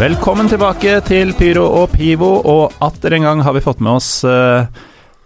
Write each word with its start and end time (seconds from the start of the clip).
Velkommen 0.00 0.46
tilbake 0.48 0.94
til 1.04 1.34
Pyro 1.36 1.66
og 1.82 1.90
Pivo, 1.92 2.30
og 2.48 2.78
atter 2.80 3.12
en 3.12 3.26
gang 3.26 3.42
har 3.44 3.52
vi 3.52 3.60
fått 3.60 3.82
med 3.84 3.98
oss 3.98 4.22
eh, 4.24 4.64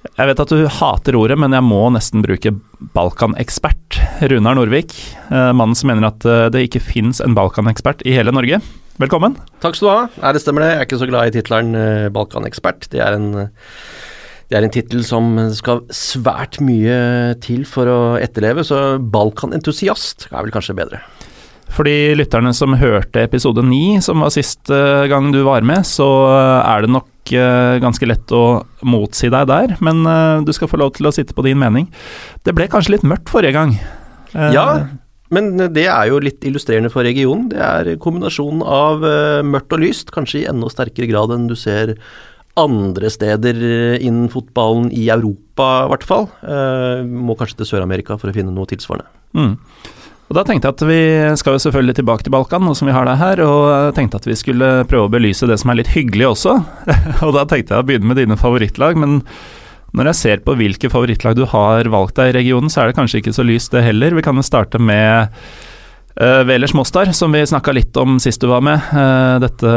Jeg 0.08 0.26
vet 0.26 0.40
at 0.42 0.50
du 0.50 0.64
hater 0.80 1.14
ordet, 1.14 1.36
men 1.38 1.54
jeg 1.54 1.62
må 1.62 1.78
nesten 1.94 2.24
bruke 2.24 2.50
Balkanekspert. 2.96 4.00
Runar 4.32 4.58
Norvik, 4.58 4.96
eh, 5.28 5.52
mannen 5.54 5.78
som 5.78 5.92
mener 5.92 6.08
at 6.08 6.26
eh, 6.26 6.48
det 6.50 6.64
ikke 6.66 6.82
fins 6.82 7.22
en 7.22 7.38
Balkanekspert 7.38 8.02
i 8.02 8.16
hele 8.16 8.34
Norge. 8.34 8.58
Velkommen. 8.98 9.38
Takk 9.62 9.78
skal 9.78 9.86
du 9.86 9.92
ha. 9.92 10.02
Nei, 10.24 10.34
det 10.34 10.42
stemmer 10.42 10.66
det. 10.66 10.72
Jeg 10.72 10.80
er 10.80 10.88
ikke 10.88 11.00
så 11.04 11.10
glad 11.12 11.30
i 11.30 11.36
tittelen 11.38 12.10
Balkanekspert. 12.18 12.90
Det 12.90 13.04
er 13.04 13.14
en 13.20 13.30
det 14.50 14.58
er 14.58 14.66
en 14.66 14.74
tittel 14.74 15.06
som 15.06 15.38
skal 15.54 15.86
svært 15.94 16.58
mye 16.62 17.38
til 17.42 17.62
for 17.68 17.88
å 17.88 18.00
etterleve, 18.18 18.66
så 18.66 18.98
balkanentusiast 18.98 20.28
er 20.32 20.40
vel 20.42 20.52
kanskje 20.54 20.76
bedre. 20.82 21.00
For 21.74 21.86
de 21.88 22.14
lytterne 22.14 22.52
som 22.54 22.76
hørte 22.78 23.24
episode 23.26 23.64
ni, 23.66 23.98
som 24.04 24.22
var 24.22 24.30
siste 24.34 24.76
gang 25.10 25.32
du 25.34 25.40
var 25.46 25.64
med, 25.66 25.82
så 25.88 26.06
er 26.62 26.84
det 26.84 26.92
nok 26.94 27.32
eh, 27.34 27.78
ganske 27.82 28.06
lett 28.06 28.34
å 28.34 28.44
motsi 28.86 29.30
deg 29.32 29.48
der, 29.50 29.74
men 29.82 30.04
eh, 30.06 30.44
du 30.46 30.52
skal 30.54 30.70
få 30.70 30.78
lov 30.78 30.92
til 30.94 31.10
å 31.10 31.14
sitte 31.14 31.34
på 31.34 31.42
din 31.46 31.58
mening. 31.58 31.88
Det 32.46 32.54
ble 32.54 32.68
kanskje 32.70 32.94
litt 32.94 33.08
mørkt 33.08 33.32
forrige 33.32 33.56
gang. 33.56 33.74
Eh, 34.34 34.52
Ja, 34.54 34.68
men 35.34 35.56
det 35.74 35.88
er 35.88 36.12
jo 36.12 36.20
litt 36.22 36.44
illustrerende 36.46 36.92
for 36.94 37.02
regionen. 37.06 37.48
Det 37.50 37.58
er 37.58 37.96
kombinasjonen 38.02 38.62
av 38.62 39.02
eh, 39.08 39.40
mørkt 39.42 39.74
og 39.74 39.82
lyst, 39.82 40.14
kanskje 40.14 40.44
i 40.44 40.46
enda 40.52 40.70
sterkere 40.70 41.10
grad 41.10 41.34
enn 41.34 41.48
du 41.50 41.56
ser 41.58 41.96
andre 42.60 43.10
steder 43.10 43.58
eh, 43.66 43.96
innen 44.06 44.30
fotballen 44.30 44.92
i 44.94 45.08
Europa, 45.10 45.68
i 45.88 45.90
hvert 45.90 46.06
fall. 46.06 46.28
Eh, 46.46 47.02
må 47.02 47.34
kanskje 47.40 47.64
til 47.64 47.72
Sør-Amerika 47.72 48.14
for 48.20 48.30
å 48.30 48.36
finne 48.36 48.54
noe 48.54 48.70
tilsvarende. 48.70 49.10
Mm. 49.34 49.56
Og 50.30 50.38
Da 50.38 50.44
tenkte 50.46 50.70
jeg 50.70 50.76
at 50.78 50.84
vi 50.88 51.00
skal 51.38 51.56
jo 51.56 51.62
selvfølgelig 51.66 51.98
tilbake 51.98 52.24
til 52.24 52.32
Balkan, 52.32 52.64
nå 52.64 52.72
som 52.76 52.88
vi 52.88 52.94
har 52.96 53.04
deg 53.08 53.20
her, 53.20 53.42
og 53.44 53.92
tenkte 53.96 54.18
at 54.22 54.28
vi 54.28 54.36
skulle 54.38 54.70
prøve 54.88 55.08
å 55.08 55.12
belyse 55.12 55.48
det 55.50 55.58
som 55.60 55.70
er 55.70 55.82
litt 55.82 55.92
hyggelig 55.92 56.30
også. 56.30 56.56
og 57.26 57.34
da 57.36 57.44
tenkte 57.44 57.76
jeg 57.76 57.84
å 57.84 57.86
begynne 57.86 58.08
med 58.08 58.18
dine 58.22 58.38
favorittlag, 58.40 58.96
men 59.00 59.20
når 59.94 60.10
jeg 60.10 60.18
ser 60.18 60.40
på 60.42 60.56
hvilke 60.58 60.90
favorittlag 60.90 61.36
du 61.38 61.44
har 61.52 61.86
valgt 61.92 62.16
deg 62.18 62.32
i 62.32 62.36
regionen, 62.40 62.72
så 62.72 62.82
er 62.82 62.90
det 62.90 62.96
kanskje 62.98 63.20
ikke 63.20 63.34
så 63.36 63.44
lyst 63.46 63.74
det 63.76 63.84
heller. 63.86 64.16
Vi 64.16 64.24
kan 64.26 64.34
jo 64.40 64.42
starte 64.42 64.80
med 64.82 65.30
uh, 66.18 66.42
Velers 66.48 66.74
Mostar, 66.74 67.12
som 67.14 67.36
vi 67.36 67.44
snakka 67.46 67.76
litt 67.76 67.94
om 68.00 68.18
sist 68.22 68.42
du 68.42 68.48
var 68.50 68.64
med. 68.64 68.82
Uh, 68.90 69.36
dette 69.44 69.76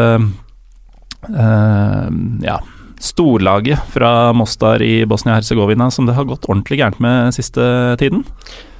uh, 1.27 2.07
ja, 2.41 2.57
storlaget 3.03 3.93
fra 3.93 4.31
Mostar 4.33 4.81
i 4.81 5.03
Bosnia-Hercegovina 5.05 5.91
som 5.93 6.09
det 6.09 6.17
har 6.17 6.25
gått 6.25 6.49
ordentlig 6.49 6.81
gærent 6.81 7.03
med 7.03 7.37
siste 7.37 7.61
tiden. 8.01 8.25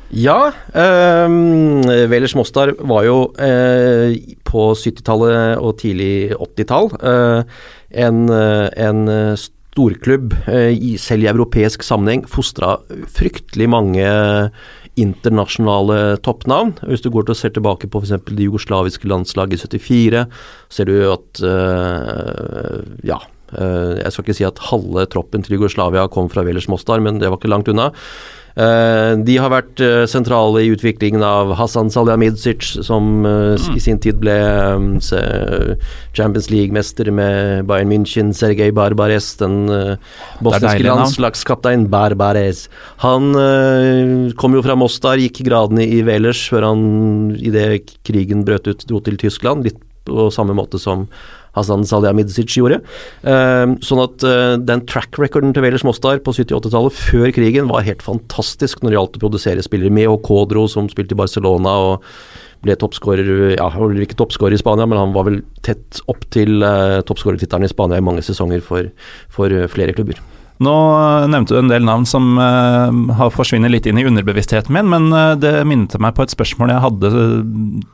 Ja, 0.10 0.54
Eh, 0.74 2.08
Velers 2.08 2.36
Mostar 2.36 2.74
var 2.80 3.04
jo 3.04 3.18
eh, 3.44 4.16
på 4.48 4.72
70-tallet 4.78 5.60
og 5.60 5.78
tidlig 5.82 6.34
80-tall 6.38 6.90
eh, 7.02 7.60
en, 8.06 8.24
eh, 8.32 8.68
en 8.88 9.02
storklubb 9.38 10.36
eh, 10.48 10.98
selv 11.02 11.26
i 11.26 11.32
europeisk 11.32 11.84
sammenheng 11.84 12.26
fostra 12.30 12.78
fryktelig 13.18 13.68
mange 13.70 14.08
internasjonale 14.98 16.18
toppnavn. 16.26 16.76
Hvis 16.90 17.04
du 17.06 17.12
går 17.14 17.28
til 17.28 17.36
og 17.36 17.40
ser 17.40 17.54
tilbake 17.54 17.90
på 17.92 18.02
f.eks. 18.02 18.16
det 18.32 18.48
jugoslaviske 18.48 19.10
landslaget 19.10 19.76
i 19.78 19.82
74, 19.82 20.24
ser 20.74 20.90
du 20.90 20.96
at 21.12 21.44
eh, 21.46 22.80
ja, 23.12 23.20
eh, 23.54 23.94
jeg 24.02 24.14
skal 24.14 24.26
ikke 24.26 24.38
si 24.40 24.48
at 24.48 24.64
halve 24.72 25.06
troppen 25.14 25.46
til 25.46 25.60
Jugoslavia 25.60 26.08
kom 26.10 26.32
fra 26.34 26.46
Velers 26.48 26.70
Mostar, 26.72 27.04
men 27.04 27.22
det 27.22 27.30
var 27.30 27.42
ikke 27.42 27.54
langt 27.54 27.70
unna. 27.72 27.92
Eh, 28.58 29.12
de 29.22 29.36
har 29.38 29.52
vært 29.54 29.82
eh, 29.86 30.04
sentrale 30.10 30.64
i 30.66 30.72
utviklingen 30.74 31.22
av 31.22 31.52
Hassan 31.60 31.92
Salihamidzic, 31.94 32.66
som 32.88 33.22
eh, 33.30 33.68
i 33.78 33.82
sin 33.84 34.00
tid 34.02 34.18
ble 34.18 34.34
Champions 36.18 36.50
League-mester 36.50 37.12
med 37.14 37.68
Bayern 37.70 37.92
München. 37.94 38.34
Sergej 38.34 38.74
Barbares, 38.74 39.30
den 39.38 39.70
bosniske 40.42 40.86
landslagskaptein 40.88 41.86
Barbares. 41.92 42.66
Han 43.06 43.30
kom 44.40 44.58
jo 44.58 44.64
fra 44.66 44.78
Mostar, 44.80 45.22
gikk 45.22 45.44
gradene 45.48 45.86
i 45.86 46.02
Velers 46.08 46.48
før 46.50 46.72
han 46.72 46.82
idet 47.38 47.94
krigen 48.08 48.46
brøt 48.48 48.70
ut, 48.70 48.88
dro 48.90 49.02
til 49.06 49.20
Tyskland. 49.22 49.68
Litt 49.68 49.84
på 50.08 50.30
samme 50.34 50.56
måte 50.58 50.80
som 50.82 51.06
Hasan 51.58 51.86
Salihamidzic 51.88 52.58
gjorde. 52.60 52.82
Eh, 53.28 53.76
sånn 53.86 54.04
at 54.06 54.26
eh, 54.28 54.56
den 54.62 54.86
track 54.90 55.20
recorden 55.22 55.56
til 55.56 55.66
Velers 55.66 55.86
Mostar 55.88 56.22
på 56.24 56.36
70-80-tallet 56.38 56.98
før 56.98 57.32
krigen 57.36 57.72
var 57.72 57.86
helt 57.88 58.06
fantastisk 58.06 58.84
når 58.84 58.94
det 58.94 59.00
gjaldt 59.00 59.20
å 59.20 59.26
produsere 59.28 59.66
spillere. 59.66 59.94
Med 59.98 60.12
og 60.12 60.22
Kodro, 60.26 60.68
som 60.72 60.90
spilte 60.92 61.18
i 61.18 61.20
Barcelona 61.20 61.78
og 61.88 62.08
ble 62.66 62.78
toppskårer 62.80 63.58
Ja, 63.58 63.68
ikke 63.70 64.18
toppskårer 64.18 64.58
i 64.58 64.62
Spania, 64.62 64.88
men 64.90 65.00
han 65.00 65.14
var 65.16 65.28
vel 65.30 65.42
tett 65.66 66.02
opp 66.10 66.26
til 66.34 66.64
uh, 66.66 67.04
toppskårertittelen 67.06 67.68
i 67.68 67.72
Spania 67.72 68.02
i 68.02 68.06
mange 68.06 68.26
sesonger 68.26 68.64
for, 68.66 68.90
for 69.34 69.54
eh, 69.54 69.70
flere 69.72 69.96
klubber. 69.98 70.20
Nå 70.64 70.74
eh, 70.74 71.28
nevnte 71.30 71.54
du 71.54 71.60
en 71.60 71.72
del 71.72 71.86
navn 71.86 72.06
som 72.10 72.38
eh, 72.42 73.16
har 73.20 73.34
forsvunnet 73.34 73.72
litt 73.72 73.90
inn 73.90 74.00
i 74.02 74.06
underbevisstheten 74.10 74.74
min, 74.74 74.90
men 74.90 75.10
eh, 75.14 75.34
det 75.38 75.54
minnet 75.70 75.98
meg 76.02 76.16
på 76.18 76.26
et 76.26 76.34
spørsmål 76.34 76.74
jeg 76.74 76.86
hadde 76.86 77.12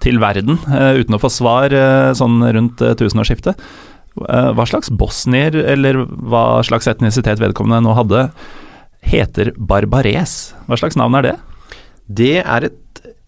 til 0.03 0.19
verden, 0.23 0.59
uten 0.99 1.17
å 1.17 1.21
få 1.21 1.31
svar 1.31 1.73
sånn 2.17 2.43
rundt 2.55 2.81
tusenårsskiftet. 2.99 3.59
Hva 4.13 4.65
slags 4.69 4.91
bosnier, 4.93 5.55
eller 5.73 6.03
hva 6.05 6.61
slags 6.65 6.87
etnisitet 6.91 7.41
vedkommende 7.41 7.81
nå 7.87 7.95
hadde, 7.97 8.27
heter 9.03 9.51
Barbares? 9.57 10.53
Hva 10.67 10.77
slags 10.79 10.99
navn 10.99 11.17
er 11.17 11.27
det? 11.27 11.35
Det 12.05 12.35
er 12.43 12.67
et 12.69 12.77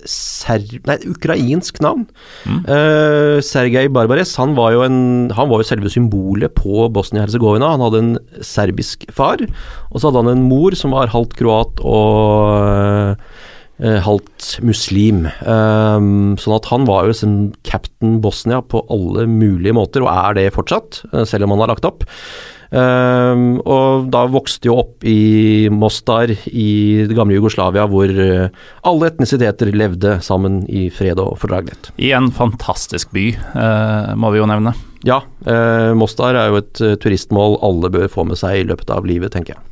ser 0.10 0.64
nei, 0.88 0.98
ukrainsk 1.10 1.82
navn. 1.84 2.06
Eh, 2.46 3.42
Sergej 3.46 3.90
Barbares 3.94 4.36
han 4.40 4.56
var, 4.58 4.74
jo 4.76 4.86
en, 4.86 5.00
han 5.36 5.50
var 5.52 5.62
jo 5.62 5.68
selve 5.68 5.92
symbolet 5.92 6.56
på 6.58 6.88
Bosnia-Hercegovina. 6.96 7.74
Han 7.76 7.84
hadde 7.88 8.04
en 8.04 8.14
serbisk 8.46 9.08
far, 9.16 9.44
og 9.92 10.00
så 10.00 10.10
hadde 10.10 10.24
han 10.24 10.34
en 10.36 10.48
mor 10.50 10.78
som 10.78 10.96
var 10.96 11.14
halvt 11.14 11.38
kroat 11.40 11.84
og 11.86 13.20
uh, 13.84 14.00
halvt 14.06 14.50
muslim. 14.66 15.26
Um, 15.44 16.36
sånn 16.42 16.58
at 16.58 16.70
han 16.72 16.88
var 16.90 17.10
jo 17.10 17.18
som 17.18 17.38
captain 17.68 18.20
Bosnia 18.24 18.62
på 18.64 18.86
alle 18.94 19.28
mulige 19.30 19.76
måter, 19.76 20.06
og 20.06 20.14
er 20.14 20.40
det 20.40 20.52
fortsatt, 20.56 21.04
selv 21.28 21.48
om 21.48 21.56
han 21.56 21.66
har 21.66 21.76
lagt 21.76 21.90
opp. 21.90 22.06
Ehm, 22.74 23.60
og 23.62 24.08
da 24.14 24.26
vokste 24.32 24.70
jo 24.70 24.80
opp 24.82 25.06
i 25.08 25.68
Mostar 25.74 26.34
i 26.50 26.70
det 27.06 27.18
gamle 27.18 27.38
Jugoslavia, 27.38 27.86
hvor 27.92 28.10
eh, 28.10 28.50
alle 28.88 29.12
etnisiteter 29.12 29.74
levde 29.76 30.18
sammen 30.26 30.64
i 30.70 30.88
fred 30.94 31.22
og 31.22 31.38
fordragelighet. 31.44 31.92
I 32.02 32.14
en 32.18 32.32
fantastisk 32.36 33.14
by, 33.16 33.30
eh, 33.36 34.12
må 34.18 34.34
vi 34.34 34.42
jo 34.42 34.50
nevne. 34.50 34.76
Ja, 35.06 35.22
eh, 35.46 35.94
Mostar 35.98 36.38
er 36.40 36.50
jo 36.50 36.64
et 36.64 36.84
turistmål 37.04 37.60
alle 37.66 37.94
bør 37.94 38.12
få 38.12 38.26
med 38.28 38.42
seg 38.42 38.64
i 38.64 38.68
løpet 38.72 38.92
av 38.94 39.08
livet, 39.08 39.36
tenker 39.36 39.58
jeg. 39.58 39.64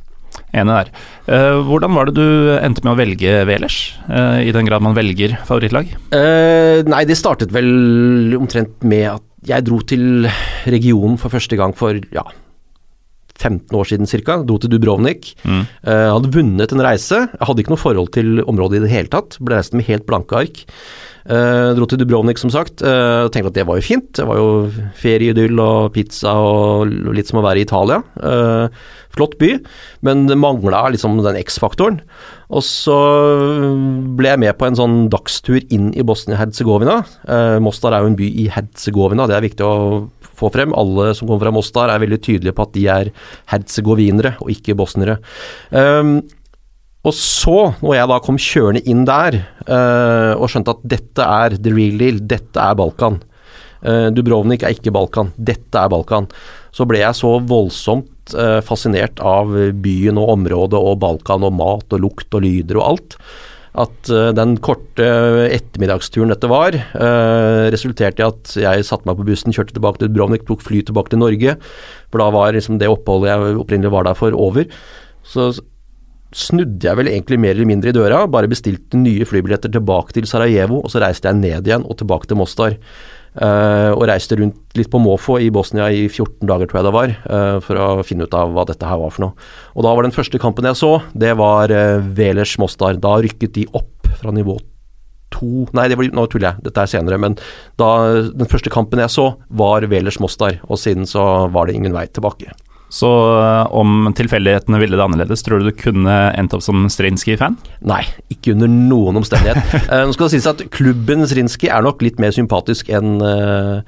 Enig 0.54 0.74
der. 0.74 0.90
Uh, 1.26 1.62
hvordan 1.66 1.94
var 1.96 2.08
det 2.08 2.14
du 2.14 2.54
endte 2.60 2.84
med 2.86 2.92
å 2.94 2.98
velge 2.98 3.34
Velers, 3.48 3.78
uh, 4.06 4.38
i 4.38 4.52
den 4.54 4.66
grad 4.68 4.84
man 4.86 4.94
velger 4.94 5.34
favorittlag? 5.48 5.90
Uh, 6.14 6.86
nei, 6.86 7.02
det 7.08 7.18
startet 7.18 7.54
vel 7.54 8.34
omtrent 8.38 8.82
med 8.86 9.08
at 9.16 9.24
jeg 9.50 9.66
dro 9.66 9.80
til 9.84 10.28
regionen 10.70 11.18
for 11.20 11.34
første 11.34 11.58
gang 11.58 11.74
for 11.76 11.98
ja, 12.14 12.24
15 13.40 13.74
år 13.74 13.88
siden 13.88 14.08
ca. 14.08 14.38
Dro 14.46 14.58
til 14.62 14.70
Dubrovnik. 14.72 15.32
Mm. 15.42 15.64
Uh, 15.86 16.10
hadde 16.14 16.30
vunnet 16.34 16.74
en 16.74 16.84
reise. 16.84 17.24
Hadde 17.40 17.64
ikke 17.64 17.74
noe 17.74 17.82
forhold 17.82 18.12
til 18.14 18.44
området 18.44 18.78
i 18.78 18.84
det 18.86 18.92
hele 18.92 19.10
tatt. 19.12 19.38
Ble 19.42 19.58
reist 19.58 19.74
med 19.74 19.88
helt 19.88 20.06
blanke 20.08 20.38
ark. 20.38 20.62
Uh, 21.24 21.72
dro 21.74 21.88
til 21.88 21.98
Dubrovnik, 22.00 22.38
som 22.40 22.52
sagt. 22.54 22.84
Uh, 22.84 23.26
tenkte 23.34 23.50
at 23.50 23.58
det 23.58 23.66
var 23.68 23.80
jo 23.80 23.86
fint. 23.86 24.12
Det 24.16 24.26
var 24.28 24.38
jo 24.38 24.50
ferieidyll 25.00 25.62
og 25.62 25.94
pizza 25.96 26.36
og 26.38 26.94
litt 27.16 27.30
som 27.30 27.42
å 27.42 27.46
være 27.46 27.62
i 27.62 27.66
Italia. 27.66 28.02
Flott 29.14 29.36
by, 29.38 29.52
men 30.02 30.24
det 30.26 30.34
mangla 30.42 30.88
liksom 30.90 31.20
den 31.22 31.38
X-faktoren. 31.38 32.00
Og 32.54 32.64
så 32.66 32.96
ble 34.18 34.32
jeg 34.32 34.40
med 34.42 34.56
på 34.58 34.66
en 34.66 34.78
sånn 34.78 34.96
dagstur 35.10 35.60
inn 35.72 35.92
i 35.94 36.02
Bosnia-Hercegovina. 36.06 36.96
Mostar 37.62 37.94
er 37.94 38.02
jo 38.02 38.10
en 38.10 38.18
by 38.18 38.26
i 38.42 38.48
Herzegovina, 38.50 39.28
det 39.30 39.38
er 39.38 39.46
viktig 39.46 39.68
å 39.68 39.76
få 40.44 40.52
frem. 40.54 40.72
Alle 40.76 41.10
som 41.16 41.28
kommer 41.28 41.46
fra 41.46 41.54
Mostar 41.56 41.92
er 41.92 42.02
veldig 42.04 42.20
tydelige 42.22 42.56
på 42.56 42.68
at 42.68 42.72
de 42.76 42.86
er 42.92 43.12
herzegovinere 43.52 44.36
og 44.44 44.54
ikke 44.54 44.76
bosniere. 44.78 45.18
Um, 45.74 46.18
og 47.04 47.12
så, 47.12 47.74
når 47.84 47.98
jeg 47.98 48.08
da 48.08 48.18
kom 48.24 48.40
kjørende 48.40 48.84
inn 48.88 49.04
der 49.08 49.42
uh, 49.68 50.32
og 50.38 50.48
skjønte 50.48 50.72
at 50.72 50.90
dette 50.94 51.26
er 51.44 51.56
the 51.58 51.72
real 51.74 51.98
deal, 52.00 52.22
dette 52.24 52.60
er 52.60 52.78
Balkan 52.78 53.20
uh, 53.84 54.08
Dubrovnik 54.14 54.64
er 54.64 54.74
ikke 54.76 54.92
Balkan, 54.94 55.32
dette 55.36 55.80
er 55.80 55.90
Balkan. 55.92 56.28
Så 56.74 56.86
ble 56.88 57.02
jeg 57.02 57.18
så 57.18 57.36
voldsomt 57.44 58.34
uh, 58.36 58.60
fascinert 58.64 59.20
av 59.22 59.52
byen 59.84 60.20
og 60.20 60.36
området 60.38 60.80
og 60.80 61.00
Balkan 61.02 61.46
og 61.46 61.54
mat 61.60 61.96
og 61.96 62.06
lukt 62.06 62.34
og 62.34 62.46
lyder 62.46 62.80
og 62.80 62.86
alt. 62.94 63.18
At 63.74 64.06
den 64.38 64.52
korte 64.62 65.06
ettermiddagsturen 65.50 66.30
dette 66.30 66.46
var, 66.46 66.76
resulterte 67.74 68.22
i 68.22 68.26
at 68.28 68.52
jeg 68.62 68.84
satte 68.86 69.08
meg 69.08 69.18
på 69.18 69.26
bussen, 69.26 69.50
kjørte 69.50 69.74
tilbake 69.74 69.98
til 69.98 70.12
Dubrovnik, 70.12 70.44
tok 70.46 70.62
fly 70.62 70.84
tilbake 70.86 71.10
til 71.10 71.18
Norge. 71.24 71.56
For 72.12 72.22
da 72.22 72.28
var 72.30 72.54
liksom 72.54 72.78
det 72.78 72.86
oppholdet 72.92 73.32
jeg 73.32 73.56
opprinnelig 73.64 73.90
var 73.96 74.06
der 74.06 74.14
for, 74.18 74.36
over. 74.38 74.70
Så 75.26 75.48
snudde 76.34 76.86
jeg 76.86 76.98
vel 76.98 77.10
egentlig 77.10 77.40
mer 77.42 77.54
eller 77.54 77.68
mindre 77.72 77.90
i 77.90 77.96
døra, 77.96 78.24
bare 78.30 78.50
bestilte 78.50 78.98
nye 78.98 79.26
flybilletter 79.26 79.74
tilbake 79.74 80.14
til 80.16 80.30
Sarajevo, 80.30 80.80
og 80.82 80.94
så 80.94 81.02
reiste 81.02 81.30
jeg 81.30 81.42
ned 81.42 81.66
igjen 81.66 81.86
og 81.86 81.98
tilbake 81.98 82.30
til 82.30 82.38
Mostar. 82.38 82.78
Uh, 83.34 83.90
og 83.96 84.04
reiste 84.06 84.36
rundt 84.38 84.78
litt 84.78 84.86
på 84.92 85.00
måfå 85.02 85.40
i 85.42 85.48
Bosnia 85.50 85.88
i 85.90 86.04
14 86.06 86.46
dager, 86.46 86.68
tror 86.70 86.78
jeg 86.78 86.86
det 86.86 86.92
var, 86.94 87.14
uh, 87.26 87.56
for 87.64 87.80
å 87.82 88.04
finne 88.06 88.28
ut 88.28 88.36
av 88.38 88.52
hva 88.54 88.62
dette 88.68 88.86
her 88.86 89.00
var 89.00 89.10
for 89.10 89.26
noe. 89.26 89.48
Og 89.74 89.86
da 89.86 89.94
var 89.96 90.06
den 90.06 90.14
første 90.14 90.38
kampen 90.38 90.68
jeg 90.70 90.78
så, 90.78 90.92
det 91.18 91.32
var 91.40 91.74
uh, 91.74 91.98
Velers 92.14 92.54
Mostar. 92.62 93.00
Da 93.02 93.16
rykket 93.24 93.56
de 93.58 93.66
opp 93.74 94.12
fra 94.20 94.34
nivå 94.34 94.60
to 95.34 95.64
Nei, 95.74 95.88
var, 95.98 96.10
nå 96.14 96.26
tuller 96.30 96.52
jeg, 96.52 96.66
dette 96.68 96.84
er 96.84 96.90
senere, 96.92 97.18
men 97.18 97.34
da 97.80 97.88
den 98.30 98.50
første 98.50 98.70
kampen 98.70 99.02
jeg 99.02 99.10
så, 99.10 99.32
var 99.50 99.86
Velers 99.90 100.20
Mostar, 100.22 100.60
og 100.68 100.78
siden 100.78 101.08
så 101.10 101.48
var 101.50 101.66
det 101.66 101.74
ingen 101.78 101.96
vei 101.96 102.06
tilbake. 102.06 102.54
Så 102.94 103.10
eh, 103.40 103.66
om 103.74 104.06
tilfeldighetene 104.14 104.78
ville 104.82 104.98
det 104.98 105.02
annerledes, 105.04 105.42
tror 105.42 105.60
du 105.60 105.70
du 105.70 105.76
kunne 105.78 106.14
endt 106.38 106.54
opp 106.54 106.62
som 106.64 106.86
Strinski-fan? 106.92 107.56
Nei, 107.82 108.02
ikke 108.30 108.54
under 108.54 108.70
noen 108.70 109.18
omstendighet. 109.18 109.88
uh, 109.90 110.04
nå 110.06 110.14
skal 110.14 110.28
det 110.28 110.34
sies 110.36 110.50
at 110.50 110.62
klubben 110.74 111.26
Strinski 111.26 111.70
er 111.72 111.82
nok 111.84 112.04
litt 112.04 112.22
mer 112.22 112.34
sympatisk 112.34 112.92
enn 112.94 113.18
uh, 113.18 113.82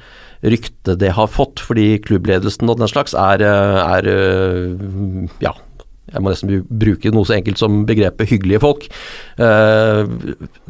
ryktet 0.47 0.99
det 1.03 1.13
har 1.17 1.31
fått, 1.31 1.63
fordi 1.63 2.01
klubbledelsen 2.03 2.69
og 2.71 2.81
den 2.81 2.91
slags 2.91 3.15
er, 3.19 3.43
er 3.43 4.05
ja, 5.43 5.53
jeg 6.13 6.23
må 6.23 6.31
nesten 6.31 6.53
bruke 6.67 7.11
noe 7.15 7.27
så 7.27 7.35
enkelt 7.39 7.59
som 7.59 7.81
begrepet 7.89 8.29
'hyggelige 8.31 8.63
folk'. 8.63 8.87
Uh, 9.41 10.07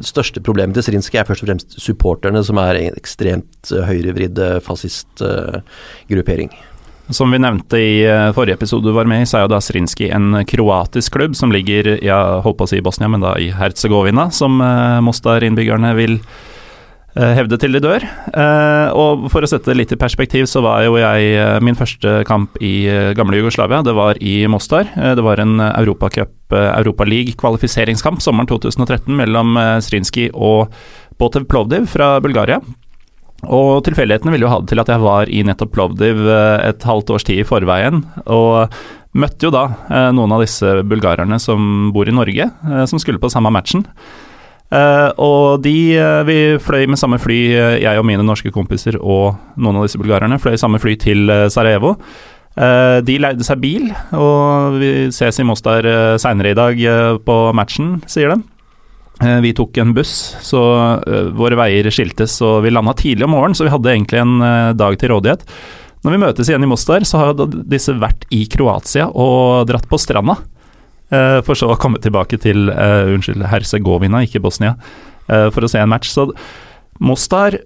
største 0.01 0.41
problemet 0.45 0.77
til 0.77 0.85
Srinski 0.87 1.19
er 1.19 1.27
først 1.27 1.43
og 1.45 1.51
fremst 1.51 1.77
supporterne, 1.81 2.41
som 2.45 2.57
er 2.61 2.73
en 2.85 2.97
ekstremt 2.97 3.73
høyrevridd 3.89 4.41
fascistgruppering. 4.65 6.53
Uh, 6.53 6.76
som 7.09 7.31
vi 7.31 7.39
nevnte 7.39 7.79
i 7.79 8.03
eh, 8.05 8.31
forrige 8.35 8.57
episode 8.59 8.89
du 8.89 8.95
var 8.95 9.07
med 9.07 9.23
i, 9.23 9.29
så 9.29 9.39
er 9.39 9.45
jo 9.45 9.53
da 9.53 9.61
Srinski 9.63 10.09
en 10.13 10.41
kroatisk 10.47 11.15
klubb 11.15 11.37
som 11.39 11.53
ligger 11.53 11.95
ja, 12.03 12.41
holdt 12.43 12.59
på 12.59 12.67
å 12.67 12.71
si 12.71 12.83
Bosnia, 12.83 13.09
men 13.11 13.23
da 13.23 13.37
i 13.39 13.49
Herzegovina, 13.55 14.27
som 14.35 14.59
eh, 14.63 14.99
Mostar-innbyggerne 15.05 15.93
vil 15.97 16.17
uh, 16.19 17.31
hevde 17.37 17.59
til 17.61 17.77
de 17.77 17.81
dør. 17.83 18.03
Uh, 18.33 18.91
og 18.97 19.27
for 19.31 19.45
å 19.45 19.49
sette 19.49 19.71
det 19.71 19.77
litt 19.79 19.93
i 19.95 19.99
perspektiv, 19.99 20.49
så 20.51 20.61
var 20.65 20.83
jo 20.85 20.97
jeg 20.99 21.61
Min 21.63 21.79
første 21.79 22.19
kamp 22.27 22.59
i 22.63 22.89
gamle 23.17 23.39
Jugoslavia, 23.39 23.79
det 23.85 23.95
var 23.97 24.19
i 24.19 24.41
Mostar. 24.51 24.91
det 24.95 25.23
var 25.23 25.39
en 25.43 25.61
Europacup, 25.69 26.33
Europaliga-kvalifiseringskamp 26.51 28.23
sommeren 28.23 28.49
2013 28.51 29.15
mellom 29.15 29.55
Srinski 29.83 30.27
og 30.33 30.73
Botev 31.17 31.47
Plovdiv 31.49 31.87
fra 31.91 32.17
Bulgaria. 32.23 32.59
Og 33.45 33.83
tilfeldighetene 33.85 34.33
ville 34.33 34.47
jo 34.47 34.51
ha 34.51 34.61
det 34.61 34.71
til 34.71 34.81
at 34.81 34.89
jeg 34.89 35.03
var 35.03 35.29
i 35.29 35.43
nettopp 35.45 35.73
Plovdiv 35.75 36.23
eh, 36.25 36.69
et 36.71 36.85
halvt 36.87 37.11
års 37.13 37.25
tid 37.27 37.43
i 37.43 37.47
forveien. 37.47 38.01
Og 38.33 38.73
møtte 39.17 39.47
jo 39.47 39.51
da 39.53 39.67
eh, 39.91 40.09
noen 40.15 40.33
av 40.33 40.41
disse 40.41 40.79
bulgarerne 40.87 41.37
som 41.41 41.91
bor 41.93 42.09
i 42.09 42.15
Norge, 42.15 42.49
eh, 42.49 42.85
som 42.89 43.01
skulle 43.01 43.21
på 43.21 43.31
samme 43.33 43.53
matchen. 43.53 43.85
og 45.17 45.61
de 45.63 45.95
Vi 46.27 46.57
fløy 46.59 46.87
med 46.87 46.99
samme 46.99 47.17
fly, 47.17 47.37
jeg 47.79 47.99
og 47.99 48.03
mine 48.03 48.23
norske 48.23 48.51
kompiser 48.51 48.97
og 48.99 49.37
noen 49.55 49.77
av 49.77 49.85
disse 49.85 49.97
bulgarerne 49.97 50.39
fløy 50.39 50.57
samme 50.57 50.79
fly 50.79 50.97
til 50.99 51.31
Sarajevo. 51.47 51.95
de 53.07 53.17
leide 53.17 53.43
seg 53.45 53.61
bil, 53.61 53.93
og 54.11 54.75
vi 54.81 55.09
ses 55.11 55.39
i 55.39 55.43
Mostar 55.43 55.87
seinere 56.19 56.51
i 56.51 56.57
dag 56.57 56.75
på 57.23 57.53
matchen, 57.53 58.01
sier 58.07 58.35
de. 58.35 58.56
Eh, 59.21 59.39
vi 59.41 59.53
tok 59.53 59.77
en 59.77 59.93
buss, 59.93 60.37
så 60.45 60.61
uh, 61.01 61.29
våre 61.33 61.57
veier 61.57 61.89
skiltes, 61.89 62.35
og 62.45 62.61
vi 62.65 62.73
landa 62.73 62.93
tidlig 62.97 63.25
om 63.25 63.33
morgenen, 63.33 63.57
så 63.57 63.65
vi 63.65 63.73
hadde 63.73 63.89
egentlig 63.89 64.19
en 64.21 64.35
uh, 64.43 64.73
dag 64.77 64.97
til 65.01 65.09
rådighet. 65.09 65.45
Når 66.05 66.13
vi 66.13 66.19
møtes 66.21 66.49
igjen 66.51 66.65
i 66.65 66.69
Mostar, 66.69 67.05
så 67.07 67.21
har 67.23 67.47
disse 67.65 67.95
vært 67.97 68.27
i 68.29 68.43
Kroatia 68.51 69.07
og 69.09 69.65
dratt 69.69 69.87
på 69.89 69.97
stranda. 70.01 70.37
Uh, 71.09 71.39
for 71.47 71.57
så 71.57 71.71
å 71.73 71.79
komme 71.81 72.01
tilbake 72.03 72.37
til 72.43 72.69
unnskyld, 72.69 73.47
Herzegovina, 73.49 74.21
ikke 74.27 74.43
Bosnia, 74.43 74.75
for 75.27 75.65
å 75.65 75.69
se 75.71 75.81
en 75.81 75.89
match. 75.91 76.11
Så 76.13 76.29
Mostar 77.03 77.57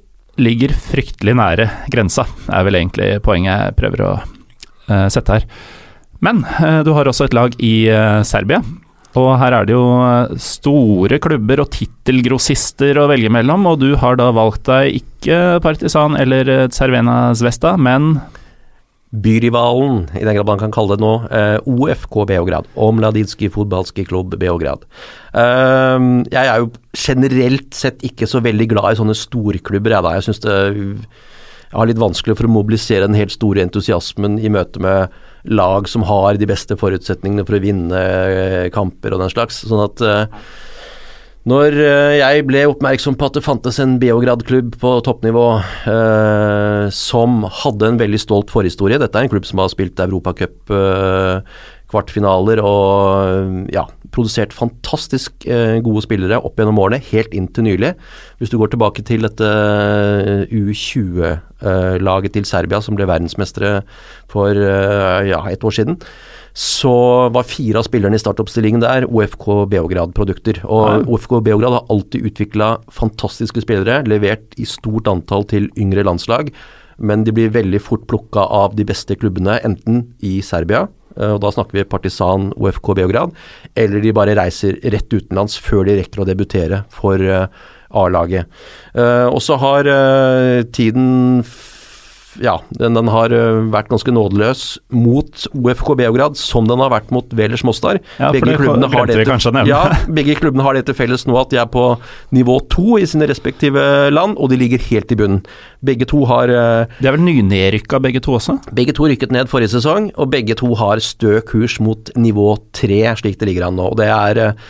ligger 0.42 0.72
fryktelig 0.74 1.36
nære 1.38 1.68
grensa, 1.92 2.24
er 2.48 2.64
vel 2.66 2.80
egentlig 2.80 3.10
poenget 3.26 3.68
jeg 3.68 3.76
prøver 3.78 4.06
å 4.08 4.14
sette 5.14 5.36
her. 5.36 5.46
Men 6.26 6.42
du 6.86 6.94
har 6.96 7.10
også 7.10 7.28
et 7.28 7.36
lag 7.38 7.54
i 7.62 7.74
Serbia 8.26 8.64
og 9.20 9.32
her 9.42 9.56
er 9.58 9.68
det 9.68 9.76
jo 9.76 9.86
eh, 10.06 10.36
store 10.40 11.20
klubber 11.24 11.64
og 11.64 11.72
tittelgrossister 11.74 13.00
å 13.02 13.10
velge 13.12 13.32
mellom, 13.34 13.66
og 13.68 13.82
du 13.84 13.96
har 14.00 14.20
da 14.20 14.30
valgt 14.36 14.70
deg 14.70 15.02
ikke 15.02 15.60
Partisan 15.64 16.16
eller 16.20 16.70
Cervena 16.72 17.34
Zvesta, 17.36 17.76
men 17.76 18.16
Byrivalen, 19.12 20.06
i 20.16 20.24
den 20.24 20.38
grad 20.38 20.48
man 20.48 20.62
kan 20.62 20.72
kalle 20.72 20.96
det 20.96 21.04
nå, 21.04 21.12
eh, 21.36 21.58
OFK 21.68 22.22
Beograd. 22.30 22.70
Omladinski 22.80 23.50
fotballski 23.52 24.06
klubb 24.08 24.38
Beograd. 24.40 24.86
Eh, 25.36 26.08
jeg 26.32 26.46
er 26.46 26.64
jo 26.64 26.72
generelt 26.96 27.76
sett 27.76 28.00
ikke 28.08 28.30
så 28.30 28.40
veldig 28.40 28.70
glad 28.72 28.94
i 28.94 29.02
sånne 29.02 29.18
storklubber, 29.18 29.98
jeg 29.98 30.08
da. 30.08 30.16
Jeg 30.16 30.30
syns 30.30 30.44
det 30.46 30.56
jeg 31.72 31.80
har 31.80 31.88
litt 31.88 32.02
vanskelig 32.04 32.36
for 32.36 32.50
å 32.50 32.52
mobilisere 32.52 33.08
den 33.08 33.16
helt 33.16 33.32
store 33.32 33.64
entusiasmen 33.64 34.36
i 34.44 34.50
møte 34.52 34.80
med 34.84 35.14
lag 35.50 35.88
som 35.90 36.04
har 36.08 36.38
de 36.40 36.50
beste 36.50 36.78
forutsetningene 36.78 37.46
for 37.48 37.58
å 37.58 37.64
vinne 37.64 38.02
eh, 38.02 38.68
kamper 38.74 39.16
og 39.16 39.24
den 39.24 39.34
slags. 39.34 39.64
Sånn 39.68 39.82
at 39.84 40.04
uh, 40.06 40.44
når 41.50 41.74
uh, 41.80 42.14
jeg 42.20 42.46
ble 42.46 42.68
oppmerksom 42.70 43.18
på 43.18 43.30
at 43.30 43.38
det 43.40 43.46
fantes 43.46 43.80
en 43.82 43.98
Beograd-klubb 44.02 44.76
på 44.82 44.94
toppnivå 45.08 45.46
uh, 45.90 46.86
som 46.94 47.42
hadde 47.64 47.90
en 47.90 48.02
veldig 48.02 48.22
stolt 48.22 48.54
forhistorie 48.54 49.02
Dette 49.02 49.18
er 49.18 49.26
en 49.26 49.34
klubb 49.34 49.48
som 49.50 49.64
har 49.64 49.72
spilt 49.74 50.02
Europacup 50.06 50.70
kvartfinaler 51.92 52.62
og 52.64 53.70
ja, 53.74 53.86
produsert 54.16 54.56
fantastisk 54.56 55.46
gode 55.86 56.04
spillere 56.04 56.40
opp 56.40 56.60
gjennom 56.60 56.80
årene, 56.84 57.04
helt 57.12 57.36
inn 57.36 57.48
til 57.52 57.68
nylig. 57.68 57.94
Hvis 58.40 58.52
du 58.52 58.58
går 58.60 58.74
tilbake 58.74 59.04
til 59.08 59.28
dette 59.28 59.52
U20 60.52 61.40
laget 62.02 62.36
til 62.36 62.48
Serbia, 62.48 62.82
som 62.82 62.98
ble 62.98 63.08
verdensmestere 63.10 63.82
for 64.32 64.56
eh, 64.56 65.30
ja, 65.30 65.42
et 65.52 65.64
år 65.64 65.76
siden, 65.76 65.98
så 66.58 66.94
var 67.32 67.48
fire 67.48 67.80
av 67.80 67.88
spillerne 67.88 68.18
i 68.18 68.22
startoppstillingen 68.22 68.84
der 68.84 69.08
OFK 69.08 69.48
Beograd-produkter. 69.72 70.62
Og 70.68 70.88
ja. 70.90 71.02
OFK 71.08 71.38
Beograd 71.46 71.78
har 71.78 71.92
alltid 71.94 72.28
utvikla 72.28 72.74
fantastiske 72.92 73.64
spillere, 73.64 74.02
levert 74.10 74.58
i 74.60 74.68
stort 74.68 75.10
antall 75.12 75.48
til 75.52 75.70
yngre 75.80 76.06
landslag, 76.08 76.52
men 77.02 77.24
de 77.26 77.34
blir 77.34 77.54
veldig 77.54 77.80
fort 77.82 78.04
plukka 78.10 78.44
av 78.44 78.76
de 78.78 78.86
beste 78.88 79.16
klubbene, 79.18 79.58
enten 79.66 80.04
i 80.20 80.40
Serbia, 80.46 80.86
eh, 80.86 81.01
og 81.18 81.42
da 81.44 81.52
snakker 81.54 81.80
vi 81.80 81.88
Partisan 81.90 82.50
OFK 82.56 82.94
Beograd, 83.02 83.36
eller 83.76 84.04
de 84.04 84.16
bare 84.16 84.38
reiser 84.38 84.80
rett 84.94 85.12
utenlands 85.12 85.58
før 85.62 85.86
de 85.88 86.00
rekker 86.00 86.24
å 86.24 86.28
debutere 86.30 86.84
for 86.94 87.22
eh, 87.22 87.48
A-laget. 87.92 88.48
Uh, 88.96 89.28
og 89.28 89.42
så 89.44 89.58
har 89.60 89.88
tiden 90.72 91.42
ja, 92.40 92.56
den, 92.80 92.96
den, 92.96 93.10
har 93.12 93.34
uh, 93.34 93.64
vært 93.74 93.90
ganske 93.92 94.14
nådeløs 94.14 94.64
mot 94.96 95.46
OFK 95.58 95.94
Beograd, 96.00 96.38
som 96.40 96.68
den 96.70 96.80
har 96.84 96.92
vært 96.94 97.12
mot 97.12 97.34
Velers 97.36 97.66
Mostar. 97.68 98.00
Ja, 98.22 98.32
begge, 98.36 98.56
klubbene 98.60 98.90
har 98.94 99.10
det 99.10 99.18
til, 99.20 99.60
ja, 99.68 99.82
begge 100.18 100.38
klubbene 100.40 100.66
har 100.66 100.78
det 100.78 100.86
til 100.88 100.98
felles 100.98 101.26
nå 101.28 101.36
at 101.42 101.52
de 101.52 101.60
er 101.62 101.72
på 101.72 101.88
nivå 102.36 102.60
to 102.72 103.00
i 103.02 103.08
sine 103.10 103.28
respektive 103.30 103.84
land, 104.14 104.38
og 104.38 104.54
de 104.54 104.60
ligger 104.62 104.84
helt 104.92 105.12
i 105.12 105.20
bunnen. 105.20 105.42
Begge 105.82 106.06
to 106.08 106.22
har 106.30 106.52
De 106.52 107.08
er 107.10 107.16
vel 107.16 107.26
nynedrykka 107.26 108.00
begge 108.04 108.22
to 108.24 108.38
også? 108.38 108.60
Begge 108.78 108.94
to 108.96 109.10
rykket 109.10 109.34
ned 109.34 109.50
forrige 109.52 109.74
sesong, 109.74 110.12
og 110.16 110.32
begge 110.34 110.56
to 110.60 110.72
har 110.80 111.02
stø 111.04 111.40
kurs 111.48 111.80
mot 111.84 112.14
nivå 112.16 112.54
tre, 112.78 113.04
slik 113.20 113.42
det 113.42 113.50
ligger 113.50 113.68
an 113.68 113.80
nå. 113.80 113.92
og 113.92 114.00
det 114.00 114.08
er 114.12 114.46
Ehm, 114.46 114.62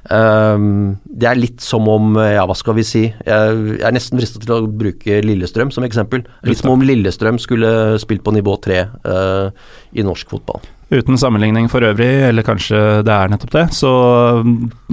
det 0.00 1.28
er 1.28 1.38
litt 1.38 1.60
som 1.60 1.84
om, 1.92 2.14
ja 2.16 2.46
hva 2.48 2.56
skal 2.56 2.76
vi 2.78 2.84
si, 2.86 3.02
jeg 3.12 3.78
er 3.84 3.92
nesten 3.94 4.20
fristet 4.20 4.46
til 4.46 4.54
å 4.56 4.64
bruke 4.64 5.20
Lillestrøm 5.24 5.72
som 5.74 5.84
eksempel. 5.84 6.24
Litt 6.48 6.62
som 6.62 6.72
om 6.72 6.84
Lillestrøm 6.84 7.38
skulle 7.42 7.98
spilt 8.00 8.24
på 8.24 8.32
nivå 8.34 8.56
tre 8.64 8.86
uh, 9.04 9.50
i 9.92 10.04
norsk 10.06 10.32
fotball. 10.32 10.64
Uten 10.90 11.18
sammenligning 11.20 11.68
for 11.70 11.84
øvrig, 11.86 12.08
eller 12.26 12.42
kanskje 12.42 12.78
det 13.06 13.12
er 13.14 13.30
nettopp 13.30 13.52
det, 13.54 13.66
så 13.76 13.90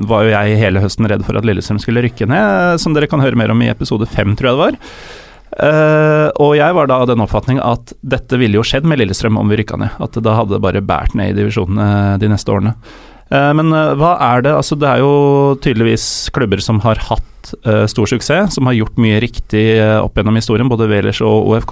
var 0.10 0.28
jo 0.28 0.34
jeg 0.36 0.60
hele 0.62 0.84
høsten 0.84 1.08
redd 1.10 1.24
for 1.26 1.40
at 1.40 1.48
Lillestrøm 1.48 1.80
skulle 1.82 2.04
rykke 2.06 2.28
ned, 2.30 2.78
som 2.84 2.94
dere 2.94 3.10
kan 3.10 3.24
høre 3.24 3.40
mer 3.40 3.54
om 3.56 3.64
i 3.66 3.72
episode 3.72 4.06
fem, 4.12 4.36
tror 4.38 4.52
jeg 4.52 4.58
det 4.60 4.66
var. 4.66 4.78
Uh, 5.58 6.28
og 6.44 6.52
jeg 6.60 6.76
var 6.76 6.90
da 6.92 7.00
av 7.02 7.08
den 7.10 7.24
oppfatning 7.24 7.58
at 7.64 7.96
dette 8.06 8.38
ville 8.38 8.60
jo 8.60 8.66
skjedd 8.68 8.86
med 8.86 9.00
Lillestrøm 9.02 9.40
om 9.42 9.50
vi 9.50 9.58
rykka 9.62 9.80
ned. 9.82 9.96
At 10.04 10.14
det 10.14 10.26
da 10.28 10.36
hadde 10.38 10.62
bare 10.62 10.84
båret 10.86 11.16
ned 11.18 11.32
i 11.32 11.38
divisjonene 11.40 12.20
de 12.22 12.30
neste 12.30 12.54
årene. 12.54 12.76
Uh, 13.32 13.52
men 13.58 13.74
uh, 13.76 13.96
hva 14.00 14.14
er 14.24 14.46
det 14.46 14.54
Altså, 14.56 14.78
det 14.80 14.88
er 14.88 15.02
jo 15.04 15.56
tydeligvis 15.64 16.08
klubber 16.36 16.62
som 16.64 16.82
har 16.86 17.02
hatt 17.10 17.34
stor 17.88 18.10
suksess, 18.12 18.58
som 18.58 18.68
har 18.68 18.76
gjort 18.76 18.98
mye 19.00 19.22
riktig 19.24 19.62
opp 20.04 20.18
gjennom 20.20 20.36
historien, 20.36 20.68
både 20.68 20.90
Welers 20.92 21.22
og 21.24 21.46
OFK. 21.54 21.72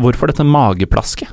hvorfor 0.00 0.30
dette 0.30 0.46
mageplasket? 0.48 1.28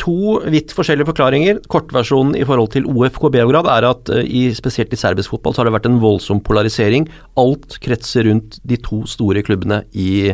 To 0.00 0.40
vidt 0.50 0.74
forskjellige 0.74 1.08
forklaringer. 1.12 1.60
Kortversjonen 1.70 2.34
i 2.38 2.44
forhold 2.46 2.72
til 2.74 2.86
OFK 2.90 3.28
Beograd 3.36 3.68
er 3.70 3.88
at 3.88 4.10
uh, 4.12 4.22
i, 4.22 4.48
spesielt 4.56 4.92
i 4.92 5.00
serbisk 5.00 5.34
fotball 5.34 5.54
så 5.54 5.62
har 5.62 5.70
det 5.70 5.76
vært 5.76 5.90
en 5.90 6.00
voldsom 6.02 6.42
polarisering. 6.44 7.06
Alt 7.40 7.78
kretser 7.84 8.28
rundt 8.28 8.58
de 8.66 8.78
to 8.82 9.04
store 9.10 9.44
klubbene 9.46 9.82
i, 9.92 10.32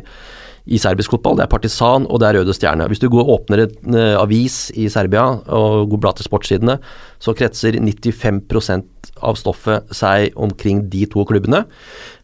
i 0.64 0.80
serbisk 0.80 1.12
fotball. 1.16 1.36
Det 1.38 1.44
er 1.44 1.52
Partisan 1.52 2.08
og 2.08 2.22
det 2.22 2.30
er 2.30 2.40
Røde 2.40 2.56
Stjerne. 2.56 2.88
Hvis 2.90 3.02
du 3.02 3.10
går 3.12 3.26
og 3.26 3.34
åpner 3.40 3.66
en 3.66 3.98
uh, 3.98 4.22
avis 4.22 4.70
i 4.80 4.88
Serbia 4.92 5.26
og 5.44 5.92
går 5.92 6.02
blad 6.06 6.20
til 6.20 6.30
sportssidene, 6.30 6.80
så 7.20 7.36
kretser 7.36 7.76
95% 7.76 9.12
av 9.20 9.36
stoffet 9.36 9.92
seg 9.94 10.32
omkring 10.40 10.86
de 10.92 11.04
to 11.10 11.26
klubbene. 11.28 11.66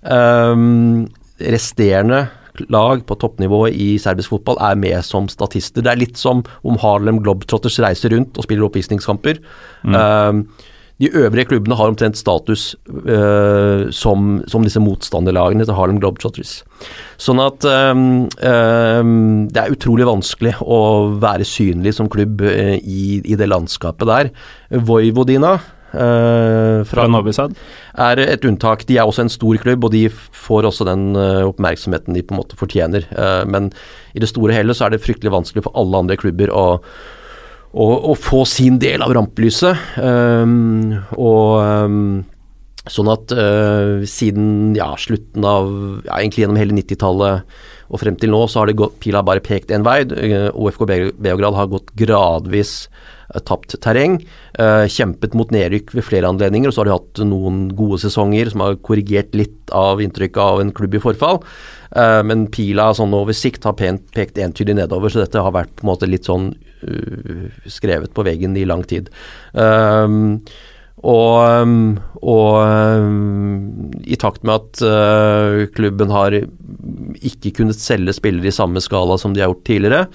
Um, 0.02 1.05
resterende 1.37 2.25
lag 2.73 3.05
på 3.09 3.19
toppnivå 3.21 3.67
i 3.71 3.95
serbisk 4.03 4.35
fotball 4.35 4.61
er 4.71 4.79
med 4.81 5.05
som 5.07 5.29
statister. 5.33 5.85
Det 5.85 5.93
er 5.93 6.01
litt 6.01 6.21
som 6.21 6.45
om 6.67 6.81
Harlem 6.83 7.21
Globetrotters 7.25 7.81
reiser 7.85 8.15
rundt 8.15 8.39
og 8.39 8.47
spiller 8.49 8.69
oppvisningskamper. 8.69 9.43
Mm. 9.87 9.97
Uh, 9.97 10.73
de 10.97 11.11
øvrige 11.13 11.45
klubbene 11.51 11.77
har 11.77 11.91
omtrent 11.93 12.17
status 12.17 12.71
uh, 12.89 13.91
som, 13.93 14.41
som, 14.49 14.65
disse 14.65 14.81
motstanderlagene 14.81 15.67
til 15.69 15.77
Harlem 15.77 15.99
Globetrotters. 16.01 16.63
Sånn 17.21 17.41
at 17.45 17.67
um, 17.69 18.25
um, 18.41 19.45
det 19.53 19.61
er 19.61 19.75
utrolig 19.77 20.09
vanskelig 20.09 20.55
å 20.65 20.79
være 21.21 21.45
synlig 21.49 21.93
som 21.99 22.09
klubb 22.13 22.41
uh, 22.41 22.79
i, 22.81 23.21
i, 23.21 23.37
det 23.37 23.51
landskapet 23.53 24.09
der. 24.09 24.33
Vojvodina 24.89 25.59
Uh, 25.97 26.85
fra, 26.85 27.07
fra 27.07 27.09
Novi 27.09 27.33
Er 27.33 28.21
et 28.21 28.45
unntak. 28.45 28.85
De 28.88 28.99
er 28.99 29.09
også 29.09 29.25
en 29.25 29.33
stor 29.33 29.57
klubb, 29.62 29.87
og 29.87 29.95
de 29.95 30.07
får 30.12 30.69
også 30.69 30.87
den 30.88 31.17
uh, 31.17 31.49
oppmerksomheten 31.49 32.17
de 32.17 32.23
på 32.23 32.35
en 32.35 32.41
måte 32.43 32.59
fortjener. 32.61 33.09
Uh, 33.17 33.45
men 33.49 33.71
i 34.15 34.23
det 34.23 34.29
store 34.29 34.57
hele 34.57 34.76
så 34.76 34.87
er 34.87 34.95
det 34.95 35.05
fryktelig 35.05 35.33
vanskelig 35.33 35.65
for 35.65 35.76
alle 35.79 36.05
andre 36.05 36.19
klubber 36.21 36.53
å, 36.53 36.67
å, 37.73 37.87
å 38.12 38.17
få 38.19 38.45
sin 38.49 38.81
del 38.83 39.05
av 39.07 39.17
rampelyset. 39.17 39.97
Um, 39.97 40.99
og 41.17 41.57
um, 41.65 42.03
sånn 42.87 43.09
at 43.11 43.33
siden 44.07 44.76
ja, 44.79 44.93
slutten 45.00 45.43
av 45.43 45.73
ja, 46.05 46.21
egentlig 46.21 46.45
gjennom 46.45 46.61
hele 46.61 46.76
90-tallet 46.76 47.57
og 47.87 47.99
frem 47.99 48.15
til 48.19 48.31
nå 48.31 48.45
så 48.50 48.61
har 48.61 48.71
det 48.71 48.76
gått, 48.79 48.95
pila 49.03 49.25
bare 49.26 49.43
pekt 49.43 49.73
én 49.75 49.83
vei. 49.87 50.00
OFK 50.55 50.85
Beograd 51.19 51.57
har 51.59 51.71
gått 51.73 51.91
gradvis 51.99 52.85
tapt 53.45 53.76
terreng. 53.85 54.21
Eh, 54.59 54.85
kjempet 54.93 55.35
mot 55.37 55.50
nedrykk 55.52 55.93
ved 55.97 56.07
flere 56.07 56.31
anledninger, 56.31 56.71
og 56.71 56.75
så 56.75 56.83
har 56.83 56.88
de 56.88 56.97
hatt 56.97 57.23
noen 57.26 57.66
gode 57.76 58.00
sesonger 58.02 58.52
som 58.52 58.64
har 58.64 58.78
korrigert 58.87 59.35
litt 59.37 59.73
av 59.75 60.00
inntrykket 60.05 60.40
av 60.43 60.62
en 60.62 60.73
klubb 60.76 60.97
i 60.97 61.02
forfall. 61.02 61.43
Eh, 61.97 62.23
men 62.26 62.47
pila 62.52 62.93
sånn 62.97 63.14
over 63.16 63.37
sikt 63.37 63.69
har 63.69 63.76
pent, 63.78 64.07
pekt 64.16 64.40
entydig 64.43 64.78
nedover, 64.78 65.12
så 65.12 65.25
dette 65.25 65.43
har 65.43 65.55
vært 65.57 65.75
på 65.76 65.87
en 65.87 65.93
måte 65.93 66.11
litt 66.11 66.28
sånn 66.28 66.55
skrevet 67.66 68.12
på 68.14 68.23
veggen 68.23 68.55
i 68.55 68.66
lang 68.69 68.83
tid. 68.87 69.09
Um, 69.57 70.45
og, 71.05 71.99
og, 72.25 72.53
i 74.09 74.17
takt 74.17 74.47
med 74.49 74.55
at 74.55 74.81
uh, 74.81 75.67
klubben 75.76 76.12
har 76.15 76.38
ikke 77.21 77.53
kunnet 77.59 77.76
selge 77.76 78.15
spillere 78.17 78.49
i 78.49 78.55
samme 78.55 78.81
skala 78.81 79.19
som 79.21 79.35
de 79.35 79.43
har 79.43 79.50
gjort 79.53 79.67
tidligere, 79.69 80.07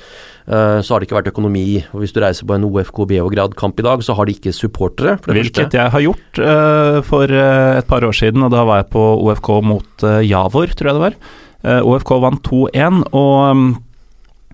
uh, 0.50 0.80
så 0.82 0.96
har 0.96 1.02
det 1.02 1.10
ikke 1.10 1.20
vært 1.20 1.30
økonomi. 1.34 1.84
og 1.94 2.02
Hvis 2.02 2.16
du 2.16 2.22
reiser 2.24 2.50
på 2.50 2.58
en 2.58 2.66
OFK 2.66 3.04
Beograd-kamp 3.14 3.78
i 3.78 3.86
dag, 3.86 4.02
så 4.02 4.18
har 4.18 4.26
de 4.26 4.34
ikke 4.34 4.56
supportere. 4.58 5.20
Hvilket 5.22 5.68
første. 5.68 5.78
jeg 5.78 5.94
har 5.94 6.06
gjort 6.08 6.42
uh, 6.42 6.98
for 7.06 7.30
et 7.30 7.88
par 7.88 8.08
år 8.08 8.18
siden, 8.18 8.42
og 8.48 8.52
da 8.56 8.66
var 8.66 8.82
jeg 8.82 8.92
på 8.98 9.06
OFK 9.22 9.54
mot 9.62 10.10
Javor, 10.26 10.74
tror 10.74 10.92
jeg 10.92 10.98
det 10.98 11.08
var. 11.08 11.22
OFK 11.62 12.16
vant 12.24 12.48
2-1, 12.50 13.04
og 13.14 13.34
um, 13.54 13.66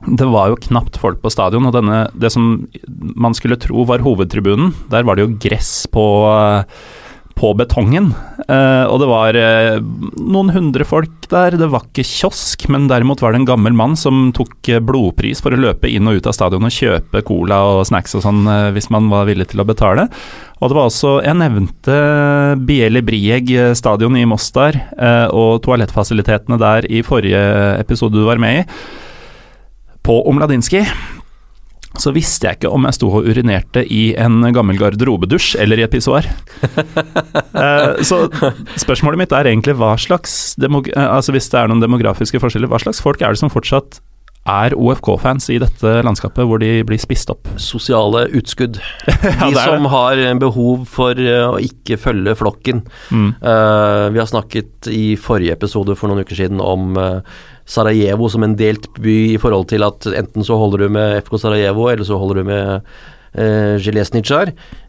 det 0.06 0.28
var 0.30 0.52
jo 0.52 0.62
knapt 0.68 1.00
folk 1.02 1.20
på 1.24 1.32
stadion, 1.34 1.66
og 1.68 1.74
denne, 1.76 2.06
det 2.14 2.32
som 2.34 2.68
man 3.18 3.36
skulle 3.38 3.60
tro 3.60 3.88
var 3.90 4.06
hovedtribunen, 4.06 4.74
der 4.92 5.08
var 5.08 5.18
det 5.18 5.26
jo 5.26 5.36
gress 5.42 5.72
på, 5.92 6.06
på 7.38 7.52
betongen. 7.58 8.12
Eh, 8.46 8.86
og 8.88 9.02
det 9.02 9.08
var 9.10 9.38
eh, 9.40 9.80
noen 10.22 10.52
hundre 10.54 10.86
folk 10.88 11.28
der. 11.32 11.58
Det 11.60 11.70
var 11.74 11.88
ikke 11.88 12.06
kiosk, 12.08 12.68
men 12.72 12.86
derimot 12.92 13.24
var 13.24 13.34
det 13.34 13.42
en 13.42 13.50
gammel 13.50 13.76
mann 13.78 13.98
som 14.00 14.30
tok 14.38 14.70
blodpris 14.86 15.42
for 15.44 15.56
å 15.56 15.60
løpe 15.60 15.90
inn 15.92 16.08
og 16.08 16.22
ut 16.22 16.30
av 16.30 16.38
stadion 16.38 16.70
og 16.70 16.74
kjøpe 16.74 17.24
cola 17.28 17.60
og 17.74 17.84
snacks 17.90 18.16
og 18.18 18.24
sånn, 18.28 18.46
eh, 18.54 18.70
hvis 18.78 18.92
man 18.94 19.10
var 19.14 19.28
villig 19.30 19.50
til 19.52 19.66
å 19.66 19.68
betale. 19.68 20.08
Og 20.58 20.72
det 20.72 20.78
var 20.78 20.88
også 20.90 21.10
Jeg 21.22 21.38
nevnte 21.38 21.98
Bieli 22.66 23.04
Brieg 23.06 23.52
stadion 23.78 24.16
i 24.18 24.26
Mostar 24.30 24.78
eh, 24.78 25.28
og 25.34 25.60
toalettfasilitetene 25.66 26.58
der 26.62 26.88
i 26.90 27.04
forrige 27.06 27.44
episode 27.82 28.18
du 28.18 28.26
var 28.26 28.42
med 28.42 28.64
i 28.64 29.06
på 30.08 30.22
Omladinski, 30.30 30.86
så 31.98 32.12
visste 32.16 32.48
jeg 32.48 32.60
ikke 32.60 32.72
om 32.72 32.86
jeg 32.88 32.96
sto 32.96 33.10
og 33.10 33.26
urinerte 33.28 33.82
i 33.92 34.14
en 34.20 34.40
gammel 34.56 34.78
garderobedusj 34.80 35.58
eller 35.60 35.82
i 35.82 35.84
et 35.84 35.92
pissoar. 35.92 36.28
uh, 37.58 37.98
så 38.10 38.22
spørsmålet 38.80 39.24
mitt 39.24 39.36
er 39.36 39.50
egentlig 39.52 39.76
hva 39.80 39.96
slags 40.00 40.56
altså 40.62 41.34
Hvis 41.36 41.50
det 41.52 41.60
er 41.60 41.72
noen 41.72 41.84
demografiske 41.84 42.40
forskjeller, 42.40 42.70
hva 42.72 42.80
slags 42.84 43.02
folk 43.04 43.22
er 43.22 43.36
det 43.36 43.42
som 43.42 43.52
fortsatt 43.52 44.00
er 44.48 44.76
OFK-fans 44.78 45.50
i 45.54 45.60
dette 45.62 45.94
landskapet 46.08 46.48
hvor 46.48 46.62
de 46.62 46.72
blir 46.88 47.02
spist 47.02 47.32
opp? 47.34 47.50
Sosiale 47.62 48.26
utskudd. 48.38 48.80
De 49.44 49.52
som 49.56 49.90
har 49.92 50.22
behov 50.42 50.88
for 50.92 51.20
uh, 51.20 51.58
å 51.58 51.60
ikke 51.64 52.00
følge 52.02 52.38
flokken. 52.40 52.82
Mm. 53.12 53.30
Uh, 53.44 54.08
vi 54.16 54.22
har 54.22 54.30
snakket 54.30 54.90
i 54.94 55.06
forrige 55.20 55.58
episode 55.58 55.98
for 56.00 56.12
noen 56.12 56.24
uker 56.26 56.40
siden 56.40 56.64
om 56.64 56.98
Sarajevo 57.68 58.30
som 58.32 58.46
en 58.48 58.56
delt 58.58 58.88
by 59.04 59.18
i 59.34 59.40
forhold 59.42 59.68
til 59.74 59.84
at 59.84 60.08
enten 60.08 60.46
så 60.48 60.56
holder 60.60 60.86
du 60.86 60.96
med 60.96 61.20
FK 61.26 61.36
Sarajevo, 61.44 61.90
eller 61.92 62.08
så 62.08 62.20
holder 62.20 62.40
du 62.40 62.52
med 62.54 62.92
eh. 63.34 63.78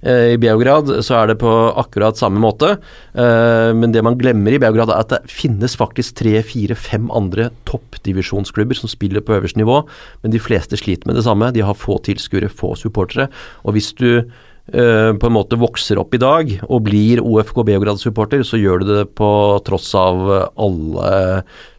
Eh, 0.02 0.32
I 0.34 0.38
Beograd 0.38 0.90
så 1.04 1.16
er 1.18 1.30
det 1.30 1.38
på 1.40 1.52
akkurat 1.76 2.18
samme 2.18 2.40
måte. 2.42 2.76
Eh, 3.14 3.70
men 3.74 3.92
det 3.92 4.02
man 4.04 4.18
glemmer 4.18 4.54
i 4.54 4.60
Beograd, 4.62 4.90
er 4.90 5.02
at 5.02 5.14
det 5.14 5.32
finnes 5.32 5.76
faktisk 5.76 6.20
tre, 6.22 6.42
fire, 6.42 6.74
fem 6.74 7.10
andre 7.10 7.50
toppdivisjonsklubber 7.68 8.78
som 8.78 8.88
spiller 8.88 9.24
på 9.24 9.36
øverste 9.38 9.58
nivå, 9.58 9.82
men 10.22 10.34
de 10.34 10.42
fleste 10.42 10.76
sliter 10.76 11.08
med 11.08 11.18
det 11.18 11.24
samme. 11.24 11.52
De 11.52 11.64
har 11.64 11.78
få 11.78 11.98
tilskuere, 12.06 12.48
få 12.48 12.74
supportere. 12.76 13.28
Og 13.64 13.74
hvis 13.76 13.92
du 13.98 14.28
Uh, 14.68 15.14
på 15.16 15.30
en 15.30 15.32
måte 15.32 15.56
vokser 15.56 15.96
opp 15.96 16.12
i 16.12 16.20
dag 16.20 16.50
og 16.66 16.82
blir 16.84 17.22
OFK 17.24 17.62
Beograd-supporter, 17.70 18.42
så 18.44 18.58
gjør 18.60 18.82
du 18.82 18.90
det 18.90 19.04
på 19.16 19.30
tross 19.64 19.94
av 19.96 20.26
alle 20.60 21.12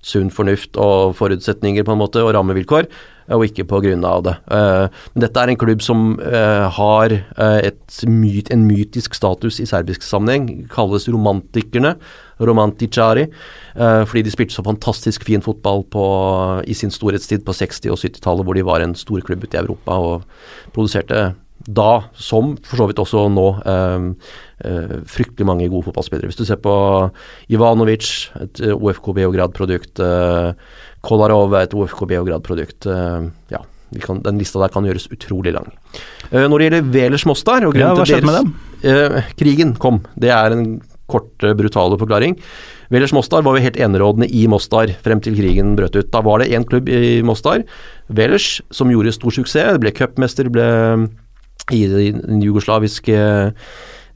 sunn 0.01 0.31
fornuft 0.33 0.79
og 0.81 1.13
forutsetninger 1.19 1.85
på 1.85 1.93
en 1.93 1.99
måte, 2.01 2.23
og 2.25 2.33
rammevilkår, 2.33 2.87
og 3.35 3.43
ikke 3.45 3.67
på 3.69 3.81
grunn 3.83 4.07
av 4.09 4.23
det. 4.25 4.33
Uh, 4.49 5.03
dette 5.21 5.37
er 5.37 5.51
en 5.53 5.59
klubb 5.61 5.83
som 5.85 6.15
uh, 6.17 6.65
har 6.79 7.13
myt, 8.09 8.49
en 8.49 8.63
mytisk 8.65 9.13
status 9.19 9.59
i 9.61 9.67
serbisk 9.69 10.01
sammenheng, 10.07 10.65
kalles 10.73 11.05
romantikerne, 11.13 11.93
romanticari, 12.41 13.25
fordi 13.75 14.21
de 14.23 14.31
spilte 14.31 14.55
så 14.55 14.63
fantastisk 14.63 15.25
fin 15.27 15.43
fotball 15.43 15.83
på, 15.91 16.05
i 16.63 16.73
sin 16.73 16.89
storhetstid 16.95 17.43
på 17.43 17.51
60- 17.51 17.91
og 17.91 17.99
70-tallet, 17.99 18.47
hvor 18.47 18.55
de 18.55 18.63
var 18.65 18.85
en 18.85 18.95
stor 18.95 19.19
klubb 19.27 19.43
ute 19.43 19.59
i 19.59 19.59
Europa 19.59 19.99
og 19.99 20.23
produserte 20.71 21.25
da, 21.69 22.09
som 22.17 22.55
for 22.65 22.81
så 22.81 22.87
vidt 22.89 22.99
også 23.01 23.25
nå, 23.31 23.47
eh, 23.69 24.05
eh, 24.65 24.93
fryktelig 25.09 25.47
mange 25.47 25.69
gode 25.69 25.89
fotballspillere. 25.89 26.31
Hvis 26.31 26.39
du 26.39 26.45
ser 26.47 26.59
på 26.63 26.73
Ivanovic, 27.53 28.29
et 28.41 28.61
eh, 28.65 28.73
OFK 28.75 29.11
Beograd-produkt. 29.19 30.01
Eh, 30.01 30.53
Kolarov 31.05 31.53
er 31.53 31.67
et 31.67 31.75
OFK 31.77 32.05
Beograd-produkt. 32.09 32.89
Ja, 33.53 33.61
kan, 34.03 34.23
den 34.25 34.41
lista 34.41 34.59
der 34.59 34.73
kan 34.73 34.83
gjøres 34.83 35.07
utrolig 35.13 35.53
lang. 35.55 35.69
Når 36.33 36.57
det 36.59 36.65
gjelder 36.67 36.89
Velers 36.93 37.25
Mostar 37.25 37.63
og 37.65 37.77
ja, 37.79 37.93
Hva 37.95 38.05
skjedde 38.05 38.27
med 38.27 38.35
dem? 38.35 39.21
krigen 39.39 39.71
kom. 39.79 40.01
Det 40.19 40.29
er 40.33 40.53
en 40.53 40.81
kort, 41.09 41.31
brutale 41.57 41.97
forklaring. 41.97 42.35
Velers 42.91 43.13
Mostar 43.15 43.45
var 43.45 43.55
jo 43.55 43.63
helt 43.63 43.79
enerådende 43.79 44.27
i 44.33 44.43
Mostar 44.51 44.91
frem 45.05 45.21
til 45.23 45.37
krigen 45.39 45.75
brøt 45.77 45.95
ut. 45.95 46.11
Da 46.11 46.21
var 46.25 46.41
det 46.41 46.51
én 46.51 46.67
klubb 46.67 46.89
i 46.91 47.21
Mostar, 47.25 47.63
Velers, 48.09 48.59
som 48.73 48.91
gjorde 48.91 49.15
stor 49.15 49.39
suksess. 49.39 49.77
Det 49.77 49.83
ble 49.85 49.95
cupmester, 49.95 50.51
ble 50.51 50.67
i 51.71 51.85
den 51.87 52.43
jugoslaviske 52.43 53.53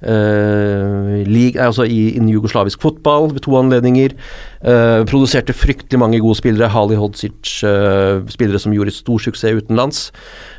Uh, 0.04 1.24
league, 1.24 1.56
altså 1.56 1.86
i, 1.88 2.18
innen 2.18 2.28
jugoslavisk 2.28 2.82
fotball 2.84 3.30
ved 3.32 3.40
to 3.46 3.54
anledninger. 3.56 4.12
Uh, 4.60 5.06
produserte 5.08 5.56
fryktelig 5.56 5.96
mange 5.96 6.20
gode 6.20 6.36
spillere. 6.36 6.68
Hali 6.68 6.98
Hodzic, 7.00 7.54
uh, 7.64 8.20
spillere 8.28 8.60
som 8.60 8.76
gjorde 8.76 8.92
stor 8.92 9.24
suksess 9.24 9.64
utenlands. 9.64 10.10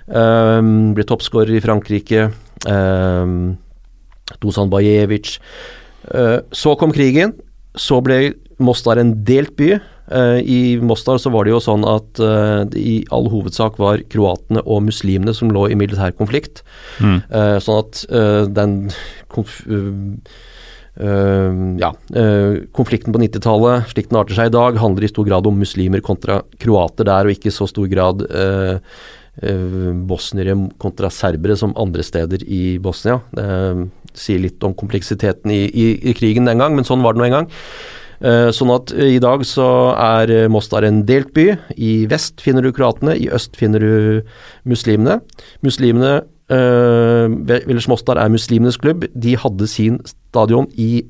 Eh, 0.05 0.61
ble 0.97 1.07
toppskårer 1.09 1.57
i 1.57 1.63
Frankrike. 1.65 2.29
Eh, 2.69 3.35
Dusan 4.43 4.71
Bajevic. 4.73 5.39
Eh, 6.13 6.39
så 6.53 6.77
kom 6.77 6.93
krigen. 6.93 7.35
Så 7.75 8.01
ble 8.05 8.35
Mostar 8.59 9.01
en 9.01 9.15
delt 9.25 9.57
by. 9.57 9.75
Eh, 10.13 10.39
I 10.45 10.79
Mostar 10.85 11.19
så 11.19 11.33
var 11.33 11.47
det 11.47 11.55
jo 11.55 11.63
sånn 11.65 11.85
at 11.89 12.21
eh, 12.21 12.63
det 12.69 12.81
i 12.81 12.97
all 13.15 13.31
hovedsak 13.33 13.79
var 13.81 14.03
kroatene 14.13 14.65
og 14.65 14.85
muslimene 14.91 15.35
som 15.37 15.53
lå 15.55 15.69
i 15.71 15.79
militær 15.79 16.13
konflikt. 16.19 16.63
Mm. 17.01 17.23
Eh, 17.31 17.57
sånn 17.65 17.81
at 17.81 18.05
eh, 18.11 18.43
den 18.53 18.77
konf 19.33 19.63
eh, 19.65 20.29
eh, 21.01 21.59
ja, 21.81 21.91
eh, 22.21 22.61
konflikten 22.77 23.17
på 23.17 23.25
90-tallet, 23.25 23.91
slik 23.95 24.13
den 24.13 24.21
arter 24.21 24.39
seg 24.39 24.53
i 24.53 24.57
dag, 24.57 24.79
handler 24.83 25.09
i 25.09 25.13
stor 25.13 25.29
grad 25.29 25.49
om 25.49 25.59
muslimer 25.63 26.05
kontra 26.05 26.43
kroater 26.61 27.09
der, 27.09 27.27
og 27.27 27.37
ikke 27.37 27.53
i 27.53 27.59
så 27.59 27.69
stor 27.71 27.89
grad 27.91 28.27
eh, 28.29 28.77
eh, 29.43 29.91
bosniere 30.07 30.57
kontra 30.83 31.11
serbere 31.13 31.57
som 31.59 31.77
andre 31.81 32.05
steder 32.07 32.45
i 32.45 32.77
Bosnia. 32.83 33.23
Det 33.33 33.51
eh, 33.51 33.85
sier 34.15 34.39
litt 34.39 34.63
om 34.63 34.71
kompleksiteten 34.79 35.51
i, 35.51 35.65
i, 35.67 35.85
i 36.07 36.13
krigen 36.15 36.47
den 36.47 36.61
gang, 36.61 36.77
men 36.77 36.87
sånn 36.87 37.03
var 37.03 37.17
det 37.17 37.19
nå 37.19 37.25
en 37.27 37.39
gang. 37.41 37.49
Eh, 38.23 38.51
Sånn 38.55 38.73
at 38.75 38.93
eh, 38.95 39.17
i 39.17 39.23
dag 39.23 39.45
så 39.49 39.67
er 39.95 40.33
eh, 40.33 40.51
Mostar 40.53 40.87
en 40.87 41.03
delt 41.09 41.33
by. 41.37 41.49
I 41.77 42.05
vest 42.11 42.45
finner 42.45 42.65
du 42.65 42.73
kroatene, 42.75 43.17
i 43.17 43.31
øst 43.33 43.59
finner 43.59 43.83
du 43.83 44.23
muslimene. 44.69 45.21
Muslimene 45.65 46.21
uh, 46.53 47.27
Villers 47.49 47.89
Mostar 47.91 48.21
er 48.21 48.33
muslimenes 48.33 48.79
klubb. 48.81 49.07
De 49.15 49.35
hadde 49.41 49.69
sin 49.71 50.01
stadion 50.09 50.69
i 50.77 51.05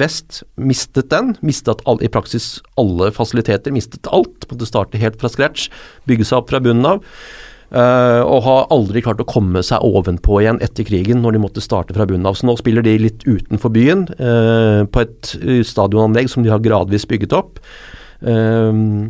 vest, 0.00 0.42
mistet 0.56 1.10
den. 1.12 1.34
Mistet 1.44 1.82
all, 1.88 2.00
i 2.04 2.10
praksis 2.12 2.58
alle 2.80 3.10
fasiliteter, 3.14 3.74
mistet 3.74 4.08
alt. 4.12 4.46
Måtte 4.50 4.68
starte 4.68 5.00
helt 5.00 5.18
fra 5.20 5.30
scratch, 5.32 5.68
bygge 6.08 6.28
seg 6.28 6.42
opp 6.42 6.52
fra 6.52 6.62
bunnen 6.64 6.88
av. 6.88 7.04
Eh, 7.68 8.22
og 8.24 8.46
har 8.46 8.70
aldri 8.72 9.02
klart 9.04 9.20
å 9.20 9.28
komme 9.28 9.60
seg 9.66 9.84
ovenpå 9.84 10.40
igjen 10.40 10.60
etter 10.64 10.86
krigen, 10.88 11.20
når 11.20 11.36
de 11.36 11.42
måtte 11.42 11.64
starte 11.64 11.96
fra 11.96 12.06
bunnen 12.08 12.28
av. 12.28 12.38
Så 12.38 12.48
nå 12.48 12.56
spiller 12.60 12.86
de 12.86 12.96
litt 13.02 13.26
utenfor 13.28 13.74
byen, 13.74 14.06
uh, 14.16 14.88
på 14.88 15.04
et 15.04 15.34
eh, 15.42 15.62
stadionanlegg 15.66 16.32
som 16.32 16.44
de 16.44 16.52
har 16.52 16.64
gradvis 16.64 17.08
bygget 17.08 17.36
opp. 17.36 17.60
Uh, 18.24 19.04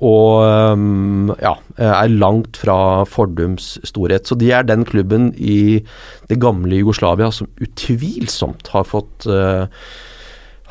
og 0.00 0.40
um, 0.72 1.34
ja, 1.42 1.52
er 1.76 2.14
langt 2.14 2.56
fra 2.56 3.04
fordums 3.04 3.74
storhet. 3.84 4.24
Så 4.24 4.38
de 4.40 4.48
er 4.56 4.64
den 4.64 4.86
klubben 4.88 5.34
i 5.36 5.82
det 6.30 6.40
gamle 6.40 6.80
Jugoslavia 6.80 7.28
som 7.36 7.50
utvilsomt 7.60 8.72
har 8.72 8.88
fått 8.88 9.28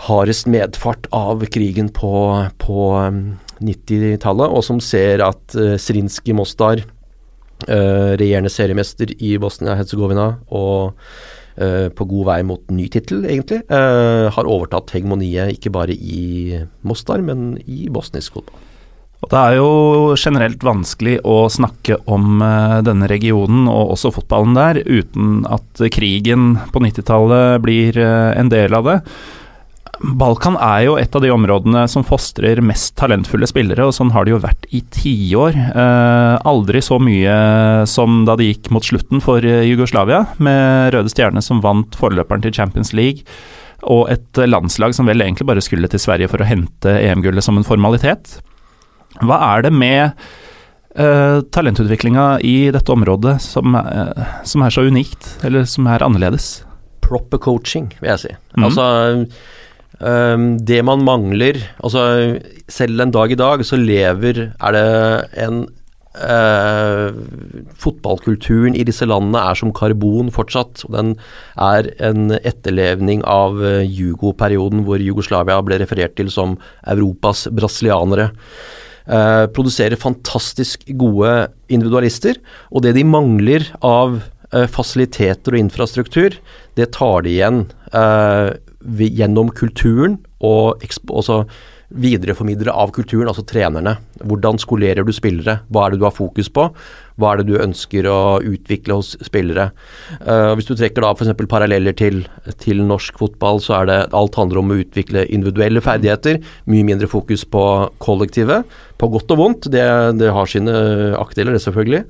hardest 0.07 0.48
medfart 0.48 1.07
av 1.15 1.43
krigen 1.51 1.89
på, 1.91 2.13
på 2.62 2.88
eh, 3.01 3.19
90-tallet, 3.59 4.48
og 4.48 4.63
som 4.63 4.79
ser 4.83 5.24
at 5.25 5.57
uh, 5.59 5.75
Srinski 5.79 6.36
Mostar 6.36 6.86
eh, 7.67 8.15
regjerende 8.19 8.51
seriemester 8.53 9.11
i 9.17 9.35
Bosnia-Hercegovina 9.41 10.29
og 10.55 10.95
uh, 11.59 11.87
på 11.91 12.07
god 12.13 12.25
vei 12.29 12.39
mot 12.47 12.63
ny 12.71 12.87
tittel, 12.91 13.25
egentlig. 13.27 13.61
Uh, 13.67 14.29
har 14.31 14.49
overtatt 14.49 14.93
hegemoniet 14.95 15.57
ikke 15.57 15.73
bare 15.75 15.95
i 15.95 16.61
Mostar, 16.87 17.23
men 17.25 17.57
i 17.65 17.87
bosnisk 17.91 18.39
fotball. 18.39 18.65
Og 19.19 19.33
Det 19.33 19.39
er 19.39 19.57
jo 19.57 19.71
generelt 20.15 20.61
vanskelig 20.63 21.17
å 21.27 21.41
snakke 21.51 21.97
om 22.07 22.39
denne 22.87 23.09
regionen 23.11 23.65
og 23.67 23.97
også 23.97 24.13
fotballen 24.15 24.55
der, 24.55 24.79
uten 24.87 25.41
at 25.43 25.83
krigen 25.91 26.53
på 26.71 26.79
90-tallet 26.85 27.59
blir 27.65 27.99
en 27.99 28.47
del 28.53 28.77
av 28.79 28.87
det. 28.87 28.95
Balkan 29.99 30.55
er 30.55 30.85
jo 30.85 30.93
et 30.95 31.15
av 31.15 31.23
de 31.23 31.31
områdene 31.33 31.81
som 31.91 32.05
fostrer 32.07 32.61
mest 32.63 32.93
talentfulle 32.99 33.47
spillere, 33.49 33.83
og 33.83 33.95
sånn 33.95 34.13
har 34.15 34.25
det 34.25 34.31
jo 34.31 34.41
vært 34.43 34.67
i 34.71 34.79
tiår. 34.95 35.57
Eh, 35.69 36.35
aldri 36.47 36.81
så 36.83 37.01
mye 37.03 37.33
som 37.89 38.23
da 38.27 38.37
det 38.39 38.47
gikk 38.47 38.69
mot 38.75 38.85
slutten 38.85 39.19
for 39.23 39.43
eh, 39.43 39.65
Jugoslavia, 39.67 40.23
med 40.39 40.93
Røde 40.95 41.11
Stjerne 41.11 41.43
som 41.43 41.59
vant 41.65 41.99
forløperen 41.99 42.45
til 42.45 42.55
Champions 42.55 42.93
League, 42.95 43.27
og 43.83 44.07
et 44.11 44.39
landslag 44.47 44.95
som 44.95 45.07
vel 45.07 45.23
egentlig 45.23 45.47
bare 45.51 45.63
skulle 45.63 45.91
til 45.91 46.01
Sverige 46.03 46.31
for 46.31 46.43
å 46.43 46.47
hente 46.47 46.95
EM-gullet 46.99 47.43
som 47.43 47.59
en 47.59 47.67
formalitet. 47.67 48.39
Hva 49.19 49.39
er 49.51 49.67
det 49.67 49.75
med 49.75 50.15
eh, 50.95 51.37
talentutviklinga 51.51 52.39
i 52.47 52.57
dette 52.75 52.95
området 52.95 53.35
som, 53.43 53.75
eh, 53.75 54.35
som 54.47 54.63
er 54.63 54.75
så 54.75 54.88
unikt, 54.88 55.35
eller 55.43 55.67
som 55.67 55.91
er 55.91 56.07
annerledes? 56.07 56.62
Proper 57.03 57.41
coaching, 57.41 57.91
vil 57.99 58.13
jeg 58.13 58.23
si. 58.23 58.35
Mhm. 58.55 58.69
Altså 58.69 58.85
det 59.99 60.77
man 60.88 61.01
mangler 61.03 61.57
Altså 61.83 62.01
selv 62.71 63.01
en 63.03 63.12
dag 63.12 63.33
i 63.33 63.35
dag 63.35 63.65
så 63.67 63.75
lever 63.75 64.45
Er 64.55 64.71
det 64.71 64.85
en 65.43 65.65
Uh, 66.19 67.13
Fotballkulturen 67.79 68.73
i 68.75 68.83
disse 68.88 69.05
landene 69.05 69.43
er 69.51 69.57
som 69.59 69.71
karbon 69.77 70.31
fortsatt. 70.33 70.81
og 70.88 70.95
Den 70.95 71.12
er 71.62 71.91
en 72.01 72.33
etterlevning 72.39 73.21
av 73.29 73.59
uh, 73.62 73.85
Jugo-perioden, 73.85 74.83
hvor 74.88 74.99
Jugoslavia 74.99 75.59
ble 75.63 75.77
referert 75.83 76.17
til 76.17 76.31
som 76.33 76.57
Europas 76.89 77.45
brasilianere. 77.53 78.31
Uh, 79.05 79.45
produserer 79.53 80.01
fantastisk 80.01 80.83
gode 80.99 81.51
individualister, 81.69 82.41
og 82.73 82.83
det 82.83 82.97
de 82.97 83.05
mangler 83.07 83.69
av 83.85 84.19
eh, 84.53 84.65
fasiliteter 84.69 85.55
og 85.55 85.62
infrastruktur, 85.62 86.35
det 86.77 86.91
tar 86.97 87.25
de 87.25 87.35
igjen 87.35 87.63
eh, 87.93 88.49
vi- 88.81 89.11
gjennom 89.15 89.49
kulturen 89.51 90.19
og 90.41 90.81
også 90.81 91.45
videreformidlere 91.89 92.71
av 92.71 92.91
kulturen, 92.91 93.27
altså 93.27 93.45
trenerne. 93.45 93.97
Hvordan 94.21 94.59
skolerer 94.61 95.05
du 95.05 95.11
spillere? 95.11 95.61
Hva 95.71 95.85
er 95.85 95.91
det 95.91 95.99
du 95.99 96.05
har 96.05 96.13
fokus 96.13 96.49
på? 96.49 96.67
Hva 97.19 97.34
er 97.34 97.41
det 97.41 97.49
du 97.49 97.62
ønsker 97.62 98.08
å 98.10 98.19
utvikle 98.41 98.99
hos 98.99 99.13
spillere? 99.25 99.69
Uh, 100.23 100.55
hvis 100.58 100.69
du 100.69 100.75
trekker 100.75 101.05
da 101.05 101.13
f.eks. 101.13 101.34
paralleller 101.51 101.95
til, 101.97 102.23
til 102.63 102.84
norsk 102.88 103.19
fotball, 103.21 103.60
så 103.63 103.82
er 103.82 103.89
det 103.89 103.99
alt 104.15 104.39
handler 104.39 104.62
om 104.62 104.71
å 104.73 104.79
utvikle 104.82 105.27
individuelle 105.27 105.84
ferdigheter. 105.84 106.39
Mye 106.71 106.88
mindre 106.88 107.10
fokus 107.12 107.45
på 107.45 107.65
kollektivet. 108.03 108.79
På 108.99 109.12
godt 109.12 109.36
og 109.36 109.41
vondt. 109.41 109.67
Det, 109.71 109.84
det 110.19 110.32
har 110.36 110.49
sine 110.49 110.79
aktdeler, 111.19 111.55
det 111.55 111.63
selvfølgelig. 111.63 112.05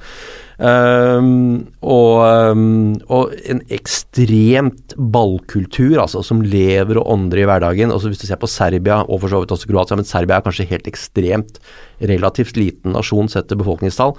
Um, 0.60 1.70
og, 1.88 2.20
um, 2.52 2.98
og 3.08 3.32
en 3.48 3.62
ekstremt 3.72 4.96
ballkultur, 4.98 6.02
altså, 6.04 6.20
som 6.26 6.42
lever 6.44 7.00
og 7.00 7.08
ånder 7.14 7.40
i 7.40 7.46
hverdagen. 7.48 7.94
Altså, 7.96 8.12
hvis 8.12 8.24
du 8.24 8.28
ser 8.28 8.42
på 8.42 8.50
Serbia, 8.52 9.00
og 9.06 9.22
for 9.22 9.32
så 9.32 9.40
vidt 9.40 9.54
også 9.56 9.70
Kroatia, 9.70 10.00
men 10.00 10.10
Serbia 10.10 10.40
er 10.40 10.46
kanskje 10.46 10.68
helt 10.74 10.90
ekstremt 10.92 11.62
relativt 12.00 12.60
liten 12.60 12.96
nasjon 12.96 13.32
sett 13.32 13.50
til 13.50 13.60
befolkningstall. 13.62 14.16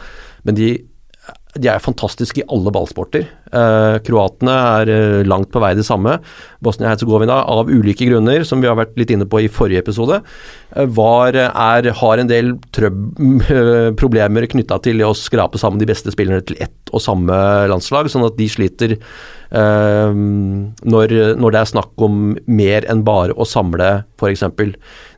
Men 0.46 0.58
de, 0.58 0.70
de 1.58 1.70
er 1.72 1.82
fantastiske 1.82 2.42
i 2.42 2.46
alle 2.52 2.72
ballsporter. 2.74 3.24
Eh, 3.50 3.96
kroatene 4.06 4.54
er 4.80 4.92
eh, 4.94 5.16
langt 5.26 5.50
på 5.52 5.62
vei 5.62 5.72
det 5.78 5.86
samme. 5.86 6.18
Bosnia-Hercegovina, 6.64 7.40
av 7.50 7.70
ulike 7.70 8.06
grunner, 8.06 8.44
som 8.46 8.62
vi 8.62 8.70
har 8.70 8.78
vært 8.78 8.94
litt 9.00 9.10
inne 9.14 9.26
på 9.30 9.42
i 9.42 9.50
forrige 9.50 9.82
episode, 9.82 10.20
eh, 10.76 10.86
var, 11.00 11.36
er, 11.36 11.90
har 12.02 12.22
en 12.22 12.30
del 12.30 12.54
trøb, 12.76 13.02
eh, 13.50 13.90
problemer 13.98 14.46
knytta 14.50 14.78
til 14.86 15.02
å 15.06 15.10
skrape 15.16 15.60
sammen 15.60 15.82
de 15.82 15.90
beste 15.90 16.14
spillerne 16.14 16.46
til 16.46 16.60
ett 16.62 16.94
og 16.94 17.02
samme 17.02 17.36
landslag, 17.70 18.10
sånn 18.10 18.26
at 18.26 18.38
de 18.38 18.48
sliter 18.50 18.96
når, 19.50 21.12
når 21.42 21.54
det 21.54 21.60
er 21.60 21.70
snakk 21.72 22.04
om 22.06 22.36
mer 22.46 22.84
enn 22.86 23.00
bare 23.06 23.34
å 23.34 23.46
samle 23.48 23.88
f.eks. 24.20 24.44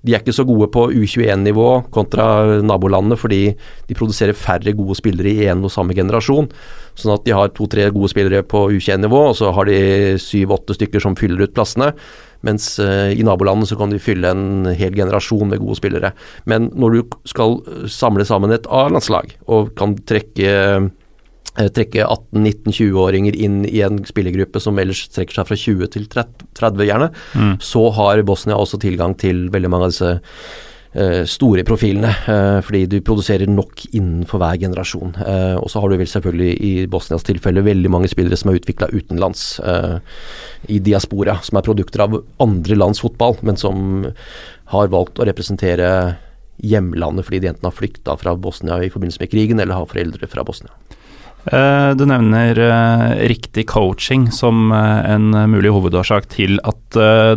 De 0.03 0.15
er 0.15 0.23
ikke 0.23 0.35
så 0.35 0.47
gode 0.49 0.71
på 0.73 0.87
U21-nivå 0.91 1.69
kontra 1.95 2.25
nabolandene, 2.65 3.19
fordi 3.21 3.43
de 3.89 3.99
produserer 3.99 4.37
færre 4.39 4.73
gode 4.79 4.97
spillere 4.99 5.31
i 5.31 5.51
en 5.53 5.63
og 5.67 5.75
samme 5.75 5.95
generasjon. 5.95 6.49
Sånn 6.99 7.15
at 7.15 7.25
de 7.27 7.37
har 7.37 7.53
to-tre 7.57 7.87
gode 7.93 8.11
spillere 8.13 8.43
på 8.45 8.67
U21-nivå, 8.73 9.23
og 9.31 9.37
så 9.39 9.53
har 9.55 9.69
de 9.69 10.19
syv-åtte 10.21 10.77
stykker 10.77 11.03
som 11.05 11.17
fyller 11.19 11.45
ut 11.45 11.55
plassene. 11.57 11.93
Mens 12.43 12.75
eh, 12.83 13.13
i 13.15 13.23
nabolandene 13.27 13.69
så 13.71 13.79
kan 13.79 13.93
de 13.93 14.01
fylle 14.03 14.33
en 14.33 14.67
hel 14.75 14.97
generasjon 14.99 15.53
med 15.53 15.63
gode 15.63 15.79
spillere. 15.79 16.13
Men 16.51 16.73
når 16.75 16.97
du 16.97 17.17
skal 17.31 17.61
samle 17.91 18.27
sammen 18.27 18.55
et 18.55 18.67
A-landslag, 18.67 19.37
og 19.47 19.71
kan 19.79 19.95
trekke 20.09 20.51
eh, 20.51 20.91
trekke 21.53 22.07
18-19-20-åringer 22.07 23.37
inn 23.45 23.63
i 23.69 23.83
en 23.85 24.01
spillergruppe 24.09 24.61
som 24.63 24.79
ellers 24.81 25.05
trekker 25.13 25.37
seg 25.37 25.49
fra 25.51 25.59
20 25.59 25.91
til 25.93 26.07
30, 26.09 26.85
gjerne, 26.89 27.11
så 27.61 27.87
har 27.99 28.23
Bosnia 28.25 28.57
også 28.57 28.81
tilgang 28.81 29.17
til 29.21 29.49
veldig 29.53 29.73
mange 29.73 29.89
av 29.89 29.93
disse 29.93 30.13
uh, 30.97 31.23
store 31.29 31.65
profilene, 31.69 32.13
uh, 32.27 32.61
fordi 32.65 32.85
du 32.91 32.99
produserer 33.05 33.51
nok 33.51 33.85
innenfor 33.93 34.43
hver 34.43 34.61
generasjon. 34.65 35.15
Uh, 35.19 35.59
og 35.61 35.69
så 35.73 35.83
har 35.83 35.93
du 35.93 35.99
vel 36.01 36.11
selvfølgelig 36.11 36.53
i 36.57 36.73
Bosnias 36.91 37.27
tilfelle 37.27 37.65
veldig 37.65 37.93
mange 37.93 38.11
spillere 38.13 38.39
som 38.39 38.53
er 38.53 38.61
utvikla 38.61 38.91
utenlands, 38.93 39.47
eh, 39.61 39.99
i 40.73 40.79
diaspora, 40.79 41.39
som 41.43 41.59
er 41.59 41.67
produkter 41.67 42.05
av 42.05 42.21
andre 42.43 42.79
lands 42.79 43.03
fotball, 43.03 43.37
men 43.43 43.59
som 43.61 44.07
har 44.73 44.93
valgt 44.93 45.21
å 45.21 45.27
representere 45.29 45.89
hjemlandet 46.63 47.27
fordi 47.27 47.41
de 47.43 47.51
enten 47.51 47.67
har 47.67 47.75
flykta 47.75 48.15
fra 48.21 48.35
Bosnia 48.39 48.79
i 48.85 48.91
forbindelse 48.93 49.23
med 49.23 49.33
krigen, 49.33 49.61
eller 49.61 49.81
har 49.81 49.89
foreldre 49.91 50.29
fra 50.31 50.45
Bosnia. 50.47 50.71
Eh, 51.43 51.91
du 51.99 52.05
nevner 52.07 52.59
eh, 52.59 53.29
riktig 53.33 53.65
coaching 53.69 54.29
som 54.31 54.71
eh, 54.73 55.11
en 55.11 55.35
mulig 55.51 55.73
hovedårsak 55.75 56.29
til 56.31 56.61
at 56.63 56.79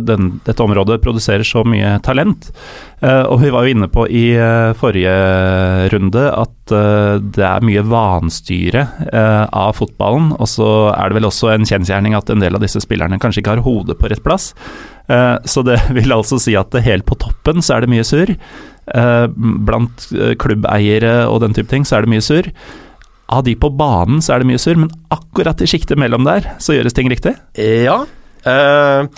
den, 0.06 0.34
dette 0.44 0.62
området 0.62 1.00
produserer 1.02 1.46
så 1.46 1.62
mye 1.64 1.96
talent. 2.04 2.50
Og 3.00 3.38
vi 3.40 3.48
var 3.52 3.64
jo 3.64 3.72
inne 3.72 3.86
på 3.92 4.02
i 4.08 4.34
forrige 4.76 5.14
runde 5.92 6.24
at 6.28 6.72
det 7.36 7.44
er 7.44 7.64
mye 7.64 7.84
vanstyre 7.88 8.82
av 9.16 9.72
fotballen. 9.78 10.30
Og 10.36 10.48
så 10.50 10.68
er 10.92 11.08
det 11.08 11.18
vel 11.18 11.28
også 11.28 11.54
en 11.54 11.64
kjensgjerning 11.68 12.16
at 12.18 12.32
en 12.32 12.44
del 12.44 12.56
av 12.56 12.64
disse 12.64 12.82
spillerne 12.84 13.20
kanskje 13.22 13.40
ikke 13.40 13.54
har 13.54 13.64
hodet 13.64 13.96
på 14.00 14.12
rett 14.12 14.24
plass. 14.24 14.50
Så 15.08 15.64
det 15.64 15.78
vil 15.96 16.12
altså 16.12 16.40
si 16.42 16.56
at 16.60 16.76
helt 16.84 17.08
på 17.08 17.16
toppen 17.24 17.64
så 17.64 17.78
er 17.78 17.86
det 17.86 17.92
mye 17.94 18.04
surr. 18.04 18.34
Blant 19.70 20.08
klubbeiere 20.44 21.22
og 21.30 21.40
den 21.46 21.56
type 21.56 21.72
ting 21.72 21.88
så 21.88 21.96
er 21.98 22.04
det 22.04 22.12
mye 22.16 22.28
surr. 22.28 22.52
Av 23.26 23.42
de 23.46 23.56
på 23.58 23.70
banen 23.74 24.20
så 24.22 24.34
er 24.34 24.42
det 24.42 24.50
mye 24.50 24.60
surr, 24.62 24.78
men 24.78 24.92
akkurat 25.14 25.62
i 25.62 25.66
sjiktet 25.70 25.98
mellom 25.98 26.26
der 26.26 26.46
så 26.62 26.76
gjøres 26.76 26.94
ting 26.94 27.10
riktig? 27.10 27.34
Ja. 27.58 28.04
Uh, 28.46 29.08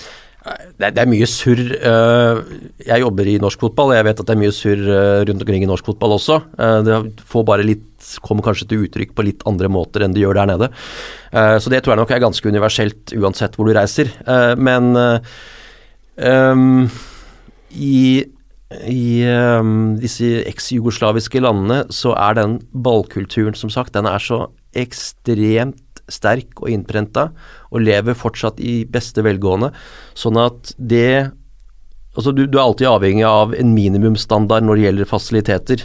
det, 0.80 0.94
er 0.94 1.10
mye 1.10 1.28
surr. 1.28 1.60
Uh, 1.82 2.40
jeg 2.86 3.02
jobber 3.04 3.28
i 3.28 3.36
norsk 3.42 3.66
fotball, 3.66 3.92
og 3.92 3.98
jeg 3.98 4.06
vet 4.08 4.22
at 4.22 4.30
det 4.30 4.34
er 4.34 4.40
mye 4.40 4.54
surr 4.56 4.86
uh, 4.88 5.20
rundt 5.28 5.44
omkring 5.44 5.66
i 5.66 5.68
norsk 5.68 5.90
fotball 5.90 6.16
også. 6.16 6.40
det 6.86 7.02
får 7.28 7.44
bare 7.50 7.66
litt, 7.68 7.84
kommer 8.24 8.46
kanskje 8.46 8.70
til 8.70 8.86
uttrykk 8.86 9.12
på 9.12 9.26
litt 9.26 9.44
andre 9.50 9.68
måter 9.72 10.06
enn 10.06 10.16
det 10.16 10.22
gjør 10.22 10.40
der 10.40 10.48
nede. 10.54 10.68
så 11.60 11.68
det 11.68 11.82
tror 11.82 11.92
jeg 11.92 12.00
nok 12.00 12.12
er 12.14 12.22
ganske 12.22 12.48
universelt 12.48 13.12
uansett 13.18 13.58
hvor 13.58 13.68
du 13.68 13.74
reiser. 13.76 14.08
men 14.56 14.94
um, 16.16 16.86
i 17.74 18.24
i 18.68 19.24
um, 19.24 19.96
disse 19.96 20.42
eks-jugoslaviske 20.50 21.40
landene 21.40 21.86
så 21.94 22.12
er 22.20 22.36
den 22.36 22.58
ballkulturen, 22.72 23.56
som 23.56 23.72
sagt, 23.72 23.94
den 23.96 24.08
er 24.08 24.20
så 24.20 24.44
ekstremt 24.76 26.02
sterk 26.08 26.60
og 26.60 26.70
innprenta, 26.72 27.30
og 27.72 27.84
lever 27.84 28.16
fortsatt 28.16 28.60
i 28.60 28.82
beste 28.88 29.24
velgående. 29.24 29.72
Sånn 30.16 30.40
at 30.40 30.74
det 30.78 31.34
Altså, 32.18 32.32
du, 32.34 32.48
du, 32.50 32.56
er 32.56 32.64
alltid 32.64 32.88
avhengig 32.90 33.22
av 33.22 33.52
en 33.54 33.68
minimumsstandard 33.76 34.64
når 34.66 34.74
det 34.74 34.84
gjelder 34.88 35.06
fasiliteter. 35.06 35.82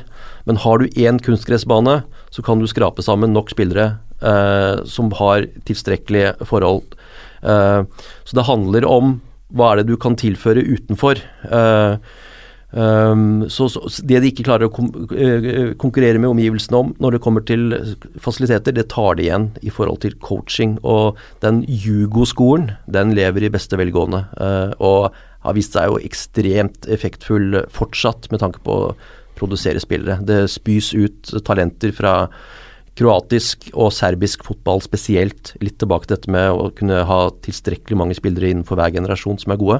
Men 0.49 0.57
har 0.63 0.81
du 0.81 0.95
én 0.97 1.19
kunstgressbane, 1.21 1.99
så 2.33 2.41
kan 2.41 2.57
du 2.57 2.65
skrape 2.65 3.03
sammen 3.05 3.35
nok 3.35 3.51
spillere 3.53 3.99
eh, 4.17 4.81
som 4.89 5.11
har 5.19 5.45
tilstrekkelige 5.67 6.47
forhold. 6.49 6.95
Eh, 7.45 7.85
så 8.25 8.39
det 8.39 8.47
handler 8.49 8.87
om 8.89 9.19
hva 9.53 9.73
er 9.75 9.83
det 9.83 9.91
du 9.91 9.99
kan 10.01 10.17
tilføre 10.17 10.63
utenfor. 10.65 11.21
Eh, 11.21 12.01
Um, 12.73 13.45
så, 13.53 13.67
så, 13.69 13.85
Det 14.01 14.17
de 14.23 14.31
ikke 14.31 14.47
klarer 14.47 14.65
å 14.65 14.73
kom, 14.73 14.87
uh, 15.13 15.73
konkurrere 15.81 16.17
med 16.21 16.31
omgivelsene 16.31 16.79
om 16.79 16.93
når 17.03 17.17
det 17.17 17.21
kommer 17.25 17.45
til 17.45 17.67
fasiliteter, 18.21 18.73
det 18.73 18.87
tar 18.93 19.19
de 19.19 19.27
igjen 19.27 19.51
i 19.61 19.73
forhold 19.73 20.01
til 20.05 20.17
coaching. 20.23 20.79
Og 20.81 21.19
den 21.45 21.61
Jugo-skolen, 21.69 22.71
den 22.89 23.13
lever 23.17 23.45
i 23.45 23.53
beste 23.53 23.77
velgående. 23.79 24.25
Uh, 24.39 24.73
og 24.81 25.13
har 25.43 25.57
vist 25.57 25.75
seg 25.75 25.91
jo 25.91 26.01
ekstremt 26.01 26.87
effektfull 26.91 27.63
fortsatt 27.73 28.31
med 28.31 28.41
tanke 28.41 28.63
på 28.63 28.79
å 28.87 28.93
produsere 29.37 29.81
spillere. 29.83 30.21
Det 30.25 30.45
spys 30.51 30.93
ut 30.95 31.33
talenter 31.45 31.93
fra 31.95 32.15
kroatisk 32.97 33.71
og 33.73 33.89
serbisk 33.93 34.43
fotball 34.45 34.81
spesielt. 34.85 35.55
Litt 35.65 35.79
tilbake 35.81 36.07
til 36.07 36.15
dette 36.15 36.33
med 36.33 36.53
å 36.53 36.69
kunne 36.77 37.01
ha 37.09 37.21
tilstrekkelig 37.45 37.97
mange 37.99 38.17
spillere 38.17 38.51
innenfor 38.53 38.77
hver 38.79 38.93
generasjon 38.93 39.41
som 39.41 39.53
er 39.53 39.61
gode. 39.61 39.79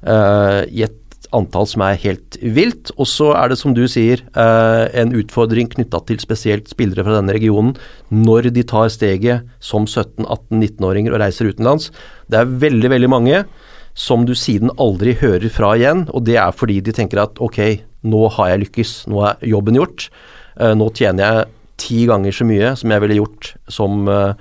Uh, 0.00 0.64
I 0.72 0.86
et 0.88 0.96
antall 1.34 1.66
som 1.68 1.82
er 1.86 1.98
helt 2.02 2.38
vilt. 2.42 2.92
Og 2.96 3.08
så 3.10 3.32
er 3.38 3.50
det, 3.50 3.58
som 3.60 3.74
du 3.74 3.84
sier, 3.90 4.22
eh, 4.34 4.84
en 5.00 5.14
utfordring 5.16 5.70
knytta 5.72 6.02
til 6.06 6.20
spesielt 6.22 6.68
spillere 6.70 7.04
fra 7.06 7.18
denne 7.18 7.34
regionen 7.36 7.74
når 8.10 8.52
de 8.54 8.62
tar 8.62 8.88
steget 8.92 9.46
som 9.60 9.86
17-18-19-åringer 9.86 11.14
og 11.14 11.22
reiser 11.22 11.50
utenlands. 11.50 11.90
Det 12.30 12.40
er 12.40 12.54
veldig, 12.66 12.90
veldig 12.90 13.10
mange 13.10 13.44
som 13.96 14.26
du 14.28 14.34
siden 14.36 14.70
aldri 14.78 15.16
hører 15.16 15.48
fra 15.48 15.72
igjen, 15.74 16.04
og 16.12 16.26
det 16.28 16.36
er 16.36 16.52
fordi 16.52 16.82
de 16.84 16.92
tenker 16.92 17.22
at 17.22 17.40
ok, 17.40 17.80
nå 18.04 18.26
har 18.36 18.52
jeg 18.52 18.66
lykkes, 18.66 18.96
nå 19.08 19.22
er 19.24 19.46
jobben 19.48 19.78
gjort. 19.80 20.10
Eh, 20.60 20.74
nå 20.76 20.90
tjener 20.92 21.24
jeg 21.24 21.52
ti 21.80 22.06
ganger 22.08 22.32
så 22.32 22.46
mye 22.48 22.72
som 22.78 22.92
jeg 22.92 23.04
ville 23.04 23.18
gjort 23.18 23.52
som 23.68 24.06
uh, 24.08 24.32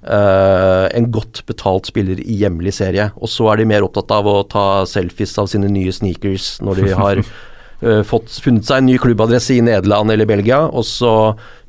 Uh, 0.00 0.88
en 0.96 1.10
godt 1.12 1.42
betalt 1.44 1.90
spiller 1.90 2.22
i 2.24 2.38
hjemlig 2.40 2.72
serie. 2.78 3.10
Og 3.20 3.28
så 3.28 3.50
er 3.52 3.60
de 3.60 3.68
mer 3.68 3.84
opptatt 3.84 4.12
av 4.16 4.28
å 4.30 4.40
ta 4.48 4.86
selfies 4.88 5.36
av 5.40 5.50
sine 5.52 5.68
nye 5.68 5.92
sneakers 5.92 6.54
når 6.64 6.80
de 6.80 6.92
har 6.96 7.20
uh, 7.20 8.02
fått, 8.10 8.32
funnet 8.40 8.64
seg 8.64 8.80
en 8.80 8.88
ny 8.88 8.96
klubbadresse 9.02 9.58
i 9.58 9.64
Nederland 9.64 10.12
eller 10.14 10.28
Belgia, 10.28 10.62
og 10.68 10.86
så 10.88 11.14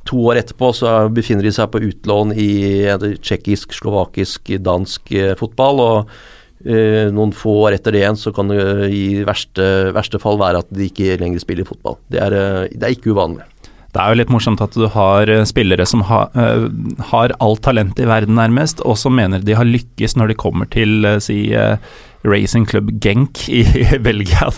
to 0.08 0.18
år 0.32 0.40
etterpå 0.40 0.72
så 0.74 0.96
befinner 1.14 1.46
de 1.46 1.52
seg 1.54 1.68
på 1.74 1.84
utlån 1.92 2.32
i 2.34 2.52
tsjekkisk, 3.20 3.76
slovakisk, 3.78 4.56
dansk 4.64 5.12
uh, 5.18 5.34
fotball. 5.40 5.88
og 5.88 6.22
noen 6.62 7.32
få 7.34 7.56
år 7.64 7.74
etter 7.74 7.96
det 7.96 8.04
igjen 8.04 8.18
så 8.22 8.30
kan 8.38 8.52
det 8.52 8.62
i 8.94 9.24
verste, 9.26 9.64
verste 9.98 10.20
fall 10.22 10.36
være 10.38 10.60
at 10.62 10.68
de 10.70 10.92
ikke 10.92 11.16
lenger 11.18 11.42
spiller 11.42 11.66
fotball. 11.66 11.96
Det 12.14 12.20
er, 12.22 12.36
det 12.70 12.86
er 12.86 12.94
ikke 12.94 13.16
uvanlig. 13.16 13.48
Det 13.92 14.00
er 14.00 14.12
jo 14.12 14.20
litt 14.22 14.32
morsomt 14.32 14.62
at 14.64 14.76
du 14.78 14.86
har 14.92 15.30
eh, 15.32 15.44
spillere 15.48 15.86
som 15.90 16.06
ha, 16.08 16.24
uh, 16.32 16.68
har 17.12 17.36
alt 17.44 17.64
talent 17.66 18.00
i 18.00 18.08
verden, 18.08 18.38
nærmest, 18.40 18.84
og 18.88 18.96
som 19.00 19.18
mener 19.18 19.44
de 19.44 19.58
har 19.58 19.68
lykkes 19.68 20.16
når 20.20 20.32
de 20.32 20.40
kommer 20.40 20.70
til 20.72 21.04
uh, 21.08 21.18
si 21.24 21.52
uh, 21.52 21.76
Racing 22.24 22.68
Club 22.70 22.94
Genk 23.04 23.44
i 23.52 23.66
Belgia. 24.08 24.52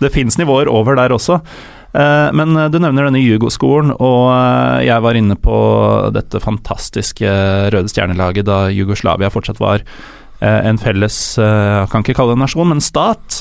Det 0.00 0.12
fins 0.14 0.38
nivåer 0.40 0.70
over 0.72 0.96
der 0.98 1.14
også. 1.14 1.42
Men 1.88 2.52
du 2.68 2.76
nevner 2.78 3.06
denne 3.08 3.18
Jugo-skolen, 3.18 3.94
og 3.96 4.28
jeg 4.84 5.02
var 5.02 5.16
inne 5.16 5.34
på 5.40 5.56
dette 6.14 6.38
fantastiske 6.44 7.30
Røde 7.72 7.88
Stjernelaget 7.90 8.44
da 8.46 8.58
Jugoslavia 8.68 9.32
fortsatt 9.32 9.58
var 9.58 9.82
en 10.44 10.78
felles, 10.78 11.16
jeg 11.40 11.88
kan 11.90 12.04
ikke 12.04 12.18
kalle 12.20 12.36
det 12.36 12.38
en 12.38 12.44
nasjon, 12.44 12.70
men 12.70 12.84
stat 12.84 13.40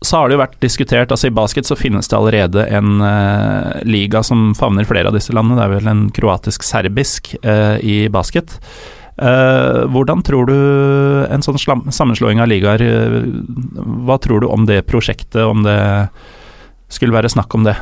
så 0.00 0.16
har 0.16 0.28
det 0.28 0.36
jo 0.36 0.42
vært 0.44 0.60
diskutert 0.62 1.10
altså 1.10 1.28
I 1.28 1.34
basket 1.34 1.66
så 1.66 1.76
finnes 1.78 2.06
det 2.10 2.16
allerede 2.16 2.64
en 2.70 3.00
uh, 3.02 3.80
liga 3.82 4.22
som 4.26 4.52
favner 4.58 4.86
flere 4.86 5.10
av 5.10 5.16
disse 5.16 5.34
landene. 5.34 5.58
Det 5.58 5.64
er 5.64 5.74
vel 5.74 5.90
en 5.90 6.04
kroatisk-serbisk 6.14 7.34
uh, 7.42 7.76
i 7.82 8.06
basket. 8.12 8.54
Uh, 9.18 9.88
hvordan 9.90 10.22
tror 10.22 10.46
du 10.46 10.54
en 11.26 11.42
sånn 11.42 11.58
sammenslåing 11.58 12.38
av 12.38 12.46
ligaer 12.46 12.84
Hva 14.06 14.14
tror 14.22 14.44
du 14.44 14.46
om 14.46 14.68
det 14.68 14.84
prosjektet, 14.86 15.42
om 15.42 15.66
det 15.66 15.80
skulle 16.94 17.16
være 17.16 17.32
snakk 17.32 17.58
om 17.58 17.66
det 17.66 17.74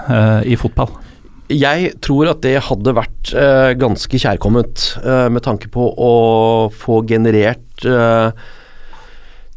i 0.48 0.56
fotball? 0.58 0.88
Jeg 1.52 1.92
tror 2.02 2.32
at 2.32 2.40
det 2.42 2.56
hadde 2.66 2.96
vært 2.96 3.30
ganske 3.78 4.18
kjærkomment 4.18 4.86
med 5.30 5.44
tanke 5.44 5.68
på 5.70 5.84
å 5.94 6.14
få 6.74 7.04
generert 7.06 7.86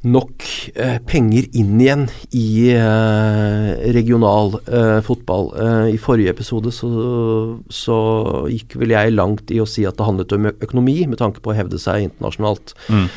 nok 0.07 0.43
eh, 0.79 0.95
penger 1.03 1.49
inn 1.59 1.79
igjen 1.81 2.05
i 2.31 2.71
eh, 2.71 3.71
regional 3.95 4.53
eh, 4.63 4.99
fotball. 5.03 5.49
I 5.91 5.97
forrige 5.99 6.31
episode 6.31 6.71
så, 6.75 6.91
så, 7.67 7.97
gikk 8.51 8.77
vel 8.79 8.95
jeg 8.95 9.15
langt 9.17 9.51
i 9.51 9.59
å 9.59 9.67
si 9.67 9.83
at 9.87 9.99
det 9.99 10.07
handlet 10.07 10.35
om 10.37 10.47
økonomi, 10.53 11.01
med 11.09 11.19
tanke 11.19 11.43
på 11.43 11.51
å 11.51 11.57
hevde 11.57 11.81
seg 11.81 12.07
internasjonalt. 12.07 12.75
Mm. 12.87 13.09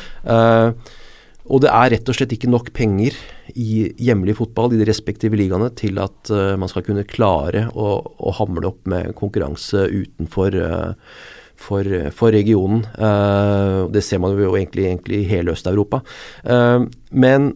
Og 1.43 1.59
det 1.59 1.71
er 1.75 1.89
rett 1.91 2.09
og 2.09 2.15
slett 2.15 2.35
ikke 2.35 2.51
nok 2.51 2.69
penger 2.75 3.15
i 3.59 3.89
hjemlig 3.99 4.37
fotball 4.37 4.71
i 4.73 4.79
de 4.79 4.87
respektive 4.87 5.35
ligaene 5.39 5.67
til 5.75 5.99
at 5.99 6.31
man 6.59 6.71
skal 6.71 6.85
kunne 6.87 7.03
klare 7.07 7.65
å, 7.75 7.97
å 7.99 8.35
hamle 8.39 8.69
opp 8.71 8.87
med 8.87 9.11
konkurranse 9.19 9.83
utenfor 9.91 10.55
uh, 10.55 11.17
for, 11.63 11.87
for 12.15 12.35
regionen. 12.35 12.83
Uh, 12.97 13.89
det 13.93 14.03
ser 14.05 14.21
man 14.23 14.35
jo 14.37 14.55
egentlig, 14.57 14.89
egentlig 14.89 15.21
i 15.21 15.29
hele 15.31 15.55
Øst-Europa. 15.55 16.03
Uh, 16.43 16.89
men 17.11 17.53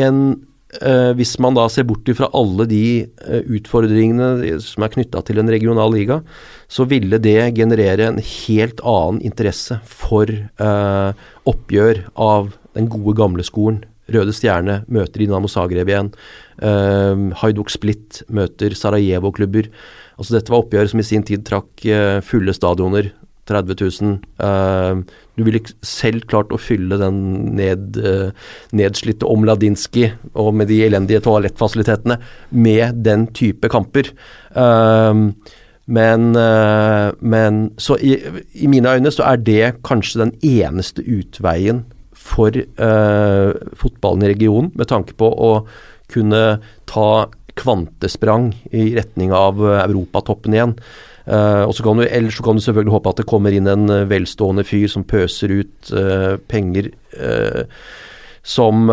en, 0.00 0.24
hvis 1.18 1.34
man 1.36 1.52
da 1.52 1.66
ser 1.68 1.84
bort 1.84 2.08
fra 2.16 2.30
alle 2.32 2.64
de 2.64 3.04
utfordringene 3.52 4.54
som 4.64 4.86
er 4.86 4.92
knytta 4.94 5.20
til 5.28 5.42
en 5.42 5.52
regional 5.52 5.92
liga, 5.92 6.22
så 6.64 6.86
ville 6.88 7.18
det 7.20 7.50
generere 7.58 8.06
en 8.08 8.22
helt 8.24 8.80
annen 8.80 9.20
interesse 9.20 9.76
for 9.84 10.32
oppgjør 11.52 12.06
av 12.16 12.54
den 12.72 12.88
gode, 12.88 13.18
gamle 13.20 13.44
skolen. 13.44 13.82
Røde 14.12 14.34
Stjerne 14.34 14.80
møter 14.92 15.22
Dinamo 15.22 15.48
Zagreb 15.50 15.90
igjen. 15.90 16.10
Uh, 16.58 17.30
Hajduk 17.42 17.70
Split 17.72 18.22
møter 18.32 18.74
Sarajevo-klubber. 18.76 19.70
Altså 20.18 20.36
Dette 20.36 20.52
var 20.52 20.64
oppgjør 20.64 20.92
som 20.92 21.02
i 21.02 21.06
sin 21.06 21.24
tid 21.26 21.44
trakk 21.48 21.86
uh, 21.86 22.18
fulle 22.26 22.54
stadioner. 22.56 23.12
30 23.50 23.74
000. 24.02 24.18
Uh, 24.38 25.02
du 25.36 25.44
ville 25.46 25.62
selv 25.82 26.26
klart 26.30 26.52
å 26.54 26.60
fylle 26.60 26.98
den 27.00 27.18
ned, 27.58 27.98
uh, 27.98 28.30
nedslitte 28.76 29.28
Omladinski 29.28 30.08
og 30.32 30.52
med 30.58 30.70
de 30.70 30.82
elendige 30.86 31.22
toalettfasilitetene 31.24 32.20
med 32.50 33.02
den 33.06 33.26
type 33.34 33.70
kamper. 33.72 34.12
Uh, 34.54 35.32
men, 35.92 36.28
men 37.18 37.56
så 37.82 37.96
i, 37.98 38.12
i, 38.54 38.68
mine 38.70 38.92
øyne 38.94 39.10
så 39.12 39.24
er 39.32 39.40
det 39.42 39.80
kanskje 39.84 40.20
den 40.20 40.30
eneste 40.46 41.02
utveien 41.02 41.82
for 42.14 42.54
fotballen 43.76 44.22
i 44.22 44.30
regionen, 44.30 44.70
med 44.78 44.88
tanke 44.88 45.16
på 45.18 45.26
å 45.26 45.50
kunne 46.14 46.62
ta 46.88 47.08
kvantesprang 47.58 48.52
i 48.70 48.92
retning 48.94 49.34
av 49.34 49.58
europatoppen 49.58 50.54
igjen. 50.54 50.76
Eh, 51.26 51.62
og 51.62 51.74
så 51.76 51.84
kan 51.86 52.00
du, 52.00 52.06
Ellers 52.08 52.38
så 52.38 52.44
kan 52.46 52.58
du 52.58 52.64
selvfølgelig 52.64 52.96
håpe 52.96 53.12
at 53.12 53.20
det 53.20 53.28
kommer 53.30 53.54
inn 53.54 53.68
en 53.70 53.90
eh, 53.92 54.08
velstående 54.10 54.64
fyr 54.66 54.88
som 54.90 55.06
pøser 55.06 55.54
ut 55.62 55.92
uh, 55.94 56.34
penger 56.50 56.90
uh, 57.14 57.62
som 58.42 58.90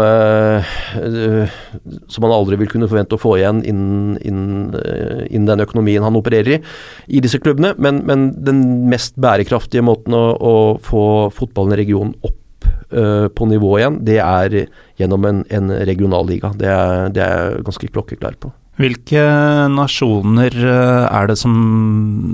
Som 2.05 2.21
man 2.21 2.33
aldri 2.35 2.59
vil 2.59 2.69
kunne 2.69 2.85
forvente 2.85 3.17
å 3.17 3.21
få 3.21 3.31
igjen 3.39 3.63
innen, 3.65 4.19
innen, 4.21 4.75
innen 5.25 5.47
den 5.49 5.63
økonomien 5.65 6.05
han 6.05 6.19
opererer 6.19 6.59
i, 6.59 6.61
i 7.17 7.21
disse 7.25 7.41
klubbene. 7.41 7.71
Men, 7.81 8.03
men 8.05 8.27
den 8.45 8.61
mest 8.91 9.17
bærekraftige 9.17 9.81
måten 9.81 10.13
å, 10.13 10.21
å 10.37 10.53
få 10.85 11.03
fotballen 11.33 11.73
i 11.73 11.81
regionen 11.81 12.13
opp 12.21 12.69
på 13.33 13.49
nivå 13.49 13.73
igjen, 13.79 13.99
det 14.05 14.21
er 14.21 14.59
gjennom 15.01 15.25
en, 15.25 15.41
en 15.49 15.73
regionalliga. 15.89 16.53
Det 16.53 16.69
er 16.69 17.09
jeg 17.17 17.65
ganske 17.65 17.89
klokkeklar 17.89 18.37
på. 18.37 18.53
Hvilke 18.79 19.23
nasjoner 19.73 20.53
eh, 20.55 21.05
er 21.11 21.27
det 21.27 21.35
som 21.41 21.55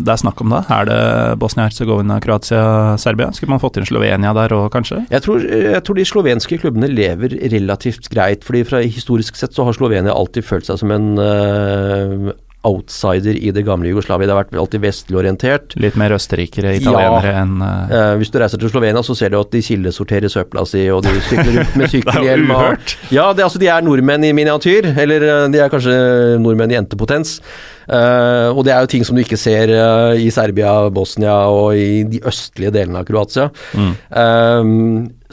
det 0.05 0.13
er 0.13 0.21
snakk 0.21 0.43
om 0.43 0.53
da? 0.53 0.61
Er 0.75 0.85
det 0.89 0.99
Bosnia-Hercegovina, 1.41 2.19
Kroatia, 2.21 2.65
Serbia? 3.01 3.31
Skulle 3.33 3.55
man 3.55 3.63
fått 3.63 3.79
inn 3.81 3.87
Slovenia 3.89 4.33
der 4.37 4.53
òg, 4.53 4.67
kanskje? 4.75 5.01
Jeg 5.09 5.25
tror, 5.25 5.41
jeg 5.41 5.81
tror 5.87 5.97
de 5.97 6.05
slovenske 6.05 6.59
klubbene 6.61 6.91
lever 6.91 7.33
relativt 7.55 8.11
greit. 8.13 8.45
fordi 8.45 8.61
fra 8.69 8.83
Historisk 8.85 9.39
sett 9.39 9.57
så 9.57 9.65
har 9.65 9.73
Slovenia 9.73 10.13
alltid 10.13 10.45
følt 10.45 10.69
seg 10.69 10.77
som 10.83 10.93
en 10.93 11.15
eh, 11.17 12.29
outsider 12.65 13.37
i 13.37 13.51
det 13.55 13.63
gamle 13.67 13.91
Jugoslavia. 13.91 14.27
Det 14.27 14.33
har 14.35 14.41
vært 14.43 14.57
alltid 14.63 14.83
vestlig 14.83 15.19
orientert. 15.21 15.75
Litt 15.81 15.95
mer 16.01 16.15
østerrikere, 16.17 16.75
italienere 16.79 17.31
Ja. 17.35 17.43
enn 17.43 17.61
uh... 17.61 18.15
Hvis 18.19 18.31
du 18.33 18.39
reiser 18.41 18.61
til 18.61 18.71
Slovenia, 18.73 19.03
så 19.05 19.15
ser 19.17 19.29
du 19.33 19.39
at 19.39 19.51
de 19.53 19.61
kildesorterer 19.65 20.31
søpla 20.33 20.65
si, 20.69 20.85
og 20.93 21.03
de 21.05 21.13
sykler 21.29 21.59
rundt 21.61 21.77
med 21.81 21.93
sykkelhjelm. 21.93 22.23
Det 22.25 22.33
er 22.33 22.41
jo 22.41 22.57
og- 22.57 22.65
uhørt. 22.65 22.97
Ja, 23.13 23.27
det, 23.37 23.45
altså, 23.45 23.61
de 23.61 23.69
er 23.69 23.85
nordmenn 23.85 24.25
i 24.25 24.33
miniatyr, 24.35 24.89
eller 25.05 25.23
eh, 25.29 25.47
de 25.53 25.61
er 25.61 25.71
kanskje 25.73 25.95
nordmenn 26.41 26.73
i 26.73 26.79
entepotens. 26.81 27.37
Uh, 27.85 28.49
og 28.57 28.63
det 28.65 28.71
er 28.73 28.81
jo 28.81 28.89
ting 28.89 29.03
som 29.05 29.13
du 29.13 29.21
ikke 29.21 29.37
ser 29.37 29.69
uh, 29.69 30.15
i 30.17 30.31
Serbia, 30.33 30.71
Bosnia 30.89 31.35
og 31.53 31.75
i 31.77 32.01
de 32.09 32.17
østlige 32.25 32.71
delene 32.73 33.03
av 33.03 33.05
Kroatia. 33.05 33.51
Eh, 33.77 34.71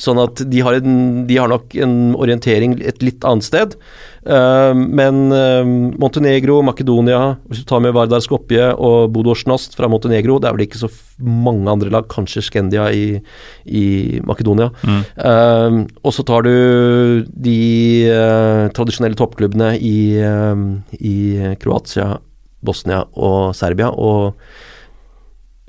sånn 0.02 0.20
at 0.22 0.42
de 0.50 0.62
har, 0.64 0.78
en, 0.80 0.96
de 1.28 1.36
har 1.38 1.50
nok 1.50 1.76
en 1.82 2.16
orientering 2.18 2.78
et 2.82 3.04
litt 3.04 3.22
annet 3.28 3.46
sted. 3.46 3.76
Eh, 4.22 4.72
men 4.74 5.34
eh, 5.34 5.66
Montenegro, 6.00 6.60
Makedonia, 6.66 7.20
hvis 7.50 7.62
du 7.62 7.68
tar 7.68 7.82
med 7.82 7.94
Vardar 7.96 8.22
Skopje 8.22 8.70
og 8.74 9.12
Bodosjnost 9.14 9.76
fra 9.78 9.90
Montenegro, 9.90 10.38
det 10.42 10.50
er 10.50 10.56
vel 10.56 10.66
ikke 10.66 10.82
så 10.84 10.90
mange 11.22 11.70
andre 11.70 11.90
lag, 11.94 12.08
kanskje 12.10 12.44
Skendia 12.46 12.88
i, 12.94 13.06
i 13.66 13.84
Makedonia. 14.26 14.70
Eh, 14.82 15.78
og 16.02 16.14
så 16.14 16.26
tar 16.26 16.46
du 16.46 16.54
de 17.26 17.60
tradisjonelle 18.74 19.18
toppklubbene 19.18 19.72
i, 19.78 19.96
i 20.98 21.16
Kroatia, 21.62 22.14
Bosnia 22.62 23.02
og 23.18 23.56
Serbia, 23.58 23.90
og 23.90 24.38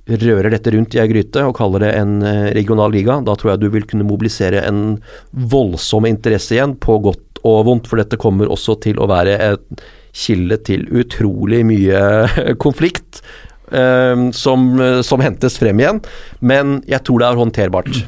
rører 0.08 0.52
dette 0.52 0.74
rundt 0.74 0.96
i 0.98 1.02
ei 1.02 1.08
gryte 1.08 1.44
og 1.48 1.56
kaller 1.58 1.86
det 1.86 1.92
en 1.96 2.18
eh, 2.28 2.52
regional 2.56 2.92
liga, 2.92 3.20
da 3.24 3.36
tror 3.40 3.54
jeg 3.54 3.64
du 3.64 3.70
vil 3.74 3.88
kunne 3.88 4.08
mobilisere 4.08 4.64
en 4.68 4.98
voldsom 5.32 6.08
interesse 6.10 6.58
igjen, 6.58 6.76
på 6.76 7.00
godt 7.04 7.44
og 7.48 7.66
vondt, 7.68 7.88
for 7.90 8.00
dette 8.00 8.20
kommer 8.20 8.52
også 8.52 8.78
til 8.84 9.00
å 9.00 9.08
være 9.12 9.38
en 9.48 9.80
kilde 10.14 10.60
til 10.68 10.86
utrolig 10.94 11.64
mye 11.68 12.04
konflikt. 12.66 13.24
eh, 13.72 14.28
som, 14.36 14.68
som 15.04 15.24
hentes 15.24 15.58
frem 15.58 15.80
igjen, 15.80 16.04
men 16.40 16.82
jeg 16.88 17.04
tror 17.08 17.24
det 17.24 17.30
er 17.30 17.40
håndterbart. 17.40 18.04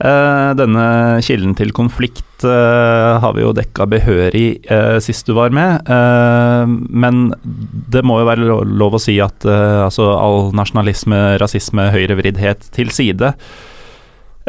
Eh, 0.00 0.50
denne 0.56 0.84
kilden 1.24 1.52
til 1.58 1.74
konflikt 1.76 2.44
eh, 2.48 3.16
har 3.20 3.34
vi 3.36 3.44
jo 3.44 3.52
dekka 3.52 3.84
behørig 3.90 4.46
uh, 4.70 4.96
sist 5.04 5.28
du 5.28 5.34
var 5.36 5.52
med, 5.52 5.84
eh, 5.92 6.70
men 6.88 7.34
det 7.44 8.00
må 8.08 8.16
jo 8.22 8.30
være 8.30 8.48
lov 8.64 8.96
å 8.96 9.02
si 9.02 9.18
at 9.20 9.44
eh, 9.44 9.82
altså 9.84 10.08
all 10.14 10.48
nasjonalisme, 10.56 11.18
rasisme, 11.42 11.90
høyrevriddhet 11.92 12.70
til 12.72 12.94
side. 12.96 13.34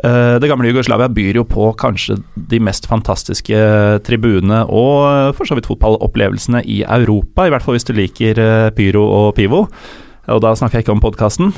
Eh, 0.02 0.36
det 0.42 0.48
gamle 0.50 0.70
Jugoslavia 0.72 1.10
byr 1.14 1.38
jo 1.42 1.44
på 1.46 1.68
kanskje 1.78 2.16
de 2.50 2.60
mest 2.64 2.88
fantastiske 2.90 3.58
tribunene 4.08 4.64
og 4.66 4.94
eh, 5.06 5.34
for 5.38 5.46
så 5.46 5.58
vidt 5.58 5.68
fotballopplevelsene 5.70 6.64
i 6.66 6.80
Europa, 6.88 7.46
i 7.46 7.52
hvert 7.54 7.66
fall 7.66 7.78
hvis 7.78 7.86
du 7.86 7.94
liker 7.98 8.40
eh, 8.42 8.70
pyro 8.78 9.04
og 9.04 9.36
pivo. 9.38 9.66
Og 10.32 10.40
da 10.42 10.56
snakker 10.56 10.80
jeg 10.80 10.86
ikke 10.86 10.96
om 10.96 11.04
podkasten. 11.04 11.50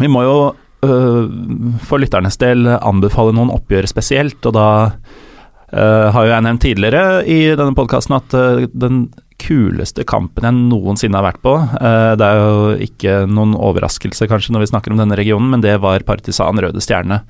vi 0.00 0.08
må 0.08 0.22
jo 0.24 0.36
for 0.80 2.00
lytternes 2.00 2.38
del 2.40 2.64
anbefale 2.72 3.34
noen 3.36 3.52
oppgjør 3.52 3.88
spesielt, 3.90 4.40
og 4.48 4.54
da 4.56 4.68
øh, 4.88 6.06
har 6.14 6.24
jo 6.24 6.32
jeg 6.32 6.46
nevnt 6.46 6.64
tidligere 6.64 7.02
i 7.28 7.40
denne 7.52 7.76
podkasten 7.76 8.16
at 8.16 8.36
øh, 8.36 8.64
den 8.72 9.02
kuleste 9.40 10.04
kampen 10.08 10.44
jeg 10.44 10.56
noensinne 10.56 11.16
har 11.16 11.24
vært 11.30 11.40
på 11.40 11.54
øh, 11.56 12.12
Det 12.20 12.26
er 12.26 12.40
jo 12.40 12.74
ikke 12.88 13.14
noen 13.28 13.54
overraskelse 13.56 14.28
kanskje 14.28 14.56
når 14.56 14.64
vi 14.64 14.70
snakker 14.72 14.92
om 14.94 15.00
denne 15.00 15.16
regionen, 15.20 15.52
men 15.52 15.64
det 15.64 15.78
var 15.84 16.04
Partisan 16.08 16.60
Røde 16.60 16.80
Stjerne. 16.84 17.22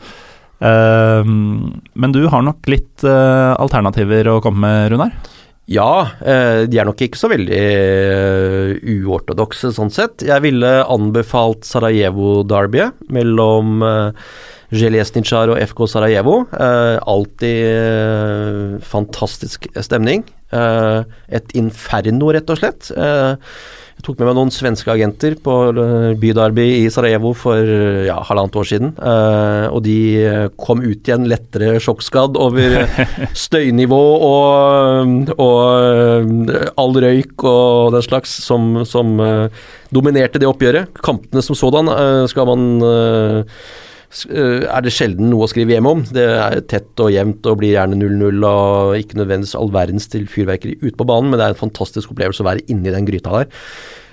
Men 0.60 2.12
du 2.12 2.26
har 2.28 2.42
nok 2.44 2.66
litt 2.68 3.04
øh, 3.08 3.54
alternativer 3.56 4.28
å 4.28 4.40
komme 4.44 4.60
med, 4.66 4.90
Runar? 4.92 5.14
Ja, 5.70 6.10
eh, 6.26 6.64
de 6.66 6.80
er 6.82 6.88
nok 6.88 7.00
ikke 7.04 7.18
så 7.20 7.30
veldig 7.30 7.58
eh, 7.60 8.72
uortodokse 9.06 9.70
sånn 9.76 9.92
sett. 9.94 10.24
Jeg 10.26 10.42
ville 10.42 10.72
anbefalt 10.90 11.68
Sarajevo-derbyet 11.68 13.06
mellom 13.14 13.78
Zjeljesnitsjar 13.80 14.50
Zheljesnitsjar 14.70 15.50
og 15.50 15.58
FK 15.66 15.80
Sarajevo. 15.90 16.34
Eh, 16.54 16.96
alltid 17.10 17.62
eh, 17.66 18.76
fantastisk 18.86 19.66
stemning. 19.82 20.22
Eh, 20.54 21.02
et 21.26 21.54
inferno, 21.58 22.30
rett 22.30 22.50
og 22.50 22.60
slett. 22.60 22.90
Eh, 24.00 24.02
jeg 24.02 24.06
tok 24.06 24.20
med 24.20 24.30
meg 24.30 24.36
noen 24.38 24.52
svenske 24.52 24.90
agenter 24.90 25.34
på 25.36 25.54
bydarby 26.20 26.64
i 26.84 26.90
Sarajevo 26.90 27.34
for 27.36 27.60
eh, 27.60 28.06
ja, 28.08 28.16
halvannet 28.24 28.56
år 28.56 28.64
siden. 28.64 28.94
eh, 28.96 29.66
og 29.70 29.82
de 29.84 30.24
eh, 30.24 30.48
kom 30.56 30.80
ut 30.80 31.04
igjen 31.04 31.28
lettere 31.28 31.78
sjokkskadd 31.80 32.36
over 32.40 32.86
støynivå 33.44 34.00
og, 34.24 35.34
og 35.36 35.60
eh, 36.48 36.70
all 36.80 36.96
røyk 36.96 37.44
og 37.44 37.92
den 37.92 38.02
slags 38.02 38.30
som, 38.42 38.84
som 38.86 39.20
eh, 39.20 39.48
dominerte 39.92 40.40
det 40.40 40.48
oppgjøret. 40.48 40.96
Kampene 41.04 41.42
som 41.42 41.58
sådan 41.58 41.88
eh, 41.92 42.24
skal 42.30 42.48
man 42.48 42.66
eh, 42.80 43.40
eh, 43.40 43.88
er 44.10 44.82
det 44.82 44.90
sjelden 44.92 45.28
noe 45.30 45.46
å 45.46 45.50
skrive 45.50 45.76
hjem 45.76 45.86
om. 45.86 46.00
Det 46.10 46.24
er 46.34 46.60
tett 46.70 46.98
og 47.02 47.12
jevnt 47.14 47.46
og 47.46 47.60
blir 47.60 47.76
gjerne 47.76 47.94
0-0 48.00 48.42
og 48.48 48.96
ikke 48.98 49.20
nødvendigvis 49.20 49.54
all 49.60 49.70
verdens 49.74 50.08
til 50.10 50.24
fyrverkeri 50.30 50.76
ute 50.82 50.96
på 50.98 51.06
banen, 51.06 51.30
men 51.30 51.38
det 51.38 51.46
er 51.46 51.54
en 51.54 51.60
fantastisk 51.62 52.10
opplevelse 52.10 52.42
å 52.42 52.48
være 52.48 52.64
inni 52.72 52.90
den 52.90 53.06
gryta 53.06 53.30
der. 53.36 53.48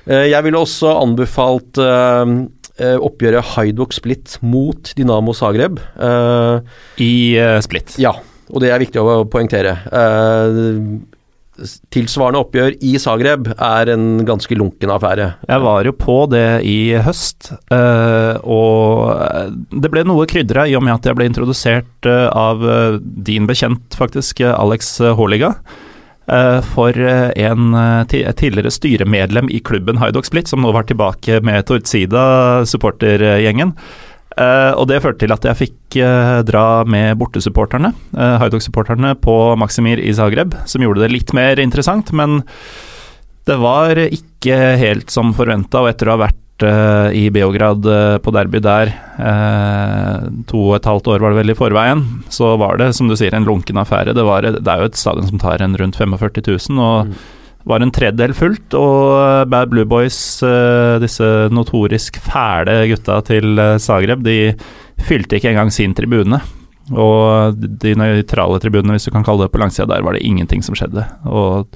Eh, 0.05 0.27
Jeg 0.29 0.43
ville 0.45 0.61
også 0.61 0.93
anbefalt 1.01 1.81
eh, 1.81 2.35
eh, 2.77 2.95
oppgjøret 3.09 3.53
Hajduk 3.55 3.93
Split 3.97 4.37
mot 4.45 4.93
Dinamo 4.95 5.33
Zagreb. 5.33 5.81
Eh, 5.97 6.61
I 7.01 7.11
Split. 7.65 7.97
ja, 7.97 8.13
og 8.53 8.61
det 8.63 8.69
er 8.71 8.79
viktig 8.85 9.01
å 9.01 9.23
poengtere. 9.27 9.73
Tilsvarende 11.93 12.41
oppgjør 12.43 12.75
i 12.85 12.93
Zagreb 13.01 13.49
er 13.53 13.89
en 13.93 14.21
ganske 14.27 14.53
lunken 14.57 14.91
affære. 14.93 15.31
Jeg 15.49 15.63
var 15.63 15.87
jo 15.87 15.93
på 15.97 16.17
det 16.29 16.61
i 16.69 16.93
høst, 17.01 17.51
eh, 17.73 18.37
og 18.45 19.57
det 19.73 19.91
ble 19.93 20.05
noe 20.05 20.27
krydra 20.29 20.67
i 20.69 20.75
og 20.77 20.85
med 20.85 20.97
at 20.97 21.09
jeg 21.09 21.17
ble 21.17 21.29
introdusert 21.29 22.09
eh, 22.09 22.27
av 22.29 22.61
eh, 22.61 22.99
din 23.01 23.49
bekjent, 23.49 23.97
faktisk, 23.97 24.43
Alex 24.53 24.97
Håliga. 25.17 25.55
For 26.27 26.91
en 26.91 27.75
tidligere 28.11 28.71
styremedlem 28.75 29.47
i 29.47 29.61
klubben 29.63 29.95
Haidok 30.01 30.27
Split, 30.27 30.49
som 30.51 30.59
nå 30.59 30.73
var 30.75 30.83
tilbake 30.89 31.37
med 31.39 31.63
Tortsida, 31.69 32.65
supportergjengen. 32.67 33.71
Eh, 34.37 34.73
og 34.77 34.85
det 34.91 35.01
førte 35.01 35.25
til 35.25 35.33
at 35.33 35.45
jeg 35.49 35.59
fikk 35.63 35.97
uh, 36.05 36.43
dra 36.45 36.83
med 36.85 37.17
bortesupporterne, 37.17 37.89
uh, 38.13 38.35
Haidok-supporterne, 38.43 39.15
på 39.17 39.37
Maximir 39.57 40.01
i 40.03 40.13
Zagreb, 40.13 40.53
som 40.69 40.85
gjorde 40.85 41.05
det 41.05 41.13
litt 41.15 41.33
mer 41.33 41.61
interessant, 41.63 42.13
men 42.13 42.43
det 43.47 43.55
var 43.61 43.97
ikke 44.03 44.57
helt 44.81 45.13
som 45.13 45.31
forventa, 45.35 45.81
og 45.81 45.89
etter 45.91 46.09
å 46.09 46.17
ha 46.17 46.23
vært 46.25 46.65
eh, 46.67 47.15
i 47.15 47.23
Beograd 47.31 47.85
eh, 47.87 48.17
på 48.19 48.33
derby 48.35 48.59
der 48.63 48.91
eh, 48.91 50.25
to 50.51 50.65
og 50.65 50.75
et 50.77 50.89
halvt 50.89 51.07
år 51.13 51.23
var 51.23 51.31
det 51.31 51.39
vel 51.39 51.53
i 51.53 51.57
forveien, 51.57 52.03
så 52.33 52.55
var 52.59 52.81
det, 52.81 52.91
som 52.97 53.07
du 53.07 53.15
sier, 53.15 53.35
en 53.37 53.47
lunken 53.47 53.79
affære. 53.79 54.15
Det, 54.17 54.25
var, 54.27 54.49
det 54.51 54.67
er 54.67 54.83
jo 54.83 54.91
et 54.91 54.99
stadion 54.99 55.29
som 55.29 55.39
tar 55.39 55.63
en 55.63 55.77
rundt 55.79 55.99
45 55.99 56.43
000, 56.43 56.83
og 56.83 57.15
var 57.67 57.83
en 57.83 57.91
tredjedel 57.93 58.33
fullt, 58.37 58.75
og 58.79 59.49
Bad 59.51 59.71
Blue 59.73 59.87
Boys, 59.89 60.17
eh, 60.45 60.97
disse 61.03 61.27
notorisk 61.53 62.19
fæle 62.23 62.79
gutta 62.93 63.19
til 63.27 63.59
eh, 63.59 63.75
Zagreb, 63.83 64.23
de 64.25 64.37
fylte 65.07 65.37
ikke 65.37 65.51
engang 65.53 65.71
sin 65.73 65.95
tribune. 65.97 66.39
Og 66.95 67.57
de 67.59 67.95
nøytrale 67.99 68.61
tribunene, 68.63 68.95
hvis 68.95 69.09
du 69.09 69.11
kan 69.11 69.25
kalle 69.27 69.45
det 69.45 69.51
på 69.53 69.59
langsida 69.59 69.89
der, 69.91 70.05
var 70.05 70.15
det 70.15 70.23
ingenting 70.23 70.63
som 70.63 70.77
skjedde. 70.77 71.03
Og 71.27 71.67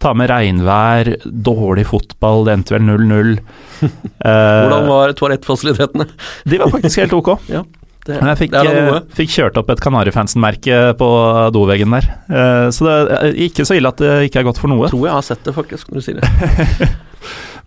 ta 0.00 0.14
med 0.16 0.30
regnvær, 0.30 1.10
dårlig 1.26 1.84
fotball, 1.90 2.46
det 2.46 2.54
endte 2.56 2.76
vel 2.78 2.88
0-0. 2.88 3.34
Eh, 3.78 4.60
Hvordan 4.66 4.88
var 4.88 5.12
toalettfasilitetene? 5.14 6.08
De 6.50 6.58
var 6.58 6.72
faktisk 6.72 6.98
helt 6.98 7.12
ok. 7.14 7.28
Ja, 7.52 7.60
det, 8.06 8.20
Men 8.20 8.30
jeg 8.32 8.38
fikk, 8.44 8.54
eh, 8.60 9.00
fikk 9.18 9.32
kjørt 9.34 9.58
opp 9.60 9.70
et 9.74 9.82
Kanarifansen-merke 9.84 10.78
på 11.00 11.08
doveggen 11.52 11.92
der. 11.96 12.06
Eh, 12.28 12.70
Så 12.74 12.86
det 12.86 12.94
er 13.18 13.42
ikke 13.48 13.66
så 13.68 13.76
ille 13.76 13.90
at 13.90 14.00
det 14.00 14.30
ikke 14.30 14.40
er 14.40 14.48
godt 14.48 14.60
for 14.62 14.72
noe. 14.72 14.88
tror 14.88 15.04
jeg 15.08 15.16
har 15.16 15.26
sett 15.26 15.44
det, 15.44 15.54
faktisk, 15.56 15.90
når 15.90 16.00
du 16.00 16.06
sier 16.06 16.20
det. 16.20 16.88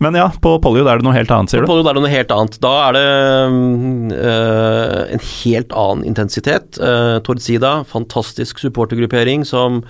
Men 0.02 0.18
ja, 0.18 0.32
på 0.42 0.56
Polio 0.64 0.88
er 0.90 0.98
det 0.98 1.06
noe 1.06 1.14
helt 1.14 1.30
annet, 1.30 1.52
sier 1.52 1.62
du? 1.62 1.68
På 1.70 1.76
Polio 1.76 1.92
er 1.92 2.00
det 2.00 2.02
noe 2.02 2.10
helt 2.16 2.32
annet. 2.34 2.58
Da 2.64 2.72
er 2.88 2.96
det 2.98 3.04
øh, 4.18 4.96
en 5.14 5.22
helt 5.28 5.76
annen 5.78 6.08
intensitet. 6.10 6.80
Uh, 6.82 7.20
Tordsida, 7.22 7.84
fantastisk 7.86 8.64
supportergruppering 8.64 9.46
som 9.46 9.84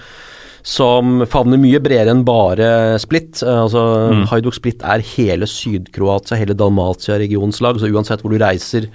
som 0.61 1.23
favner 1.25 1.57
mye 1.57 1.79
bredere 1.81 2.13
enn 2.13 2.19
bare 2.21 2.99
Split. 3.01 3.39
Altså, 3.41 3.81
mm. 4.13 4.27
Hajduk 4.29 4.53
Split 4.53 4.83
er 4.85 5.01
hele 5.15 5.47
Syd-Kroatia, 5.49 6.37
hele 6.37 6.53
Dalmatia-regionens 6.53 7.63
lag. 7.65 7.79
Så 7.81 7.89
uansett 7.89 8.21
hvor 8.21 8.29
du 8.29 8.37
reiser, 8.37 8.85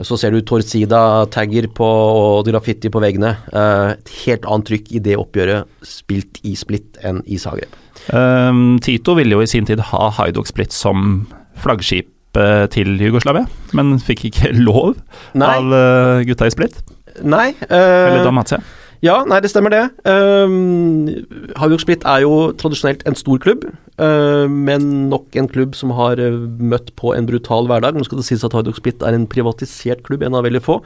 så 0.00 0.16
ser 0.16 0.32
du 0.32 0.40
Torsida-tagger 0.48 1.68
og 1.84 2.46
graffiti 2.48 2.88
på 2.92 3.02
veggene. 3.02 3.34
Uh, 3.52 3.92
et 3.92 4.14
helt 4.24 4.48
annet 4.48 4.70
trykk 4.70 4.88
i 4.96 5.02
det 5.04 5.18
oppgjøret 5.20 5.68
spilt 5.84 6.40
i 6.48 6.54
Split 6.56 7.00
enn 7.04 7.20
i 7.26 7.36
Zagreb. 7.40 7.74
Um, 8.08 8.78
Tito 8.82 9.14
ville 9.18 9.36
jo 9.36 9.44
i 9.44 9.50
sin 9.50 9.68
tid 9.68 9.82
ha 9.92 10.08
Haidok 10.16 10.48
Split 10.48 10.72
som 10.74 11.26
flaggskip 11.62 12.08
til 12.72 12.94
Jugoslavia, 12.96 13.44
men 13.76 13.98
fikk 14.00 14.22
ikke 14.30 14.54
lov 14.66 14.94
Nei. 15.36 15.50
av 15.52 16.22
gutta 16.24 16.48
i 16.48 16.54
Split. 16.54 16.78
Nei. 17.20 17.50
Uh, 17.68 18.08
Eller 18.08 18.22
Dalmatia. 18.24 18.62
Ja, 19.02 19.16
nei, 19.26 19.40
det 19.42 19.50
stemmer 19.50 19.72
det. 19.74 19.82
Um, 20.06 21.08
Hajduk 21.58 21.80
Split 21.82 22.04
er 22.06 22.20
jo 22.22 22.52
tradisjonelt 22.54 23.00
en 23.08 23.16
stor 23.18 23.40
klubb, 23.42 23.64
uh, 23.98 24.46
men 24.46 25.08
nok 25.10 25.34
en 25.34 25.48
klubb 25.50 25.74
som 25.74 25.90
har 25.98 26.22
uh, 26.22 26.36
møtt 26.62 26.92
på 27.00 27.10
en 27.16 27.26
brutal 27.26 27.66
hverdag. 27.66 27.98
Nå 27.98 28.06
skal 28.06 28.20
det 28.20 28.28
sies 28.28 28.44
at 28.46 28.54
Hajduk 28.54 28.78
Split 28.78 29.02
er 29.02 29.18
en 29.18 29.26
privatisert 29.26 30.04
klubb, 30.06 30.22
en 30.22 30.38
av 30.38 30.46
veldig 30.46 30.62
få. 30.62 30.78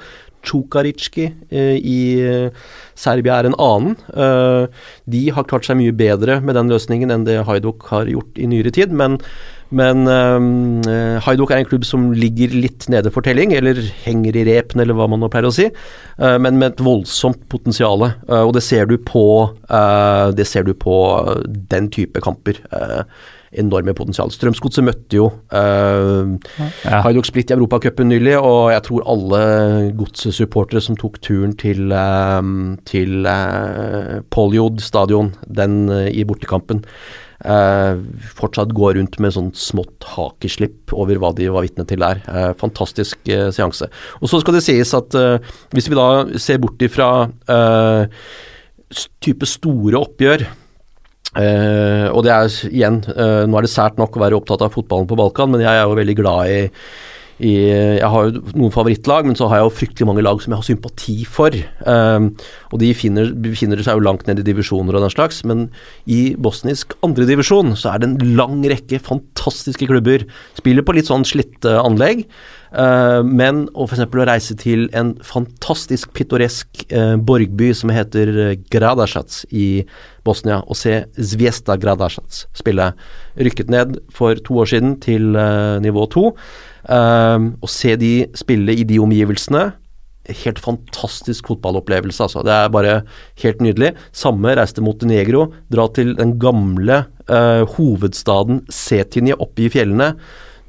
Čukaricki 0.48 1.26
uh, 1.52 1.76
i 1.76 1.98
Serbia 2.96 3.36
er 3.36 3.50
en 3.50 3.58
annen. 3.60 4.00
de 5.04 5.22
har 5.36 5.44
klart 5.44 5.68
seg 5.68 5.76
mye 5.76 5.92
bedre 5.92 6.38
med 6.40 6.56
den 6.56 6.72
løsningen 6.72 7.12
enn 7.12 7.28
det 7.28 7.42
Hajduk 7.44 7.84
har 7.92 8.08
gjort 8.08 8.40
i 8.40 8.48
nyere 8.48 8.72
tid, 8.72 8.96
men 8.96 9.20
men 9.74 10.06
um, 10.06 10.82
Haiduk 11.24 11.50
er 11.50 11.62
en 11.62 11.68
klubb 11.68 11.86
som 11.86 12.10
ligger 12.14 12.54
litt 12.54 12.86
nede 12.92 13.10
for 13.14 13.26
telling, 13.26 13.54
eller 13.56 13.80
henger 14.04 14.38
i 14.38 14.44
repen, 14.46 14.82
eller 14.82 14.96
hva 14.96 15.08
man 15.10 15.22
nå 15.22 15.30
pleier 15.32 15.48
å 15.48 15.54
si. 15.54 15.66
Uh, 16.20 16.36
men 16.42 16.60
med 16.60 16.74
et 16.74 16.84
voldsomt 16.86 17.42
potensial. 17.52 18.06
Uh, 18.28 18.44
og 18.44 18.54
det 18.56 18.62
ser 18.66 18.86
du 18.90 18.96
på, 18.98 19.24
det 20.36 20.46
ser 20.48 20.66
du 20.66 20.74
på 20.78 20.98
den 21.72 21.90
type 21.94 22.22
kamper. 22.22 22.62
enorme 23.56 23.94
potensial. 23.96 24.28
Strømsgodset 24.34 24.84
møtte 24.84 25.16
jo 25.16 25.28
ja. 25.48 26.98
Haiduk 27.06 27.24
Split 27.24 27.48
i 27.48 27.54
Europacupen 27.54 28.10
nylig, 28.10 28.34
og 28.36 28.72
jeg 28.74 28.82
tror 28.84 29.06
alle 29.08 29.38
godsesupportere 29.96 30.82
som 30.84 30.98
tok 30.98 31.16
turen 31.24 31.54
til, 31.56 31.94
til 32.90 33.30
Poljod 34.34 34.82
stadion 34.84 35.32
den 35.46 35.78
i 35.88 36.26
bortekampen, 36.28 36.82
Uh, 37.44 38.00
fortsatt 38.38 38.70
gå 38.72 38.94
rundt 38.96 39.18
med 39.20 39.34
sånn 39.34 39.50
smått 39.52 40.06
hakeslipp 40.14 40.94
over 40.96 41.18
hva 41.20 41.34
de 41.36 41.50
var 41.52 41.66
vitne 41.66 41.84
til 41.88 42.00
der. 42.00 42.22
Eh, 42.24 42.52
fantastisk 42.56 43.28
uh, 43.28 43.50
seanse. 43.52 43.90
Og 44.22 44.30
så 44.32 44.40
skal 44.40 44.56
det 44.56 44.64
sies 44.64 44.94
at 44.96 45.16
hvis 45.76 45.90
vi 45.92 45.98
da 45.98 46.08
ser 46.40 46.62
bort 46.62 46.80
ifra 46.82 47.28
type 49.20 49.48
store 49.48 49.98
oppgjør 49.98 50.46
og 51.36 52.20
det 52.24 52.30
er 52.32 52.54
igjen, 52.70 52.94
nå 53.04 53.58
er 53.58 53.66
det 53.66 53.68
sært 53.68 53.98
nok 54.00 54.14
å 54.16 54.20
være 54.22 54.38
opptatt 54.38 54.62
av 54.64 54.72
fotballen 54.72 55.08
på 55.10 55.18
Balkan, 55.18 55.50
men 55.52 55.60
jeg 55.60 55.68
er 55.68 55.82
jo 55.84 55.98
veldig 55.98 56.14
glad 56.16 56.48
i 56.48 56.60
i, 57.36 57.52
jeg 57.98 58.08
har 58.08 58.28
jo 58.30 58.40
noen 58.56 58.72
favorittlag, 58.72 59.26
men 59.28 59.36
så 59.36 59.50
har 59.50 59.60
jeg 59.60 59.66
jo 59.66 59.74
fryktelig 59.76 60.08
mange 60.08 60.24
lag 60.24 60.40
som 60.40 60.54
jeg 60.54 60.60
har 60.62 60.68
sympati 60.70 61.16
for. 61.28 61.56
Um, 61.84 62.30
og 62.72 62.80
de 62.80 62.92
finner, 62.96 63.32
befinner 63.44 63.82
seg 63.84 63.98
jo 63.98 64.04
langt 64.06 64.24
ned 64.28 64.40
i 64.40 64.46
divisjoner 64.46 64.96
og 64.96 65.04
den 65.04 65.12
slags, 65.12 65.42
men 65.48 65.66
i 66.08 66.32
bosnisk 66.40 66.96
andredivisjon 67.04 67.74
så 67.76 67.92
er 67.92 68.00
det 68.00 68.08
en 68.08 68.36
lang 68.38 68.62
rekke 68.64 69.02
fantastiske 69.04 69.88
klubber. 69.90 70.24
Spiller 70.56 70.86
på 70.86 70.96
litt 70.96 71.10
sånn 71.10 71.26
slitte 71.28 71.74
anlegg, 71.82 72.24
uh, 72.72 73.20
men 73.20 73.66
å 73.76 73.84
f.eks. 73.84 74.06
å 74.08 74.28
reise 74.30 74.56
til 74.60 74.86
en 74.96 75.12
fantastisk 75.20 76.16
pittoresk 76.16 76.86
uh, 76.88 77.18
borgby 77.20 77.74
som 77.76 77.92
heter 77.92 78.56
Gradasjats 78.72 79.44
i 79.52 79.84
Bosnia, 80.26 80.62
og 80.64 80.80
se 80.80 81.02
Zviesta 81.20 81.76
Gradasjats 81.80 82.46
spille. 82.56 82.90
Rykket 83.36 83.68
ned 83.70 84.00
for 84.14 84.40
to 84.40 84.56
år 84.64 84.72
siden 84.72 84.96
til 85.04 85.36
uh, 85.36 85.76
nivå 85.84 86.08
to. 86.16 86.30
Um, 86.86 87.56
å 87.58 87.68
se 87.70 87.96
de 87.98 88.28
spille 88.38 88.76
i 88.78 88.84
de 88.86 89.00
omgivelsene 89.02 89.72
Helt 90.26 90.58
fantastisk 90.58 91.46
fotballopplevelse, 91.50 92.18
altså. 92.24 92.42
Det 92.42 92.50
er 92.50 92.72
bare 92.74 92.94
helt 93.44 93.60
nydelig. 93.62 93.92
Samme 94.10 94.56
reiste 94.58 94.82
Montenegro. 94.82 95.44
Dra 95.70 95.84
til 95.94 96.16
den 96.18 96.32
gamle 96.42 97.04
uh, 97.30 97.62
hovedstaden 97.76 98.64
Setinje 98.66 99.36
oppe 99.38 99.68
i 99.68 99.70
fjellene. 99.70 100.16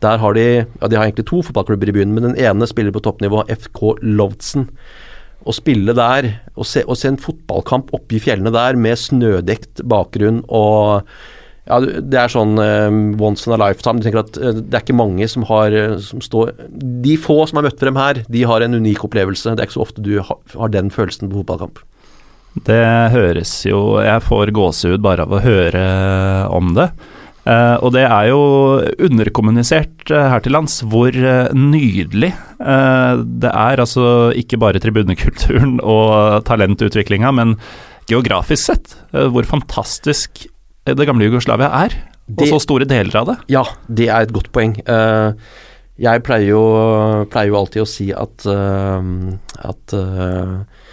Der 0.05 0.21
har 0.21 0.37
de 0.37 0.45
ja, 0.45 0.85
de 0.85 0.99
har 0.99 1.07
egentlig 1.07 1.25
to 1.31 1.41
fotballklubber 1.41 1.89
i 1.89 1.95
byen, 1.97 2.13
men 2.13 2.27
den 2.29 2.37
ene 2.37 2.69
spiller 2.69 2.93
på 2.93 3.01
toppnivå, 3.07 3.47
FK 3.49 3.81
Lovtsen. 4.05 4.67
Å 5.41 5.55
spille 5.55 5.95
der, 5.97 6.29
og 6.53 6.69
se, 6.69 6.83
se 6.85 7.09
en 7.09 7.17
fotballkamp 7.21 7.89
oppe 7.97 8.19
i 8.19 8.21
fjellene 8.21 8.53
der 8.53 8.77
med 8.77 8.99
snødekt 9.01 9.81
bakgrunn 9.89 10.43
og 10.53 11.07
ja, 11.67 11.79
det 11.83 12.19
er 12.19 12.31
sånn 12.31 12.55
uh, 12.59 12.87
once 13.23 13.47
in 13.47 13.55
a 13.55 13.59
lifetime. 13.59 13.99
Du 13.99 14.07
tenker 14.07 14.23
at 14.23 14.39
uh, 14.39 14.53
Det 14.55 14.71
er 14.71 14.85
ikke 14.85 14.97
mange 14.97 15.27
som 15.29 15.45
har 15.49 15.75
uh, 15.75 15.97
som 16.03 16.23
står 16.23 16.53
De 16.71 17.17
få 17.19 17.41
som 17.49 17.59
har 17.59 17.67
møtt 17.67 17.83
frem 17.83 17.99
her, 17.99 18.23
de 18.31 18.47
har 18.47 18.63
en 18.63 18.79
unik 18.79 19.03
opplevelse. 19.09 19.55
Det 19.55 19.63
er 19.63 19.69
ikke 19.69 19.79
så 19.79 19.85
ofte 19.87 20.05
du 20.05 20.15
ha, 20.23 20.39
har 20.55 20.73
den 20.73 20.91
følelsen 20.93 21.31
på 21.31 21.41
fotballkamp. 21.41 21.83
Det 22.67 22.81
høres 23.13 23.51
jo 23.67 23.99
Jeg 24.01 24.23
får 24.25 24.49
gåsehud 24.55 25.03
bare 25.05 25.27
av 25.27 25.35
å 25.35 25.43
høre 25.43 25.83
om 26.55 26.71
det. 26.73 26.87
og 27.45 27.91
det 27.93 28.01
er 28.03 28.31
jo 28.31 28.39
underkommunisert 28.97 30.09
her 30.09 30.41
til 30.41 30.55
lands 30.55 30.79
hvor 30.81 31.13
nydelig 31.53 32.31
det 32.57 33.51
er. 33.51 33.83
Altså 33.83 34.33
ikke 34.33 34.57
bare 34.57 34.81
tribunekulturen 34.81 35.77
og 35.83 36.41
talentutviklinga, 36.49 37.29
men 37.37 37.53
geografisk 38.09 38.71
sett 38.71 38.97
hvor 39.13 39.45
fantastisk 39.45 40.47
det 40.95 41.07
gamle 41.09 41.27
Jugoslavia 41.27 41.71
er, 41.83 41.95
og 42.27 42.43
det, 42.43 42.49
så 42.51 42.59
store 42.63 42.87
deler 42.87 43.15
av 43.21 43.31
det? 43.31 43.37
Ja, 43.51 43.63
det 43.87 44.09
er 44.11 44.27
et 44.27 44.35
godt 44.35 44.51
poeng. 44.55 44.75
Uh, 44.87 45.31
jeg 45.97 46.23
pleier 46.27 46.51
jo, 46.51 46.63
pleier 47.31 47.53
jo, 47.53 47.59
alltid 47.61 47.83
å 47.83 47.89
si 47.89 48.11
at, 48.13 48.45
uh, 48.51 48.99
at 49.65 49.95
uh, 49.95 50.83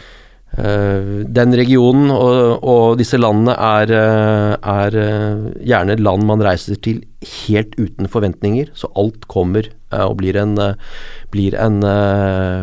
den 0.55 1.57
regionen 1.59 2.13
og, 2.15 2.63
og, 2.63 2.85
disse 3.01 3.19
landene 3.19 3.57
er, 3.59 3.91
er, 3.91 4.97
gjerne 5.67 5.97
land 5.99 6.29
man 6.29 6.45
reiser 6.47 6.79
til 6.79 7.01
helt 7.43 7.75
uten 7.75 8.07
forventninger, 8.07 8.71
så 8.79 8.87
alt 8.95 9.27
kommer 9.27 9.67
og 9.91 10.15
blir 10.21 10.39
en, 10.39 10.55
blir 11.35 11.59
en 11.59 11.83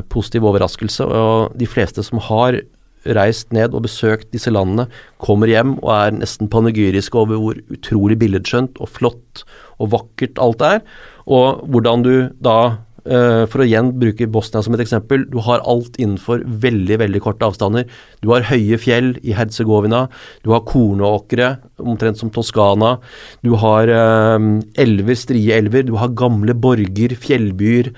positiv 0.08 0.48
overraskelse. 0.48 1.04
Og 1.04 1.60
de 1.60 1.67
fleste 1.67 2.08
som 2.08 2.24
har 2.32 2.62
reist 3.05 3.49
ned 3.55 3.73
og 3.73 3.85
besøkt 3.87 4.31
disse 4.33 4.51
landene, 4.53 4.87
kommer 5.21 5.49
hjem 5.49 5.77
og 5.79 5.91
er 5.95 6.15
nesten 6.19 6.51
panegyriske 6.51 7.17
over 7.17 7.41
hvor 7.41 7.59
utrolig 7.73 8.19
billedskjønt 8.21 8.81
og 8.81 8.91
flott 8.93 9.43
og 9.81 9.93
vakkert 9.95 10.41
alt 10.41 10.61
er, 10.65 10.79
og 11.25 11.65
hvordan 11.71 12.05
du 12.05 12.15
da 12.43 12.61
Uh, 13.01 13.49
for 13.49 13.63
å 13.63 13.65
igjen 13.65 13.87
bruke 13.97 14.27
Bosnia 14.29 14.61
som 14.61 14.75
et 14.75 14.83
eksempel. 14.83 15.23
Du 15.33 15.39
har 15.41 15.63
alt 15.65 15.95
innenfor 15.97 16.43
veldig 16.45 16.99
veldig 17.01 17.21
korte 17.25 17.47
avstander. 17.47 17.87
Du 18.21 18.29
har 18.29 18.45
høye 18.45 18.77
fjell 18.77 19.15
i 19.25 19.33
Herzegovina. 19.33 20.03
Du 20.45 20.51
har 20.53 20.61
kornåkre, 20.69 21.55
omtrent 21.81 22.21
som 22.21 22.29
Toskana. 22.29 22.99
Du 23.41 23.55
har 23.63 23.89
uh, 23.89 24.37
elver, 24.77 25.17
strie 25.17 25.57
elver. 25.57 25.87
Du 25.89 25.95
har 25.97 26.13
gamle 26.13 26.53
borger, 26.53 27.17
fjellbyer. 27.17 27.89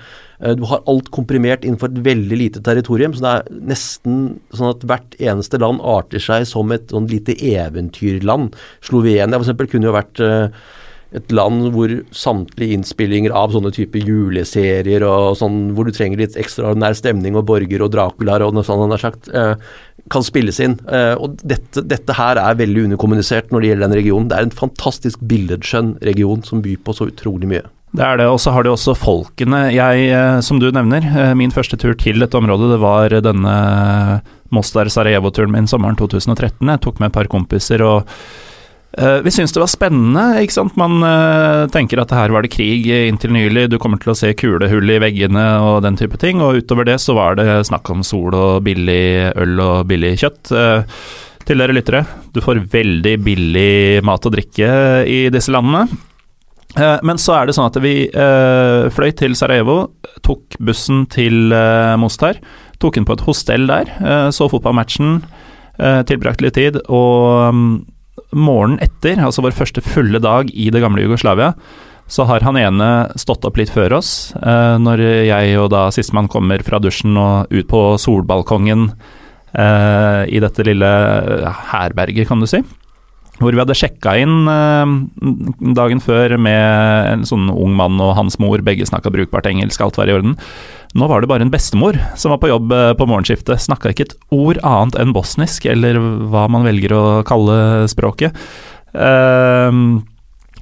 Uh, 0.44 0.52
du 0.58 0.66
har 0.70 0.84
alt 0.90 1.10
komprimert 1.14 1.64
innenfor 1.64 1.90
et 1.90 2.04
veldig 2.06 2.40
lite 2.40 2.62
territorium. 2.64 3.16
Så 3.16 3.24
det 3.24 3.34
er 3.34 3.66
nesten 3.72 4.22
sånn 4.54 4.72
at 4.74 4.86
hvert 4.86 5.18
eneste 5.18 5.60
land 5.62 5.80
arter 5.80 6.22
seg 6.22 6.46
som 6.50 6.72
et 6.76 6.92
sånn 6.92 7.10
lite 7.10 7.36
eventyrland. 7.40 8.54
Slovenia 8.84 9.40
f.eks. 9.40 9.56
kunne 9.72 9.90
jo 9.90 9.96
vært 9.96 10.24
et 11.14 11.34
land 11.34 11.68
hvor 11.74 11.92
samtlige 12.14 12.74
innspillinger 12.74 13.34
av 13.36 13.52
sånne 13.54 13.70
type 13.74 14.00
juleserier 14.02 15.04
og 15.06 15.36
sånn, 15.38 15.60
hvor 15.76 15.86
du 15.86 15.94
trenger 15.94 16.24
litt 16.24 16.38
ekstraordinær 16.40 16.96
stemning 16.98 17.38
og 17.38 17.46
borger 17.50 17.84
og 17.84 17.92
Draculaer 17.94 18.46
og 18.46 18.56
noe 18.56 18.66
sånt, 18.66 18.82
han 18.82 18.94
har 18.96 19.02
sagt, 19.02 19.30
eh, 19.30 19.54
kan 20.10 20.26
spilles 20.26 20.58
inn. 20.64 20.78
Eh, 20.90 21.14
og 21.14 21.38
dette, 21.42 21.84
dette, 21.86 22.18
her 22.18 22.40
er 22.42 22.58
veldig 22.58 22.88
underkommunisert 22.88 23.54
når 23.54 23.62
det 23.62 23.70
gjelder 23.70 23.88
den 23.88 23.98
regionen. 24.00 24.28
Det 24.28 24.38
er 24.38 24.48
en 24.48 24.58
fantastisk 24.64 25.22
billedskjønn 25.22 25.96
region 26.02 26.42
som 26.42 26.62
byr 26.64 26.82
på 26.82 26.96
så 26.98 27.08
utrolig 27.12 27.50
mye. 27.54 27.64
Det 27.94 28.02
er 28.02 28.18
det, 28.18 28.26
og 28.26 28.40
så 28.42 28.50
har 28.50 28.66
de 28.66 28.72
også 28.72 28.96
folkene. 28.98 29.68
Jeg, 29.70 30.08
eh, 30.10 30.40
som 30.42 30.58
du 30.58 30.66
nevner, 30.74 31.04
min 31.38 31.54
første 31.54 31.78
tur 31.78 31.94
til 31.98 32.18
dette 32.18 32.38
området, 32.38 32.72
det 32.72 32.80
var 32.82 33.14
denne 33.22 33.58
Mostar-Sarajevo-turen 34.54 35.54
min 35.54 35.70
sommeren 35.70 35.98
2013. 35.98 36.58
Jeg 36.58 36.82
tok 36.82 36.98
med 36.98 37.12
et 37.12 37.20
par 37.20 37.30
kompiser 37.30 37.84
og 37.86 38.10
Uh, 38.94 39.18
vi 39.26 39.30
syns 39.34 39.50
det 39.50 39.58
var 39.58 39.66
spennende. 39.66 40.22
ikke 40.38 40.54
sant? 40.54 40.76
Man 40.78 41.02
tenker 41.74 41.98
at 41.98 42.12
her 42.14 42.30
var 42.30 42.46
det 42.46 42.52
krig 42.54 42.86
inntil 42.86 43.32
nylig, 43.34 43.64
du 43.66 43.74
kommer 43.82 43.98
til 43.98 44.12
å 44.12 44.14
se 44.14 44.30
kulehull 44.38 44.86
i 44.86 45.00
veggene 45.02 45.42
og 45.66 45.80
den 45.82 45.98
type 45.98 46.14
ting. 46.22 46.38
Og 46.38 46.62
utover 46.62 46.86
det 46.86 47.00
så 47.02 47.16
var 47.18 47.34
det 47.34 47.66
snakk 47.66 47.90
om 47.90 48.06
sol 48.06 48.30
og 48.38 48.62
billig 48.62 49.34
øl 49.34 49.58
og 49.58 49.90
billig 49.90 50.14
kjøtt. 50.22 50.54
Til 51.42 51.58
dere 51.58 51.74
lyttere, 51.74 52.06
du 52.30 52.38
får 52.38 52.62
veldig 52.70 53.18
billig 53.26 54.04
mat 54.06 54.30
og 54.30 54.38
drikke 54.38 54.70
i 55.10 55.24
disse 55.34 55.50
landene. 55.50 56.13
Eh, 56.74 56.98
Men 57.02 57.20
så 57.20 57.36
er 57.36 57.46
det 57.46 57.54
sånn 57.56 57.70
at 57.70 57.78
vi 57.82 57.94
eh, 58.10 58.90
fløy 58.94 59.12
til 59.18 59.36
Sarajevo, 59.38 59.78
tok 60.26 60.58
bussen 60.64 61.04
til 61.12 61.54
eh, 61.54 61.94
Mostar, 62.00 62.40
tok 62.82 62.98
inn 62.98 63.06
på 63.06 63.14
et 63.16 63.24
hostell 63.24 63.68
der, 63.70 63.88
så 64.34 64.48
fotballmatchen, 64.50 65.20
tilbrakte 66.04 66.44
litt 66.44 66.56
tid, 66.58 66.76
og 66.92 67.54
mm, 67.54 67.70
morgenen 68.36 68.82
etter, 68.84 69.22
altså 69.22 69.44
vår 69.46 69.54
første 69.56 69.80
fulle 69.80 70.20
dag 70.20 70.50
i 70.52 70.66
det 70.74 70.82
gamle 70.82 71.06
Jugoslavia, 71.06 71.54
så 72.10 72.26
har 72.28 72.44
han 72.44 72.58
ene 72.60 72.90
stått 73.16 73.46
opp 73.48 73.56
litt 73.56 73.72
før 73.72 73.96
oss, 74.00 74.34
når 74.44 75.00
jeg 75.30 75.56
og 75.62 75.70
da 75.72 75.86
sistemann 75.94 76.28
kommer 76.28 76.66
fra 76.66 76.82
dusjen 76.82 77.16
og 77.16 77.54
ut 77.54 77.70
på 77.70 77.82
solbalkongen 78.02 78.90
i 79.54 80.42
dette 80.44 80.66
lille 80.68 80.92
herberget, 81.70 82.28
kan 82.28 82.42
du 82.42 82.50
si. 82.50 82.60
Hvor 83.40 83.50
vi 83.50 83.58
hadde 83.58 83.74
sjekka 83.74 84.14
inn 84.22 84.46
eh, 84.46 84.92
dagen 85.74 86.02
før 86.02 86.36
med 86.38 87.10
en 87.10 87.24
sånn 87.26 87.48
ung 87.50 87.74
mann 87.74 87.98
og 88.02 88.14
hans 88.18 88.38
mor, 88.42 88.62
begge 88.62 88.86
snakka 88.86 89.10
brukbart 89.14 89.48
engelsk, 89.50 89.82
alt 89.82 89.98
var 89.98 90.10
i 90.10 90.14
orden. 90.14 90.36
Nå 90.94 91.08
var 91.10 91.20
det 91.22 91.30
bare 91.32 91.42
en 91.42 91.50
bestemor 91.50 91.98
som 92.20 92.30
var 92.30 92.38
på 92.42 92.52
jobb 92.52 92.72
eh, 92.76 92.92
på 92.94 93.08
morgenskiftet. 93.10 93.64
Snakka 93.64 93.90
ikke 93.90 94.06
et 94.06 94.16
ord 94.34 94.62
annet 94.62 95.00
enn 95.02 95.14
bosnisk, 95.16 95.66
eller 95.66 95.98
hva 96.30 96.46
man 96.52 96.66
velger 96.68 96.94
å 96.94 97.04
kalle 97.26 97.88
språket. 97.90 98.38
Eh, 98.94 99.82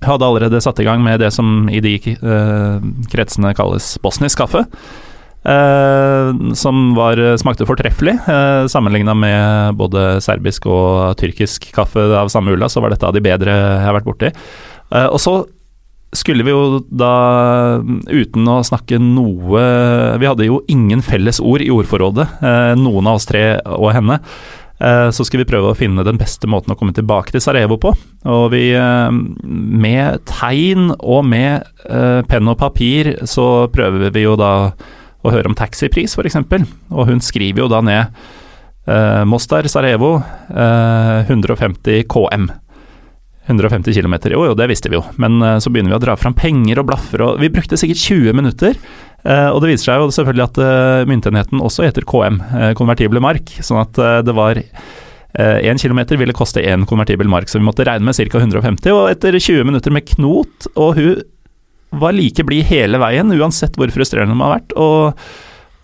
hadde 0.03 0.27
allerede 0.27 0.65
satt 0.65 0.81
i 0.83 0.89
gang 0.89 1.05
med 1.05 1.21
det 1.23 1.29
som 1.31 1.69
i 1.71 1.79
de 1.85 1.95
kretsene 3.13 3.53
kalles 3.55 3.95
bosnisk 4.03 4.41
kaffe. 4.41 4.65
Eh, 5.43 6.53
som 6.55 6.95
var, 6.95 7.19
smakte 7.41 7.67
fortreffelig. 7.67 8.15
Eh, 8.29 8.67
Sammenligna 8.71 9.15
med 9.15 9.75
både 9.81 10.21
serbisk 10.23 10.69
og 10.71 11.17
tyrkisk 11.19 11.73
kaffe 11.75 12.05
av 12.15 12.31
samme 12.31 12.55
ulla, 12.55 12.69
så 12.71 12.83
var 12.83 12.95
dette 12.95 13.09
av 13.09 13.17
de 13.17 13.25
bedre 13.25 13.57
jeg 13.57 13.83
har 13.87 13.99
vært 13.99 14.07
borti. 14.07 14.31
Eh, 14.93 15.09
og 15.09 15.19
så 15.23 15.41
skulle 16.13 16.45
vi 16.45 16.53
jo 16.53 16.83
da, 16.93 17.81
uten 18.13 18.49
å 18.53 18.59
snakke 18.69 18.99
noe 19.01 19.63
Vi 20.21 20.29
hadde 20.29 20.45
jo 20.45 20.59
ingen 20.69 21.01
felles 21.01 21.41
ord 21.41 21.65
i 21.65 21.71
ordforrådet, 21.73 22.27
eh, 22.45 22.75
noen 22.77 23.09
av 23.09 23.17
oss 23.17 23.27
tre 23.31 23.57
og 23.65 23.95
henne. 23.97 24.21
Eh, 24.79 25.09
Så 25.11 25.25
skulle 25.25 25.45
vi 25.47 25.53
prøve 25.55 25.73
å 25.73 25.79
finne 25.79 26.05
den 26.05 26.19
beste 26.19 26.47
måten 26.47 26.75
å 26.75 26.79
komme 26.79 26.93
tilbake 26.93 27.33
til 27.33 27.41
Sarajevo 27.41 27.79
på. 27.81 27.95
Og 28.27 28.51
vi, 28.53 28.75
eh, 28.75 29.11
med 29.11 30.21
tegn 30.27 30.95
og 31.01 31.25
med 31.25 31.65
eh, 31.89 32.23
penn 32.29 32.49
og 32.49 32.59
papir, 32.59 33.17
så 33.25 33.69
prøver 33.73 34.13
vi 34.13 34.23
jo 34.27 34.37
da 34.37 34.73
å 35.23 35.33
høre 35.33 35.51
om 35.51 35.59
taxipris, 35.59 36.17
f.eks. 36.19 36.39
Og 36.91 37.07
hun 37.11 37.23
skriver 37.23 37.65
jo 37.65 37.71
da 37.71 37.83
ned 37.85 38.23
eh, 38.87 39.23
Mostar, 39.29 39.69
Sarajevo, 39.71 40.17
eh, 40.51 41.31
150 41.31 42.05
km. 42.11 42.51
150 43.47 43.95
km, 43.97 44.15
jo 44.31 44.45
jo, 44.47 44.55
det 44.55 44.69
visste 44.71 44.91
vi 44.91 44.99
jo, 44.99 45.03
men 45.23 45.41
eh, 45.43 45.59
så 45.63 45.71
begynner 45.73 45.95
vi 45.95 45.99
å 45.99 46.05
dra 46.05 46.15
fram 46.19 46.35
penger 46.39 46.79
og 46.79 46.87
blaffer 46.93 47.25
og 47.27 47.41
Vi 47.43 47.51
brukte 47.51 47.79
sikkert 47.81 47.99
20 47.99 48.37
minutter, 48.39 48.77
eh, 49.25 49.49
og 49.51 49.63
det 49.63 49.73
viser 49.73 49.91
seg 49.91 50.03
jo 50.03 50.13
selvfølgelig 50.15 50.47
at 50.47 50.61
eh, 50.63 51.07
myntenheten 51.11 51.63
også 51.63 51.87
heter 51.89 52.07
KM, 52.07 52.39
eh, 52.59 52.75
konvertible 52.79 53.23
mark, 53.23 53.51
sånn 53.61 53.83
at 53.83 54.27
det 54.27 54.37
var 54.37 54.63
Én 55.33 55.79
kilometer 55.81 56.19
ville 56.21 56.35
koste 56.37 56.61
én 56.61 56.83
konvertibel 56.85 57.25
mark, 57.25 57.49
så 57.49 57.57
vi 57.57 57.65
måtte 57.65 57.87
regne 57.89 58.05
med 58.05 58.13
ca. 58.13 58.37
150. 58.37 58.93
Og 58.93 59.07
etter 59.15 59.39
20 59.39 59.65
minutter 59.65 59.95
med 59.97 60.05
knot, 60.11 60.67
og 60.77 60.99
hun 60.99 61.23
var 61.93 62.17
like 62.17 62.45
blid 62.49 62.67
hele 62.71 63.01
veien, 63.03 63.33
uansett 63.37 63.79
hvor 63.79 63.93
frustrerende 63.93 64.37
hun 64.37 64.45
har 64.45 64.57
vært. 64.57 64.75
Og 64.81 65.25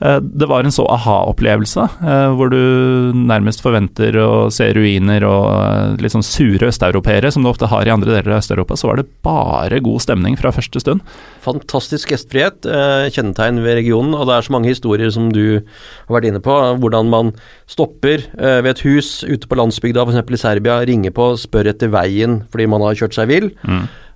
eh, 0.01 0.19
det 0.23 0.49
var 0.49 0.65
en 0.65 0.75
så 0.75 0.87
aha-opplevelse, 0.95 1.85
eh, 2.01 2.29
hvor 2.39 2.53
du 2.53 3.13
nærmest 3.29 3.63
forventer 3.65 4.17
å 4.23 4.49
se 4.55 4.71
ruiner 4.77 5.27
og 5.29 5.45
eh, 5.53 5.99
litt 6.01 6.15
sånn 6.15 6.25
sure 6.25 6.71
østeuropeere, 6.71 7.33
som 7.35 7.45
du 7.45 7.51
ofte 7.53 7.69
har 7.69 7.85
i 7.85 7.93
andre 7.93 8.15
deler 8.15 8.33
av 8.37 8.41
Øst-Europa. 8.41 8.79
Så 8.81 8.89
var 8.89 9.03
det 9.03 9.09
bare 9.27 9.83
god 9.85 10.07
stemning 10.07 10.39
fra 10.41 10.55
første 10.55 10.81
stund. 10.85 11.05
Fantastisk 11.45 12.15
gjestfrihet, 12.15 12.67
kjennetegn 13.15 13.63
ved 13.65 13.79
regionen, 13.83 14.17
og 14.17 14.29
det 14.29 14.39
er 14.39 14.49
så 14.49 14.57
mange 14.57 14.73
historier 14.73 15.13
som 15.15 15.31
du 15.35 15.61
har 15.61 16.19
vært 16.19 16.33
inne 16.33 16.43
på. 16.45 16.57
Hvordan 16.81 17.13
man 17.13 17.37
stopper 17.69 18.25
ved 18.35 18.73
et 18.73 18.85
hus 18.85 19.23
ute 19.29 19.49
på 19.49 19.61
landsbygda, 19.61 20.05
f.eks. 20.09 20.35
i 20.37 20.45
Serbia, 20.45 20.81
ringer 20.89 21.15
på, 21.17 21.35
spør 21.41 21.73
etter 21.73 21.93
veien 21.93 22.43
fordi 22.49 22.69
man 22.69 22.85
har 22.85 22.97
kjørt 22.97 23.17
seg 23.17 23.33
vill. 23.33 23.51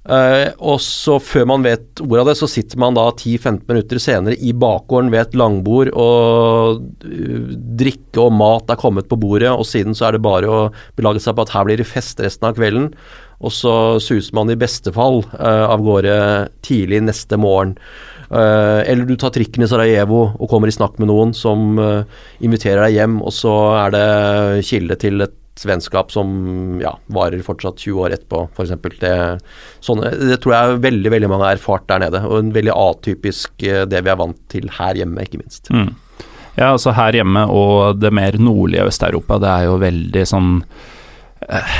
Eh, 0.02 0.48
og 0.58 0.80
så 0.82 1.18
før 1.22 1.46
man 1.52 1.62
vet 1.66 2.00
ordet 2.02 2.22
av 2.24 2.30
det, 2.32 2.36
så 2.40 2.48
sitter 2.50 2.80
man 2.82 2.96
da 2.98 3.04
10-15 3.12 3.60
minutter 3.68 4.02
senere 4.02 4.38
i 4.38 4.54
bakgården 4.54 5.12
ved 5.14 5.22
et 5.22 5.36
langbord, 5.38 5.92
og 5.94 6.82
uh, 7.06 7.50
drikke 7.78 8.24
og 8.24 8.34
mat 8.34 8.72
er 8.72 8.80
kommet 8.80 9.10
på 9.10 9.18
bordet, 9.22 9.52
og 9.52 9.66
siden 9.68 9.94
så 9.94 10.08
er 10.08 10.16
det 10.16 10.24
bare 10.26 10.50
å 10.50 10.62
belage 10.98 11.22
seg 11.22 11.36
på 11.38 11.46
at 11.46 11.54
her 11.54 11.68
blir 11.68 11.78
det 11.78 11.90
fest 11.90 12.22
resten 12.22 12.50
av 12.50 12.58
kvelden. 12.58 12.90
Og 13.42 13.50
så 13.54 13.74
suser 14.02 14.34
man 14.38 14.50
i 14.50 14.58
beste 14.58 14.92
fall 14.94 15.22
uh, 15.34 15.66
av 15.70 15.82
gårde 15.86 16.16
tidlig 16.66 17.02
neste 17.06 17.38
morgen. 17.40 17.76
Eh, 18.32 18.80
eller 18.90 19.04
du 19.04 19.12
tar 19.20 19.32
trikken 19.34 19.66
i 19.66 19.68
Sarajevo 19.68 20.22
og 20.30 20.48
kommer 20.48 20.70
i 20.70 20.72
snakk 20.72 20.96
med 21.02 21.10
noen 21.10 21.34
som 21.36 21.76
eh, 21.76 22.22
inviterer 22.40 22.86
deg 22.86 22.96
hjem, 22.96 23.18
og 23.20 23.34
så 23.36 23.52
er 23.76 23.92
det 23.92 24.64
kilde 24.70 24.96
til 25.02 25.26
et 25.26 25.34
vennskap 25.68 26.12
som 26.12 26.80
ja, 26.82 26.94
varer 27.12 27.42
fortsatt 27.44 27.82
20 27.82 28.00
år 28.06 28.14
etterpå, 28.16 28.46
f.eks. 28.56 28.72
Det, 29.02 29.16
det 30.32 30.38
tror 30.42 30.54
jeg 30.56 30.80
veldig 30.86 31.12
veldig 31.12 31.28
mange 31.30 31.48
har 31.48 31.58
erfart 31.58 31.84
der 31.92 32.06
nede, 32.06 32.22
og 32.26 32.38
en 32.40 32.54
veldig 32.56 32.72
atypisk 32.74 33.66
eh, 33.68 33.84
det 33.88 34.00
vi 34.02 34.12
er 34.12 34.18
vant 34.20 34.40
til 34.52 34.70
her 34.78 34.98
hjemme, 34.98 35.22
ikke 35.26 35.42
minst. 35.42 35.70
Mm. 35.70 35.92
Ja, 36.56 36.72
altså 36.74 36.92
her 36.96 37.16
hjemme 37.16 37.46
og 37.48 38.00
det 38.00 38.10
mer 38.12 38.36
nordlige 38.40 38.84
Øst-Europa, 38.90 39.38
det 39.40 39.52
er 39.52 39.68
jo 39.70 39.78
veldig 39.80 40.24
sånn 40.28 40.50
eh, 41.48 41.76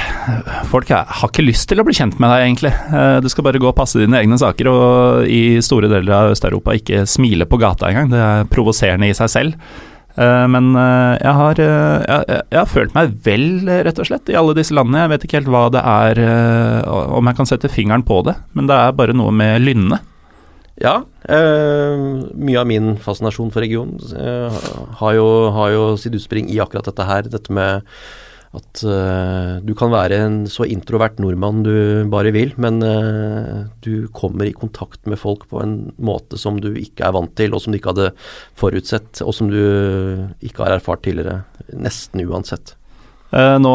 Folk 0.70 0.88
har 0.92 1.28
ikke 1.28 1.44
lyst 1.44 1.68
til 1.68 1.82
å 1.82 1.84
bli 1.84 1.96
kjent 1.96 2.16
med 2.22 2.32
deg, 2.32 2.46
egentlig. 2.46 2.72
Eh, 2.92 3.18
Du 3.24 3.28
skal 3.32 3.48
bare 3.48 3.60
gå 3.60 3.68
og 3.68 3.76
passe 3.76 4.00
dine 4.00 4.20
egne 4.20 4.38
saker, 4.40 4.70
og 4.72 5.28
i 5.28 5.60
store 5.64 5.90
deler 5.92 6.16
av 6.16 6.36
Øst-Europa 6.36 6.76
ikke 6.78 7.04
smile 7.10 7.48
på 7.48 7.60
gata 7.60 7.90
engang. 7.90 8.12
Det 8.12 8.22
er 8.24 8.52
provoserende 8.52 9.10
i 9.10 9.16
seg 9.16 9.32
selv. 9.32 9.80
Eh, 10.16 10.46
Men 10.52 10.74
eh, 10.76 11.16
jeg 11.22 11.34
har, 11.40 11.60
eh, 11.64 12.04
jeg, 12.04 12.40
jeg 12.52 12.60
har 12.60 12.70
følt 12.70 12.94
meg 12.96 13.16
vel, 13.24 13.46
rett 13.88 14.00
og 14.02 14.08
slett, 14.08 14.28
i 14.32 14.38
alle 14.38 14.56
disse 14.58 14.76
landene. 14.76 15.04
Jeg 15.06 15.12
vet 15.14 15.26
ikke 15.26 15.40
helt 15.40 15.52
hva 15.52 15.66
det 15.72 15.82
er, 15.82 16.22
om 17.16 17.28
jeg 17.30 17.38
kan 17.38 17.48
sette 17.48 17.72
fingeren 17.72 18.04
på 18.06 18.22
det, 18.26 18.36
men 18.52 18.68
det 18.70 18.76
er 18.76 18.96
bare 18.96 19.16
noe 19.16 19.32
med 19.34 19.62
lynne. 19.64 20.00
Ja, 20.80 21.02
eh, 21.28 22.02
mye 22.34 22.58
av 22.58 22.66
min 22.66 22.94
fascinasjon 22.98 23.52
for 23.52 23.62
regionen 23.62 24.00
eh, 24.16 24.60
har, 24.98 25.14
jo, 25.18 25.26
har 25.52 25.72
jo 25.74 25.82
sitt 26.00 26.16
utspring 26.16 26.48
i 26.50 26.58
akkurat 26.64 26.88
dette 26.88 27.06
her. 27.06 27.28
Dette 27.28 27.52
med 27.52 27.84
at 28.52 28.82
uh, 28.84 29.60
du 29.64 29.72
kan 29.78 29.92
være 29.92 30.18
en 30.26 30.34
så 30.50 30.66
introvert 30.68 31.20
nordmann 31.22 31.62
du 31.64 31.72
bare 32.12 32.34
vil, 32.36 32.52
men 32.60 32.82
uh, 32.84 33.64
du 33.84 34.08
kommer 34.12 34.48
i 34.48 34.56
kontakt 34.56 35.08
med 35.08 35.20
folk 35.20 35.46
på 35.48 35.62
en 35.62 35.76
måte 35.96 36.40
som 36.40 36.60
du 36.60 36.72
ikke 36.76 37.06
er 37.08 37.16
vant 37.16 37.32
til, 37.38 37.56
og 37.56 37.64
som 37.64 37.72
du 37.72 37.80
ikke 37.80 37.94
hadde 37.94 38.12
forutsett, 38.60 39.24
og 39.24 39.32
som 39.36 39.48
du 39.52 39.62
ikke 40.44 40.66
har 40.66 40.76
erfart 40.76 41.04
tidligere. 41.06 41.42
Nesten 41.72 42.24
uansett. 42.26 42.76
Eh, 43.32 43.54
Nå 43.64 43.70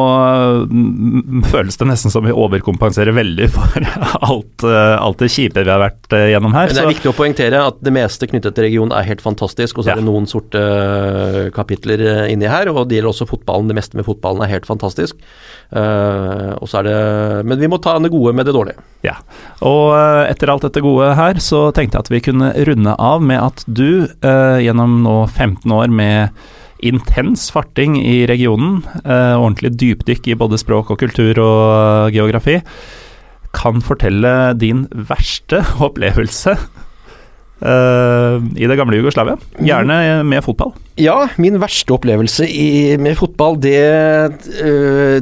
mm, 0.70 1.41
føles 1.53 1.78
det 1.80 1.88
nesten 1.89 2.14
som 2.14 2.26
vi 2.28 2.34
overkompenserer 2.36 3.16
veldig 3.18 3.47
for 3.55 3.88
alt, 4.30 4.66
eh, 4.68 4.93
alt 5.01 5.18
det 5.24 5.32
kjipe 5.34 5.64
vi 5.66 5.72
har 5.74 5.82
vært 5.82 6.14
eh, 6.14 6.28
gjennom 6.34 6.53
her. 6.53 6.68
Men 6.70 6.76
det 6.78 6.84
er 6.84 6.86
så- 6.86 6.93
viktig 6.93 7.10
å 7.10 7.16
poengtere 7.18 7.62
at 7.72 7.80
det 7.82 7.93
meste 7.95 8.30
knyttet 8.30 8.53
til 8.58 8.68
regionen 8.68 8.93
er 8.93 9.08
helt 9.08 9.24
fantastisk, 9.26 9.80
og 9.80 9.86
så 9.86 9.89
Ja. 9.89 9.95
er 9.95 10.01
det 10.03 10.05
noen 10.05 10.28
sorte 10.30 10.62
kapitler 11.55 12.03
inni 12.30 12.45
her, 12.49 12.70
og 12.70 12.88
det 12.89 12.99
gjelder 12.99 13.10
også 13.14 13.28
fotballen. 13.30 13.68
Det 13.72 13.78
meste 13.80 13.97
med 13.97 14.05
fotballen 14.05 14.43
er 14.45 14.51
helt 14.53 14.68
fantastisk. 14.70 15.18
Og 15.74 16.68
så 16.70 16.80
er 16.80 16.84
det 16.88 17.45
Men 17.49 17.60
vi 17.60 17.68
må 17.72 17.80
ta 17.82 17.97
det 17.99 18.12
gode 18.14 18.34
med 18.38 18.45
det 18.47 18.53
dårlige. 18.55 18.78
Ja, 19.03 19.16
og 19.66 19.95
etter 20.30 20.49
alt 20.53 20.62
dette 20.68 20.82
gode 20.84 21.10
her, 21.18 21.39
så 21.43 21.72
tenkte 21.76 21.97
jeg 21.97 22.05
at 22.05 22.12
vi 22.14 22.22
kunne 22.30 22.51
runde 22.70 22.95
av 22.99 23.22
med 23.22 23.41
at 23.41 23.64
du, 23.68 24.08
gjennom 24.22 25.01
nå 25.03 25.18
15 25.30 25.72
år 25.72 25.89
med 25.89 26.30
intens 26.86 27.49
farting 27.53 27.97
i 27.99 28.25
regionen, 28.30 28.82
eh, 29.03 29.36
ordentlig 29.38 29.73
dypdykk 29.80 30.32
i 30.32 30.38
både 30.39 30.59
språk 30.61 30.91
og 30.93 30.99
kultur 31.01 31.39
og 31.41 31.61
eh, 31.73 32.15
geografi, 32.17 32.59
kan 33.57 33.82
fortelle 33.82 34.53
din 34.59 34.86
verste 34.91 35.63
opplevelse 35.88 36.53
eh, 36.53 38.36
i 38.59 38.69
det 38.69 38.78
gamle 38.78 38.99
Jugoslavia. 38.99 39.38
Gjerne 39.57 40.21
med 40.28 40.45
fotball. 40.45 40.75
Ja, 41.01 41.19
min 41.41 41.59
verste 41.61 41.97
opplevelse 41.97 42.47
i, 42.49 42.97
med 43.01 43.17
fotball, 43.17 43.59
det, 43.61 43.78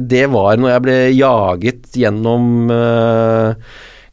det 0.08 0.24
var 0.32 0.56
når 0.60 0.74
jeg 0.74 0.86
ble 0.86 0.96
jaget 1.16 1.92
gjennom 1.96 2.72
øh, 2.72 3.52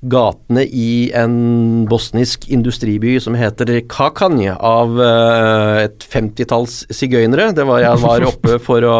gatene 0.09 0.65
i 0.67 1.11
en 1.15 1.85
bosnisk 1.89 2.47
industriby 2.51 3.15
som 3.23 3.37
heter 3.39 3.71
Kakanje, 3.91 4.55
av 4.55 4.97
øh, 4.99 5.83
et 5.85 6.03
femtitalls 6.03 6.83
sigøynere. 6.93 7.51
Det 7.55 7.67
var 7.67 7.83
Jeg 7.83 8.01
var 8.03 8.27
oppe 8.27 8.57
for 8.67 8.87
å 8.87 8.97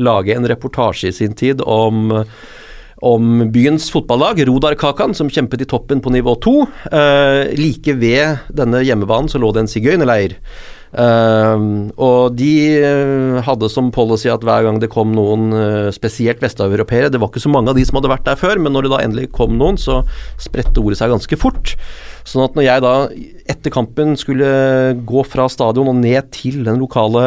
lage 0.00 0.36
en 0.36 0.48
reportasje 0.48 1.12
i 1.12 1.18
sin 1.20 1.36
tid 1.38 1.64
om 1.64 2.08
om 2.98 3.44
byens 3.54 3.84
fotballag, 3.94 4.40
Rodar 4.48 4.74
Kakan, 4.74 5.12
som 5.14 5.28
kjempet 5.30 5.62
i 5.62 5.68
toppen 5.70 6.00
på 6.02 6.10
nivå 6.10 6.34
to. 6.42 6.64
Eh, 6.90 7.54
like 7.54 7.94
ved 7.94 8.50
denne 8.50 8.80
hjemmebanen 8.82 9.30
så 9.30 9.38
lå 9.38 9.52
det 9.54 9.62
en 9.62 9.70
sigøynerleir. 9.70 10.34
Ehm, 10.96 11.90
og 12.00 12.36
de 12.38 12.52
eh, 12.80 13.38
hadde 13.44 13.68
som 13.68 13.90
policy 13.92 14.30
at 14.32 14.44
hver 14.46 14.64
gang 14.64 14.78
det 14.80 14.88
kom 14.92 15.12
noen 15.12 15.50
eh, 15.52 15.88
spesielt 15.92 16.40
vesteuropeere 16.40 17.10
Det 17.12 17.20
var 17.20 17.28
ikke 17.28 17.42
så 17.44 17.52
mange 17.52 17.68
av 17.68 17.76
de 17.76 17.84
som 17.84 17.98
hadde 17.98 18.12
vært 18.14 18.24
der 18.24 18.38
før, 18.40 18.60
men 18.62 18.72
når 18.72 18.86
det 18.86 18.92
da 18.94 19.02
endelig 19.04 19.26
kom 19.36 19.58
noen, 19.60 19.76
så 19.80 20.00
spredte 20.40 20.80
ordet 20.80 21.00
seg 21.00 21.12
ganske 21.12 21.40
fort. 21.40 21.74
Sånn 22.28 22.44
at 22.44 22.56
når 22.56 22.66
jeg 22.66 22.84
da 22.84 22.94
etter 23.52 23.72
kampen 23.72 24.16
skulle 24.20 24.48
gå 25.08 25.22
fra 25.28 25.46
stadion 25.52 25.92
og 25.92 26.00
ned 26.00 26.32
til 26.34 26.60
den 26.66 26.80
lokale 26.80 27.22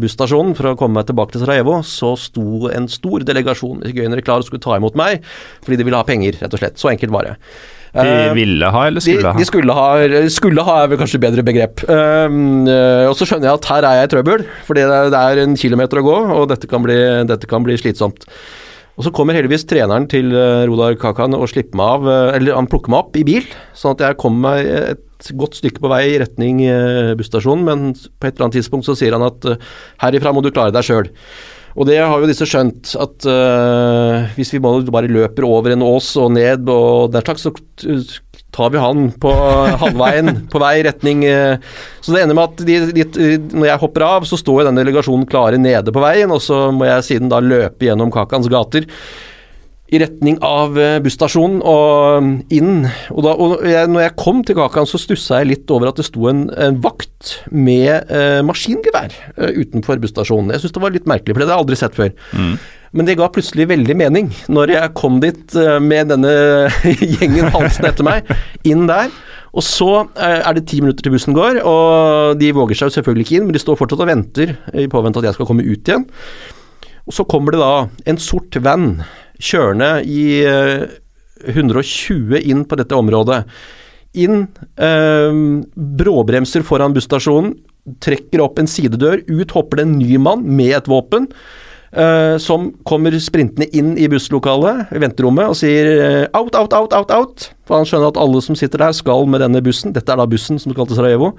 busstasjonen 0.00 0.56
for 0.56 0.72
å 0.72 0.76
komme 0.80 1.00
meg 1.00 1.08
tilbake 1.08 1.36
til 1.36 1.44
Sarajevo, 1.44 1.78
så 1.84 2.12
sto 2.20 2.68
en 2.72 2.88
stor 2.92 3.24
delegasjon 3.24 3.84
sigøynere 3.84 4.24
klar 4.24 4.40
og 4.40 4.48
skulle 4.48 4.64
ta 4.64 4.76
imot 4.80 4.98
meg, 5.00 5.24
fordi 5.64 5.80
de 5.80 5.88
ville 5.88 6.00
ha 6.00 6.08
penger, 6.08 6.40
rett 6.40 6.56
og 6.56 6.60
slett. 6.60 6.80
Så 6.80 6.92
enkelt 6.92 7.12
var 7.14 7.30
det. 7.30 7.38
De 7.94 8.02
Eh, 8.02 8.32
ville 8.34 8.70
ha, 8.74 8.86
eller 8.88 8.98
de, 8.98 9.06
skulle 9.06 9.30
ha? 9.30 9.38
de 9.38 9.46
skulle 9.46 9.76
ha 9.76 9.86
Skulle 10.32 10.66
ha 10.66 10.76
er 10.82 10.90
vel 10.90 10.98
kanskje 10.98 11.22
bedre 11.22 11.44
begrep. 11.46 11.84
Um, 11.86 12.66
eh, 12.66 13.06
og 13.06 13.14
så 13.14 13.28
skjønner 13.28 13.52
jeg 13.52 13.60
at 13.60 13.70
her 13.70 13.86
er 13.86 14.00
jeg 14.00 14.08
i 14.08 14.12
trøbbel, 14.16 14.44
fordi 14.66 14.86
det 14.90 15.20
er, 15.20 15.42
en 15.44 15.56
kilometer 15.58 16.02
å 16.02 16.06
gå, 16.08 16.18
og 16.40 16.48
dette 16.50 16.70
kan 16.70 16.82
bli, 16.82 16.98
dette 17.30 17.50
kan 17.50 17.62
bli 17.66 17.78
slitsomt. 17.78 18.26
Og 18.94 19.06
så 19.06 19.10
kommer 19.14 19.34
heldigvis 19.34 19.66
treneren 19.70 20.08
til 20.10 20.34
uh, 20.34 20.66
Rodar 20.70 20.98
Kakan 20.98 21.38
og 21.38 21.48
slipper 21.50 21.78
meg 21.78 21.94
av, 21.96 22.10
eh, 22.10 22.36
eller 22.40 22.58
han 22.58 22.70
plukker 22.70 22.90
meg 22.90 23.06
opp 23.06 23.18
i 23.18 23.26
bil, 23.26 23.46
sånn 23.78 23.94
at 23.94 24.06
jeg 24.08 24.18
kommer 24.22 24.48
meg 24.48 24.70
et 24.98 25.32
godt 25.38 25.60
stykke 25.60 25.80
på 25.80 25.88
vei 25.88 26.02
i 26.10 26.20
retning 26.20 26.58
busstasjonen, 27.16 27.62
men 27.64 27.84
på 27.94 28.26
et 28.26 28.34
eller 28.34 28.48
annet 28.48 28.58
tidspunkt 28.58 28.84
så 28.84 28.96
sier 28.98 29.14
han 29.16 29.24
at 29.24 29.46
herifra 30.02 30.34
må 30.34 30.42
du 30.44 30.50
klare 30.50 30.74
deg 30.74 30.84
sjøl. 30.84 31.08
Og 31.74 31.88
det 31.88 31.98
har 31.98 32.14
jo 32.22 32.28
disse 32.30 32.46
skjønt, 32.46 32.92
at 33.02 33.26
uh, 33.26 34.30
hvis 34.36 34.52
vi 34.54 34.62
bare 34.62 35.10
løper 35.10 35.46
over 35.48 35.74
en 35.74 35.82
ås 35.82 36.12
og 36.22 36.30
ned 36.36 36.70
og 36.70 37.10
den 37.14 37.24
slags, 37.26 37.48
så 37.48 38.30
tar 38.54 38.70
vi 38.70 38.78
han 38.78 39.08
på 39.18 39.32
halvveien, 39.82 40.30
på 40.52 40.62
vei 40.62 40.76
retning 40.86 41.26
uh, 41.26 41.58
Så 41.98 42.14
det 42.14 42.22
ender 42.22 42.38
med 42.38 42.54
at 42.54 42.64
de, 42.68 42.78
de, 42.94 43.34
når 43.50 43.68
jeg 43.72 43.82
hopper 43.82 44.06
av, 44.06 44.28
så 44.30 44.38
står 44.38 44.62
jo 44.62 44.68
den 44.70 44.78
delegasjonen 44.78 45.26
klare 45.30 45.58
nede 45.58 45.94
på 45.94 46.04
veien, 46.04 46.30
og 46.30 46.42
så 46.44 46.68
må 46.74 46.86
jeg 46.86 47.08
siden 47.10 47.32
da 47.32 47.42
løpe 47.42 47.88
gjennom 47.88 48.14
Kakans 48.14 48.50
gater 48.52 48.86
i 49.92 50.00
retning 50.00 50.38
av 50.44 50.78
eh, 50.80 50.96
busstasjonen 51.04 51.60
og 51.68 52.52
inn. 52.54 52.86
Og, 53.12 53.20
da, 53.26 53.34
og 53.36 53.66
jeg, 53.68 53.90
når 53.92 54.06
jeg 54.06 54.14
kom 54.20 54.40
til 54.46 54.56
Kakan, 54.58 54.88
så 54.88 55.00
stussa 55.00 55.42
jeg 55.42 55.50
litt 55.50 55.74
over 55.74 55.90
at 55.90 56.00
det 56.00 56.06
sto 56.08 56.30
en, 56.30 56.46
en 56.50 56.78
vakt 56.84 57.34
med 57.52 58.08
eh, 58.08 58.40
maskingevær 58.46 59.12
eh, 59.36 59.60
utenfor 59.60 60.00
busstasjonen. 60.02 60.54
Jeg 60.54 60.64
syns 60.64 60.78
det 60.78 60.84
var 60.86 60.96
litt 60.96 61.10
merkelig, 61.10 61.36
for 61.36 61.42
det 61.42 61.48
hadde 61.48 61.58
jeg 61.58 61.66
aldri 61.66 61.80
sett 61.82 62.00
før. 62.00 62.16
Men 62.94 63.08
det 63.08 63.16
ga 63.18 63.26
plutselig 63.34 63.66
veldig 63.72 63.96
mening 63.98 64.28
når 64.54 64.72
jeg 64.76 64.94
kom 64.98 65.20
dit 65.22 65.56
eh, 65.58 65.78
med 65.82 66.12
denne 66.14 66.34
gjengen 67.18 67.50
halsende 67.54 67.90
etter 67.90 68.06
meg, 68.06 68.34
inn 68.66 68.86
der. 68.90 69.12
Og 69.54 69.62
så 69.66 69.90
eh, 70.14 70.40
er 70.40 70.56
det 70.56 70.66
ti 70.70 70.80
minutter 70.82 71.06
til 71.06 71.14
bussen 71.14 71.36
går, 71.36 71.60
og 71.66 72.40
de 72.40 72.54
våger 72.54 72.78
seg 72.78 72.90
jo 72.90 72.96
selvfølgelig 72.96 73.26
ikke 73.28 73.38
inn, 73.38 73.48
men 73.48 73.56
de 73.56 73.62
står 73.62 73.78
fortsatt 73.78 74.02
og 74.02 74.10
venter 74.10 74.56
i 74.74 74.88
påvente 74.90 75.20
at 75.20 75.28
jeg 75.28 75.38
skal 75.38 75.50
komme 75.50 75.66
ut 75.66 75.90
igjen. 75.90 76.06
Og 77.04 77.12
så 77.12 77.26
kommer 77.28 77.54
det 77.54 77.60
da 77.60 77.74
en 78.10 78.18
sort 78.22 78.56
van 78.64 78.94
kjørende 79.42 79.90
i 80.06 80.26
eh, 80.46 80.84
120 81.50 82.38
inn 82.42 82.64
på 82.68 82.78
dette 82.80 82.96
området. 82.96 83.42
Inn, 84.14 84.46
eh, 84.78 85.40
bråbremser 85.74 86.64
foran 86.66 86.94
busstasjonen, 86.94 87.56
trekker 88.00 88.40
opp 88.40 88.58
en 88.58 88.70
sidedør, 88.70 89.20
ut 89.28 89.50
hopper 89.52 89.82
det 89.82 89.88
en 89.88 89.98
ny 89.98 90.16
mann 90.22 90.44
med 90.56 90.76
et 90.78 90.90
våpen. 90.90 91.28
eh, 91.94 92.36
som 92.38 92.72
kommer 92.82 93.14
sprintende 93.22 93.68
inn 93.76 93.92
i 93.98 94.08
busslokalet, 94.10 94.90
venterommet, 94.90 95.46
og 95.52 95.58
sier 95.58 95.90
eh, 95.92 96.24
out, 96.34 96.56
out, 96.58 96.74
out, 96.74 96.92
out, 96.92 97.12
out. 97.14 97.48
For 97.68 97.78
han 97.78 97.86
skjønner 97.88 98.10
at 98.10 98.18
alle 98.20 98.42
som 98.42 98.58
sitter 98.58 98.82
der, 98.82 98.96
skal 98.96 99.28
med 99.30 99.44
denne 99.44 99.62
bussen. 99.64 99.94
Dette 99.94 100.10
er 100.12 100.18
da 100.18 100.26
bussen 100.26 100.58
som 100.58 100.74
skal 100.74 100.88
til 100.90 100.98
Sarajevo. 100.98 101.32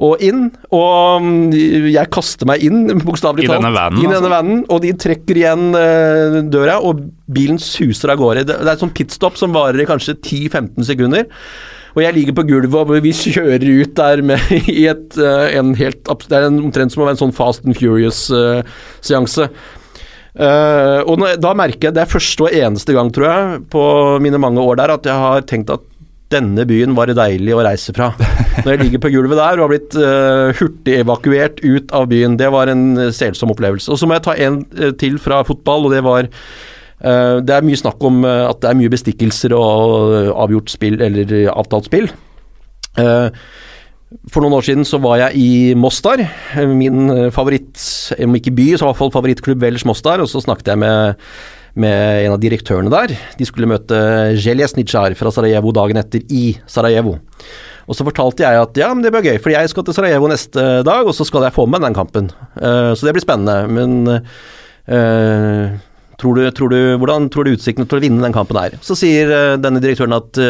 Og 0.00 0.22
inn, 0.24 0.46
og 0.72 1.24
mm, 1.26 1.90
jeg 1.92 2.10
kaster 2.14 2.48
meg 2.48 2.64
inn, 2.64 2.86
bokstavelig 3.04 3.44
I 3.44 3.50
talt. 3.50 3.60
denne 3.60 3.74
vanen, 3.76 4.00
I 4.00 4.06
denne 4.06 4.20
altså? 4.22 4.32
vanen, 4.32 4.62
og 4.72 4.80
de 4.84 4.94
trekker 5.04 5.42
igjen 5.42 5.76
eh, 5.76 6.38
døra, 6.52 6.78
og 6.80 7.04
bilen 7.32 7.60
suser 7.60 8.14
av 8.14 8.22
gårde. 8.22 8.46
Det, 8.48 8.56
er 8.62 8.72
et 8.72 8.82
sånt 8.82 8.96
pitstop 8.96 9.36
som 9.40 9.52
varer 9.56 9.84
i 9.84 9.88
kanskje 9.88 10.16
10-15 10.16 10.88
sekunder. 10.88 11.28
Og 11.92 12.00
jeg 12.00 12.16
ligger 12.16 12.38
på 12.38 12.46
gulvet, 12.48 12.78
og 12.80 13.04
vi 13.04 13.12
kjører 13.12 13.68
ut 13.82 13.92
der 13.98 14.24
med 14.24 14.56
i 14.72 14.86
et, 14.88 15.20
eh, 15.20 15.58
en 15.60 15.76
helt 15.76 16.08
Det 16.24 16.40
er 16.40 16.48
en, 16.48 16.64
omtrent 16.70 16.94
som 16.94 17.04
å 17.04 17.08
være 17.10 17.18
en 17.18 17.24
sånn 17.26 17.36
Fast 17.36 17.68
and 17.68 17.76
Furious-seanse. 17.76 19.50
Uh, 20.32 21.04
og 21.04 21.18
når, 21.20 21.34
da 21.44 21.50
merker 21.52 21.90
jeg, 21.90 21.92
det 21.92 22.06
er 22.06 22.08
første 22.08 22.46
og 22.46 22.54
eneste 22.56 22.94
gang, 22.96 23.10
tror 23.12 23.26
jeg, 23.28 23.58
på 23.72 23.82
mine 24.24 24.40
mange 24.40 24.64
år 24.64 24.78
der, 24.80 24.94
at 24.94 25.04
jeg 25.04 25.24
har 25.26 25.44
tenkt 25.44 25.72
at 25.74 25.84
denne 26.32 26.66
byen 26.68 26.96
var 26.96 27.10
det 27.10 27.18
deilig 27.18 27.54
å 27.54 27.62
reise 27.64 27.94
fra. 27.96 28.10
Når 28.62 28.70
jeg 28.72 28.82
ligger 28.82 29.02
på 29.04 29.12
gulvet 29.14 29.40
der 29.40 29.60
og 29.60 29.64
har 29.66 29.72
blitt 29.72 29.96
uh, 29.96 30.52
hurtigevakuert 30.58 31.62
ut 31.64 31.94
av 31.96 32.08
byen. 32.10 32.36
Det 32.40 32.50
var 32.52 32.72
en 32.72 32.84
uh, 32.98 33.08
selsom 33.14 33.54
opplevelse. 33.54 33.90
Og 33.92 34.00
så 34.00 34.08
må 34.08 34.18
jeg 34.18 34.26
ta 34.26 34.36
en 34.36 34.60
eh, 34.78 34.94
til 34.98 35.18
fra 35.22 35.42
fotball, 35.46 35.88
og 35.88 35.94
det 35.94 36.02
var 36.04 36.28
uh, 36.28 37.38
Det 37.40 37.56
er 37.56 37.66
mye 37.66 37.80
snakk 37.80 38.02
om 38.08 38.22
eh, 38.28 38.44
at 38.48 38.62
det 38.62 38.70
er 38.70 38.78
mye 38.80 38.92
bestikkelser 38.92 39.56
og 39.56 40.16
eh, 40.18 40.30
avgjort 40.44 40.72
spill, 40.72 41.00
eller 41.04 41.36
eh, 41.42 41.50
avtalt 41.52 41.90
spill. 41.90 42.10
Uh, 42.98 43.32
for 44.32 44.44
noen 44.44 44.56
år 44.58 44.66
siden 44.66 44.86
så 44.88 45.00
var 45.02 45.20
jeg 45.20 45.40
i 45.40 45.50
Mostar, 45.78 46.20
eh, 46.22 46.68
min 46.68 47.08
eh, 47.10 47.30
favoritt, 47.34 47.80
om 48.22 48.36
ikke 48.36 48.54
by, 48.54 48.68
så 48.74 48.84
i 48.84 48.88
hvert 48.90 49.00
fall 49.00 49.12
favorittklubb 49.14 49.62
Vels 49.62 49.86
Mostar, 49.88 50.22
og 50.22 50.28
så 50.30 50.42
snakket 50.42 50.72
jeg 50.72 50.82
med, 50.82 51.28
med 51.74 52.26
en 52.26 52.34
av 52.34 52.40
direktørene 52.42 52.92
der. 52.92 53.14
De 53.38 53.46
skulle 53.48 53.70
møte 53.70 53.96
Jeljesnitsjar 54.36 55.16
fra 55.18 55.32
Sarajevo 55.32 55.72
dagen 55.74 56.00
etter 56.00 56.24
i 56.32 56.56
Sarajevo. 56.68 57.16
Og 57.88 57.96
så 57.98 58.06
fortalte 58.06 58.44
jeg 58.44 58.60
at 58.60 58.78
ja, 58.78 58.90
men 58.92 59.02
det 59.04 59.12
blir 59.14 59.32
gøy, 59.32 59.38
for 59.42 59.54
jeg 59.54 59.70
skal 59.72 59.86
til 59.86 59.96
Sarajevo 59.96 60.28
neste 60.30 60.66
dag, 60.86 61.08
og 61.08 61.16
så 61.16 61.26
skal 61.28 61.48
jeg 61.48 61.56
få 61.56 61.66
med 61.70 61.82
den 61.84 61.96
kampen. 61.96 62.30
Uh, 62.58 62.92
så 62.94 63.08
det 63.08 63.16
blir 63.16 63.24
spennende. 63.24 63.64
Men 63.72 64.20
uh, 64.86 65.80
tror 66.20 66.38
du, 66.38 66.44
tror 66.54 66.72
du, 66.72 66.78
hvordan 67.00 67.30
tror 67.32 67.48
du 67.48 67.56
utsiktene 67.56 67.88
til 67.90 67.98
å 67.98 68.04
vinne 68.04 68.22
den 68.22 68.36
kampen 68.36 68.60
er? 68.60 68.78
Så 68.84 68.98
sier 68.98 69.32
uh, 69.32 69.58
denne 69.60 69.82
direktøren 69.82 70.14
at 70.18 70.40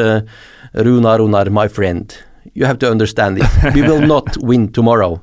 Runar, 0.83 1.21
Runar, 1.21 1.51
my 1.53 1.69
friend, 1.69 2.15
you 2.55 2.67
have 2.67 2.81
to 2.81 2.91
understand 2.91 3.39
it. 3.39 3.75
We 3.75 3.83
will 3.85 4.05
not 4.05 4.37
win 4.43 4.69
tomorrow. 4.73 5.21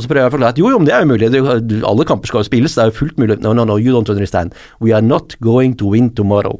Og 0.00 0.06
så 0.06 0.10
prøver 0.10 0.24
jeg 0.24 0.32
å 0.32 0.36
forklare 0.38 0.56
at 0.56 0.60
jo, 0.60 0.70
jo, 0.72 0.80
men 0.80 0.88
det 0.88 0.96
er 0.96 1.04
jo 1.04 1.12
mulig. 1.12 1.28
Det, 1.34 1.82
alle 1.84 2.08
kamper 2.08 2.30
skal 2.30 2.40
jo 2.40 2.48
spilles, 2.48 2.74
det 2.76 2.82
er 2.86 2.88
jo 2.88 2.98
fullt 3.02 3.20
mulig. 3.20 3.36
No, 3.44 3.52
no, 3.56 3.66
no, 3.68 3.76
you 3.76 3.92
don't 3.92 4.08
understand. 4.08 4.56
We 4.80 4.94
are 4.96 5.04
not 5.04 5.36
going 5.44 5.76
to 5.82 5.92
win 5.92 6.08
tomorrow. 6.16 6.56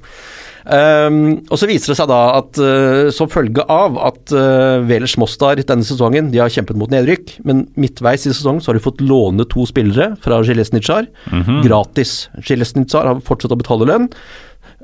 Um, 0.60 1.40
og 1.48 1.56
så 1.56 1.66
viser 1.70 1.94
det 1.94 1.96
seg 1.96 2.10
da 2.10 2.18
at 2.36 2.58
uh, 2.60 3.08
som 3.16 3.30
følge 3.32 3.64
av 3.72 3.96
at 4.10 4.34
uh, 4.36 4.84
Velers 4.84 5.16
Mostar 5.18 5.56
denne 5.56 5.86
sesongen 5.88 6.28
De 6.34 6.36
har 6.42 6.52
kjempet 6.52 6.76
mot 6.76 6.92
nedrykk, 6.92 7.38
men 7.48 7.64
midtveis 7.80 8.26
i 8.28 8.34
sesongen 8.34 8.60
så 8.60 8.70
har 8.70 8.78
de 8.78 8.84
fått 8.84 9.00
låne 9.00 9.48
to 9.48 9.64
spillere 9.68 10.12
fra 10.20 10.42
Jelesnitsjar. 10.44 11.08
Gratis. 11.64 12.28
Jelesnitsjar 12.44 13.08
har 13.08 13.24
fortsatt 13.24 13.56
å 13.56 13.60
betale 13.62 13.88
lønn. 13.88 14.10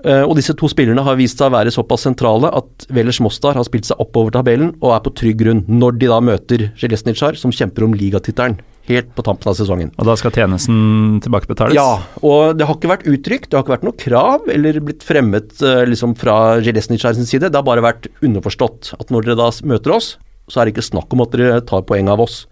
Uh, 0.06 0.22
og 0.22 0.36
disse 0.38 0.54
to 0.54 0.70
spillerne 0.70 1.02
har 1.02 1.18
vist 1.18 1.40
seg 1.40 1.50
å 1.50 1.56
være 1.56 1.72
såpass 1.74 2.06
sentrale 2.06 2.52
at 2.54 2.86
Velers 2.94 3.18
Mostar 3.24 3.58
har 3.58 3.66
spilt 3.66 3.88
seg 3.88 3.98
oppover 4.02 4.36
tabellen 4.36 4.76
og 4.78 4.94
er 4.94 5.02
på 5.02 5.12
trygg 5.18 5.40
grunn 5.42 5.64
når 5.66 5.98
de 5.98 6.10
da 6.12 6.22
møter 6.22 6.68
Jelesnitsjar, 6.78 7.38
som 7.40 7.54
kjemper 7.54 7.88
om 7.88 7.96
ligatittelen 7.98 8.60
helt 8.86 9.08
på 9.16 9.24
tampen 9.26 9.50
av 9.50 9.56
sesongen. 9.58 9.90
Og 9.98 10.06
da 10.08 10.14
skal 10.18 10.32
tjenesten 10.34 11.18
tilbakebetales? 11.24 11.76
Ja, 11.76 11.98
og 12.22 12.56
det 12.58 12.68
har 12.68 12.78
ikke 12.78 12.92
vært 12.92 13.08
uttrykt, 13.10 13.50
det 13.50 13.58
har 13.58 13.64
ikke 13.64 13.74
vært 13.74 13.86
noe 13.88 13.98
krav 13.98 14.50
eller 14.52 14.78
blitt 14.84 15.06
fremmet 15.06 15.58
eh, 15.64 15.82
liksom 15.90 16.14
fra 16.18 16.58
Jelesnitsjar 16.62 17.16
sin 17.18 17.28
side. 17.28 17.50
Det 17.50 17.58
har 17.58 17.66
bare 17.66 17.84
vært 17.84 18.06
underforstått 18.24 18.94
at 18.98 19.10
når 19.10 19.26
dere 19.26 19.40
da 19.42 19.50
møter 19.66 19.96
oss, 19.96 20.14
så 20.46 20.60
er 20.60 20.68
det 20.68 20.76
ikke 20.76 20.86
snakk 20.86 21.14
om 21.14 21.24
at 21.24 21.34
dere 21.34 21.62
tar 21.66 21.86
poeng 21.88 22.10
av 22.12 22.22
oss. 22.22 22.44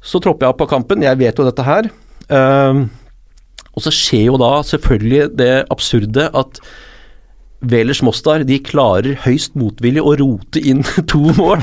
Så 0.00 0.20
tropper 0.24 0.46
jeg 0.46 0.54
opp 0.54 0.62
på 0.62 0.70
kampen, 0.70 1.04
jeg 1.04 1.20
vet 1.20 1.36
jo 1.36 1.44
dette 1.44 1.66
her. 1.66 1.90
Ehm, 2.32 2.86
og 3.76 3.84
så 3.84 3.92
skjer 3.92 4.30
jo 4.30 4.40
da 4.40 4.52
selvfølgelig 4.64 5.32
det 5.36 5.52
absurde 5.72 6.30
at 6.32 6.60
Velers 7.64 8.02
Mostar 8.04 8.44
de 8.46 8.58
klarer 8.60 9.16
høyst 9.24 9.54
motvillig 9.56 10.02
å 10.04 10.16
rote 10.20 10.60
inn 10.60 10.82
to 11.10 11.22
mål 11.38 11.62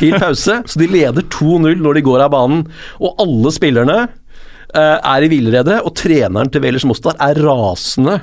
til 0.00 0.16
pause. 0.18 0.60
Så 0.66 0.80
de 0.80 0.88
leder 0.90 1.26
2-0 1.32 1.78
når 1.80 1.98
de 1.98 2.06
går 2.06 2.24
av 2.26 2.32
banen. 2.34 2.64
Og 2.98 3.22
alle 3.22 3.52
spillerne 3.54 3.98
uh, 4.08 4.98
er 4.98 5.26
i 5.26 5.30
villrede, 5.30 5.80
og 5.84 5.94
treneren 5.98 6.50
til 6.50 6.64
Velers 6.64 6.88
Mostar 6.88 7.18
er 7.22 7.38
rasende. 7.44 8.18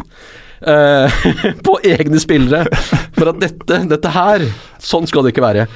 Uh, 0.58 1.06
på 1.68 1.78
egne 1.86 2.20
spillere 2.20 2.66
for 3.14 3.30
at 3.30 3.38
dette, 3.44 3.76
dette 3.92 4.10
her 4.10 4.42
Sånn 4.82 5.06
skal 5.06 5.22
det 5.22 5.36
ikke 5.36 5.44
være. 5.46 5.68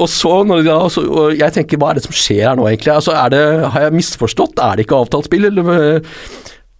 Og 0.00 0.08
så, 0.10 0.30
når 0.48 0.62
da, 0.66 0.78
så, 0.90 1.04
og 1.06 1.36
jeg 1.38 1.54
tenker, 1.54 1.78
hva 1.78 1.92
er 1.92 1.98
det 1.98 2.06
som 2.06 2.16
skjer 2.16 2.48
her 2.48 2.56
nå, 2.58 2.64
egentlig? 2.66 2.94
Altså, 2.96 3.14
det, 3.30 3.42
har 3.70 3.86
jeg 3.86 3.94
misforstått? 3.94 4.58
Er 4.58 4.78
det 4.78 4.86
ikke 4.88 4.98
avtalt 5.04 5.28
spill, 5.28 5.46
eller? 5.52 6.00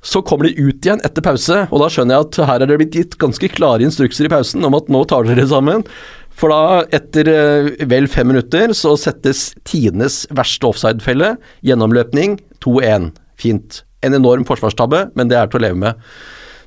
Så 0.05 0.21
kommer 0.27 0.49
de 0.49 0.59
ut 0.61 0.85
igjen 0.85 1.01
etter 1.07 1.25
pause, 1.25 1.63
og 1.71 1.81
da 1.81 1.89
skjønner 1.89 2.19
jeg 2.19 2.27
at 2.27 2.39
her 2.51 2.65
er 2.65 2.71
det 2.71 2.77
blitt 2.83 2.99
gitt 2.99 3.17
ganske 3.21 3.49
klare 3.55 3.87
instrukser 3.87 4.29
i 4.29 4.33
pausen 4.33 4.67
om 4.69 4.77
at 4.77 4.91
nå 4.93 5.01
tar 5.09 5.25
dere 5.25 5.47
sammen. 5.49 5.87
For 6.35 6.53
da, 6.53 6.83
etter 6.93 7.31
eh, 7.31 7.69
vel 7.89 8.09
fem 8.11 8.29
minutter, 8.33 8.75
så 8.77 8.97
settes 9.01 9.53
tidenes 9.67 10.25
verste 10.35 10.69
offside-felle. 10.69 11.35
Gjennomløpning 11.67 12.37
2-1. 12.65 13.13
Fint. 13.41 13.83
En 14.05 14.17
enorm 14.19 14.45
forsvarstabbe, 14.49 15.07
men 15.17 15.31
det 15.31 15.39
er 15.39 15.49
til 15.49 15.63
å 15.63 15.65
leve 15.69 15.81
med. 15.81 16.03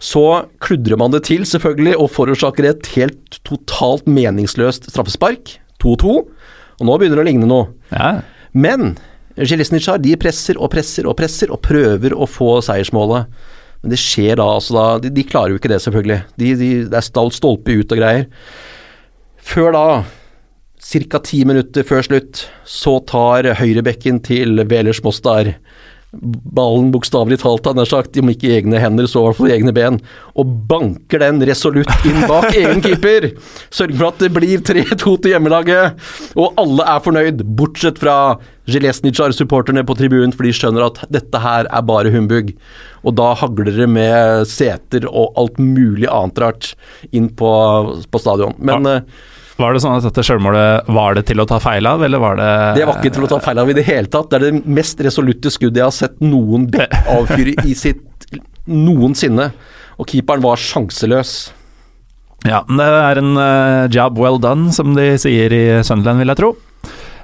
Så 0.03 0.23
kludrer 0.63 0.99
man 0.99 1.13
det 1.13 1.23
til, 1.27 1.43
selvfølgelig, 1.45 1.97
og 1.99 2.11
forårsaker 2.13 2.69
et 2.69 2.89
helt 2.95 3.39
totalt 3.47 4.07
meningsløst 4.09 4.89
straffespark. 4.91 5.57
2-2. 5.83 6.15
Og 6.77 6.89
nå 6.89 6.97
begynner 6.97 7.19
det 7.19 7.25
å 7.25 7.29
ligne 7.29 7.49
noe. 7.49 7.69
Ja. 7.91 8.19
Men 8.57 8.95
Jelesnicar 9.37 9.99
de 10.01 10.15
presser 10.17 10.57
og 10.57 10.71
presser 10.73 11.07
og 11.09 11.17
presser 11.19 11.51
og 11.53 11.61
prøver 11.65 12.15
å 12.15 12.25
få 12.29 12.57
seiersmålet. 12.65 13.29
Men 13.83 13.93
det 13.93 13.99
skjer 14.01 14.39
da, 14.39 14.47
altså 14.57 14.73
da 14.73 14.85
De, 15.03 15.11
de 15.13 15.25
klarer 15.27 15.53
jo 15.53 15.59
ikke 15.59 15.69
det, 15.69 15.81
selvfølgelig. 15.83 16.21
De, 16.41 16.53
de, 16.57 16.69
det 16.89 16.97
er 16.97 17.31
stolpe 17.35 17.75
ut 17.77 17.93
og 17.93 18.01
greier. 18.01 18.25
Før 19.47 19.75
da, 19.75 19.83
ca. 20.81 21.21
ti 21.23 21.43
minutter 21.47 21.85
før 21.87 22.07
slutt, 22.07 22.47
så 22.67 22.97
tar 23.07 23.51
høyrebekken 23.59 24.23
til 24.25 24.65
Velers 24.69 25.03
Mostar 25.05 25.53
ballen 26.11 26.91
bokstavelig 26.93 27.41
talt, 27.41 27.65
han 27.67 27.81
har 27.81 27.89
sagt, 27.89 28.17
om 28.17 28.29
ikke 28.31 28.47
i 28.47 28.53
egne 28.61 28.79
hender, 28.79 29.07
så 29.09 29.21
i 29.21 29.27
hvert 29.27 29.39
fall 29.39 29.49
i 29.51 29.55
egne 29.57 29.73
ben, 29.75 29.99
og 30.39 30.53
banker 30.69 31.21
den 31.21 31.43
resolutt 31.47 32.07
inn 32.07 32.21
bak 32.29 32.53
egen 32.61 32.81
keeper. 32.83 33.29
Sørger 33.69 33.99
for 33.99 34.09
at 34.11 34.23
det 34.23 34.31
blir 34.35 34.63
3-2 34.63 34.97
til 35.03 35.33
hjemmelaget, 35.33 36.07
og 36.39 36.57
alle 36.63 36.87
er 36.87 37.03
fornøyd, 37.03 37.43
bortsett 37.59 37.99
fra 38.01 38.17
Jelesnicar-supporterne 38.71 39.83
på 39.87 39.95
tribunen, 39.99 40.33
for 40.35 40.47
de 40.47 40.55
skjønner 40.55 40.87
at 40.87 41.03
dette 41.13 41.43
her 41.43 41.67
er 41.67 41.87
bare 41.87 42.11
humbug. 42.11 42.53
Og 43.07 43.15
da 43.19 43.31
hagler 43.39 43.71
det 43.75 43.87
med 43.91 44.47
seter 44.51 45.07
og 45.07 45.37
alt 45.39 45.59
mulig 45.61 46.07
annet 46.11 46.43
rart 46.43 46.73
inn 47.15 47.29
på, 47.35 47.51
på 48.11 48.23
stadion. 48.23 48.55
Men 48.59 48.87
ja. 48.87 48.99
Eh, 49.57 49.63
var 49.63 49.73
det 49.73 49.81
sånn 49.81 49.97
at 49.97 50.05
dette 50.05 50.25
sjølmålet 50.25 50.89
var 50.93 51.17
det 51.17 51.25
til 51.29 51.41
å 51.41 51.47
ta 51.49 51.59
feil 51.61 51.89
av, 51.89 52.03
eller 52.05 52.21
var 52.21 52.37
det 52.37 52.51
Det 52.77 52.85
var 52.87 53.01
ikke 53.01 53.15
til 53.17 53.25
å 53.25 53.31
ta 53.31 53.39
feil 53.43 53.59
av 53.59 53.69
i 53.69 53.77
det 53.77 53.85
hele 53.87 54.07
tatt. 54.07 54.29
Det 54.29 54.39
er 54.39 54.51
det 54.51 54.65
mest 54.65 55.01
resolutte 55.01 55.51
skuddet 55.53 55.81
jeg 55.81 55.87
har 55.87 55.95
sett 55.95 56.21
noen 56.21 56.69
avfyre 57.17 57.57
i 57.65 57.75
sitt 57.77 58.29
noensinne. 58.67 59.51
Og 59.97 60.09
keeperen 60.11 60.43
var 60.45 60.61
sjanseløs. 60.61 61.51
Ja, 62.45 62.61
det 62.69 62.85
er 62.85 63.17
en 63.17 63.33
uh, 63.33 63.89
job 63.89 64.19
well 64.21 64.37
done, 64.39 64.69
som 64.71 64.93
de 64.95 65.15
sier 65.19 65.51
i 65.51 65.63
Sunderland, 65.83 66.21
vil 66.21 66.31
jeg 66.31 66.39
tro. 66.39 66.51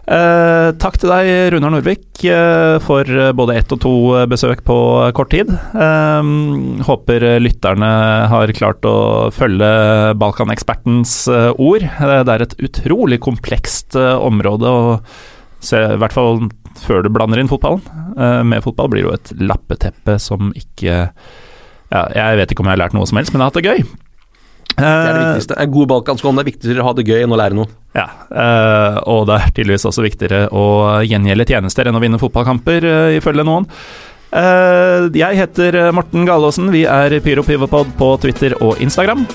Eh, 0.03 0.69
takk 0.83 0.97
til 0.99 1.11
deg, 1.13 1.29
Runar 1.53 1.71
Norvik, 1.71 2.25
eh, 2.27 2.75
for 2.83 3.07
både 3.39 3.55
ett 3.55 3.71
og 3.71 3.79
to 3.79 3.93
besøk 4.27 4.63
på 4.67 4.75
kort 5.15 5.31
tid. 5.31 5.47
Eh, 5.47 6.31
håper 6.83 7.39
lytterne 7.39 7.91
har 8.27 8.51
klart 8.57 8.83
å 8.83 9.31
følge 9.31 10.11
Balkanekspertens 10.19 11.15
ord. 11.55 11.87
Det 11.87 12.35
er 12.35 12.43
et 12.43 12.57
utrolig 12.59 13.21
komplekst 13.23 13.95
område, 13.95 14.67
og 14.67 15.63
se, 15.63 15.79
i 15.79 15.97
hvert 16.01 16.13
fall 16.15 16.49
før 16.83 17.03
du 17.03 17.09
blander 17.09 17.39
inn 17.39 17.47
fotballen. 17.47 17.81
med 18.45 18.61
fotball 18.61 18.89
blir 18.89 19.03
det 19.03 19.09
jo 19.09 19.13
et 19.13 19.47
lappeteppe 19.47 20.19
som 20.19 20.51
ikke 20.53 21.09
ja, 21.93 22.07
Jeg 22.13 22.37
vet 22.37 22.51
ikke 22.51 22.61
om 22.61 22.67
jeg 22.67 22.77
har 22.77 22.89
lært 22.89 22.93
noe 22.93 23.05
som 23.05 23.17
helst, 23.17 23.31
men 23.31 23.39
jeg 23.39 23.45
har 23.45 23.51
hatt 23.51 23.61
det 23.61 23.69
gøy. 23.69 24.02
Det 24.77 24.85
er 24.85 25.13
det 25.13 25.25
viktigste. 25.27 25.57
En 25.61 25.73
god 25.73 25.89
balkanskånd, 25.91 26.39
det 26.39 26.43
er 26.43 26.49
viktigere 26.51 26.83
å 26.83 26.87
ha 26.87 26.95
det 26.97 27.05
gøy 27.07 27.25
enn 27.25 27.35
å 27.35 27.39
lære 27.39 27.57
noe. 27.57 27.69
Ja, 27.93 28.07
uh, 28.33 28.97
og 29.11 29.27
det 29.29 29.37
er 29.37 29.53
tydeligvis 29.53 29.85
også 29.89 30.05
viktigere 30.05 30.47
å 30.49 30.65
gjengjelde 31.05 31.47
tjenester 31.49 31.89
enn 31.89 31.99
å 31.99 32.01
vinne 32.03 32.21
fotballkamper, 32.21 32.89
uh, 32.89 33.13
ifølge 33.19 33.45
noen. 33.47 33.69
Jeg 34.33 35.37
heter 35.37 35.75
Morten 35.93 36.23
Galaasen. 36.25 36.71
Vi 36.73 36.87
er 36.89 37.13
Pyro 37.21 37.43
Pivopod 37.45 37.91
på 37.99 38.07
Twitter 38.23 38.55
og 38.65 38.81
Instagram. 38.81 39.27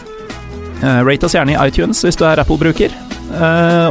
rate 1.07 1.26
oss 1.26 1.36
gjerne 1.36 1.55
i 1.55 1.68
iTunes 1.68 2.03
hvis 2.03 2.18
du 2.18 2.24
er 2.26 2.43
Apple-bruker. 2.43 2.91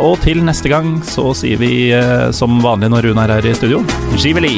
og 0.04 0.20
til 0.20 0.44
neste 0.44 0.68
gang 0.68 0.98
så 1.08 1.32
sier 1.32 1.64
vi 1.64 1.96
som 2.36 2.60
vanlig 2.60 2.92
når 2.92 3.08
Runar 3.08 3.38
er 3.38 3.48
i 3.48 3.56
studio, 3.56 3.80
Giveli! 4.20 4.58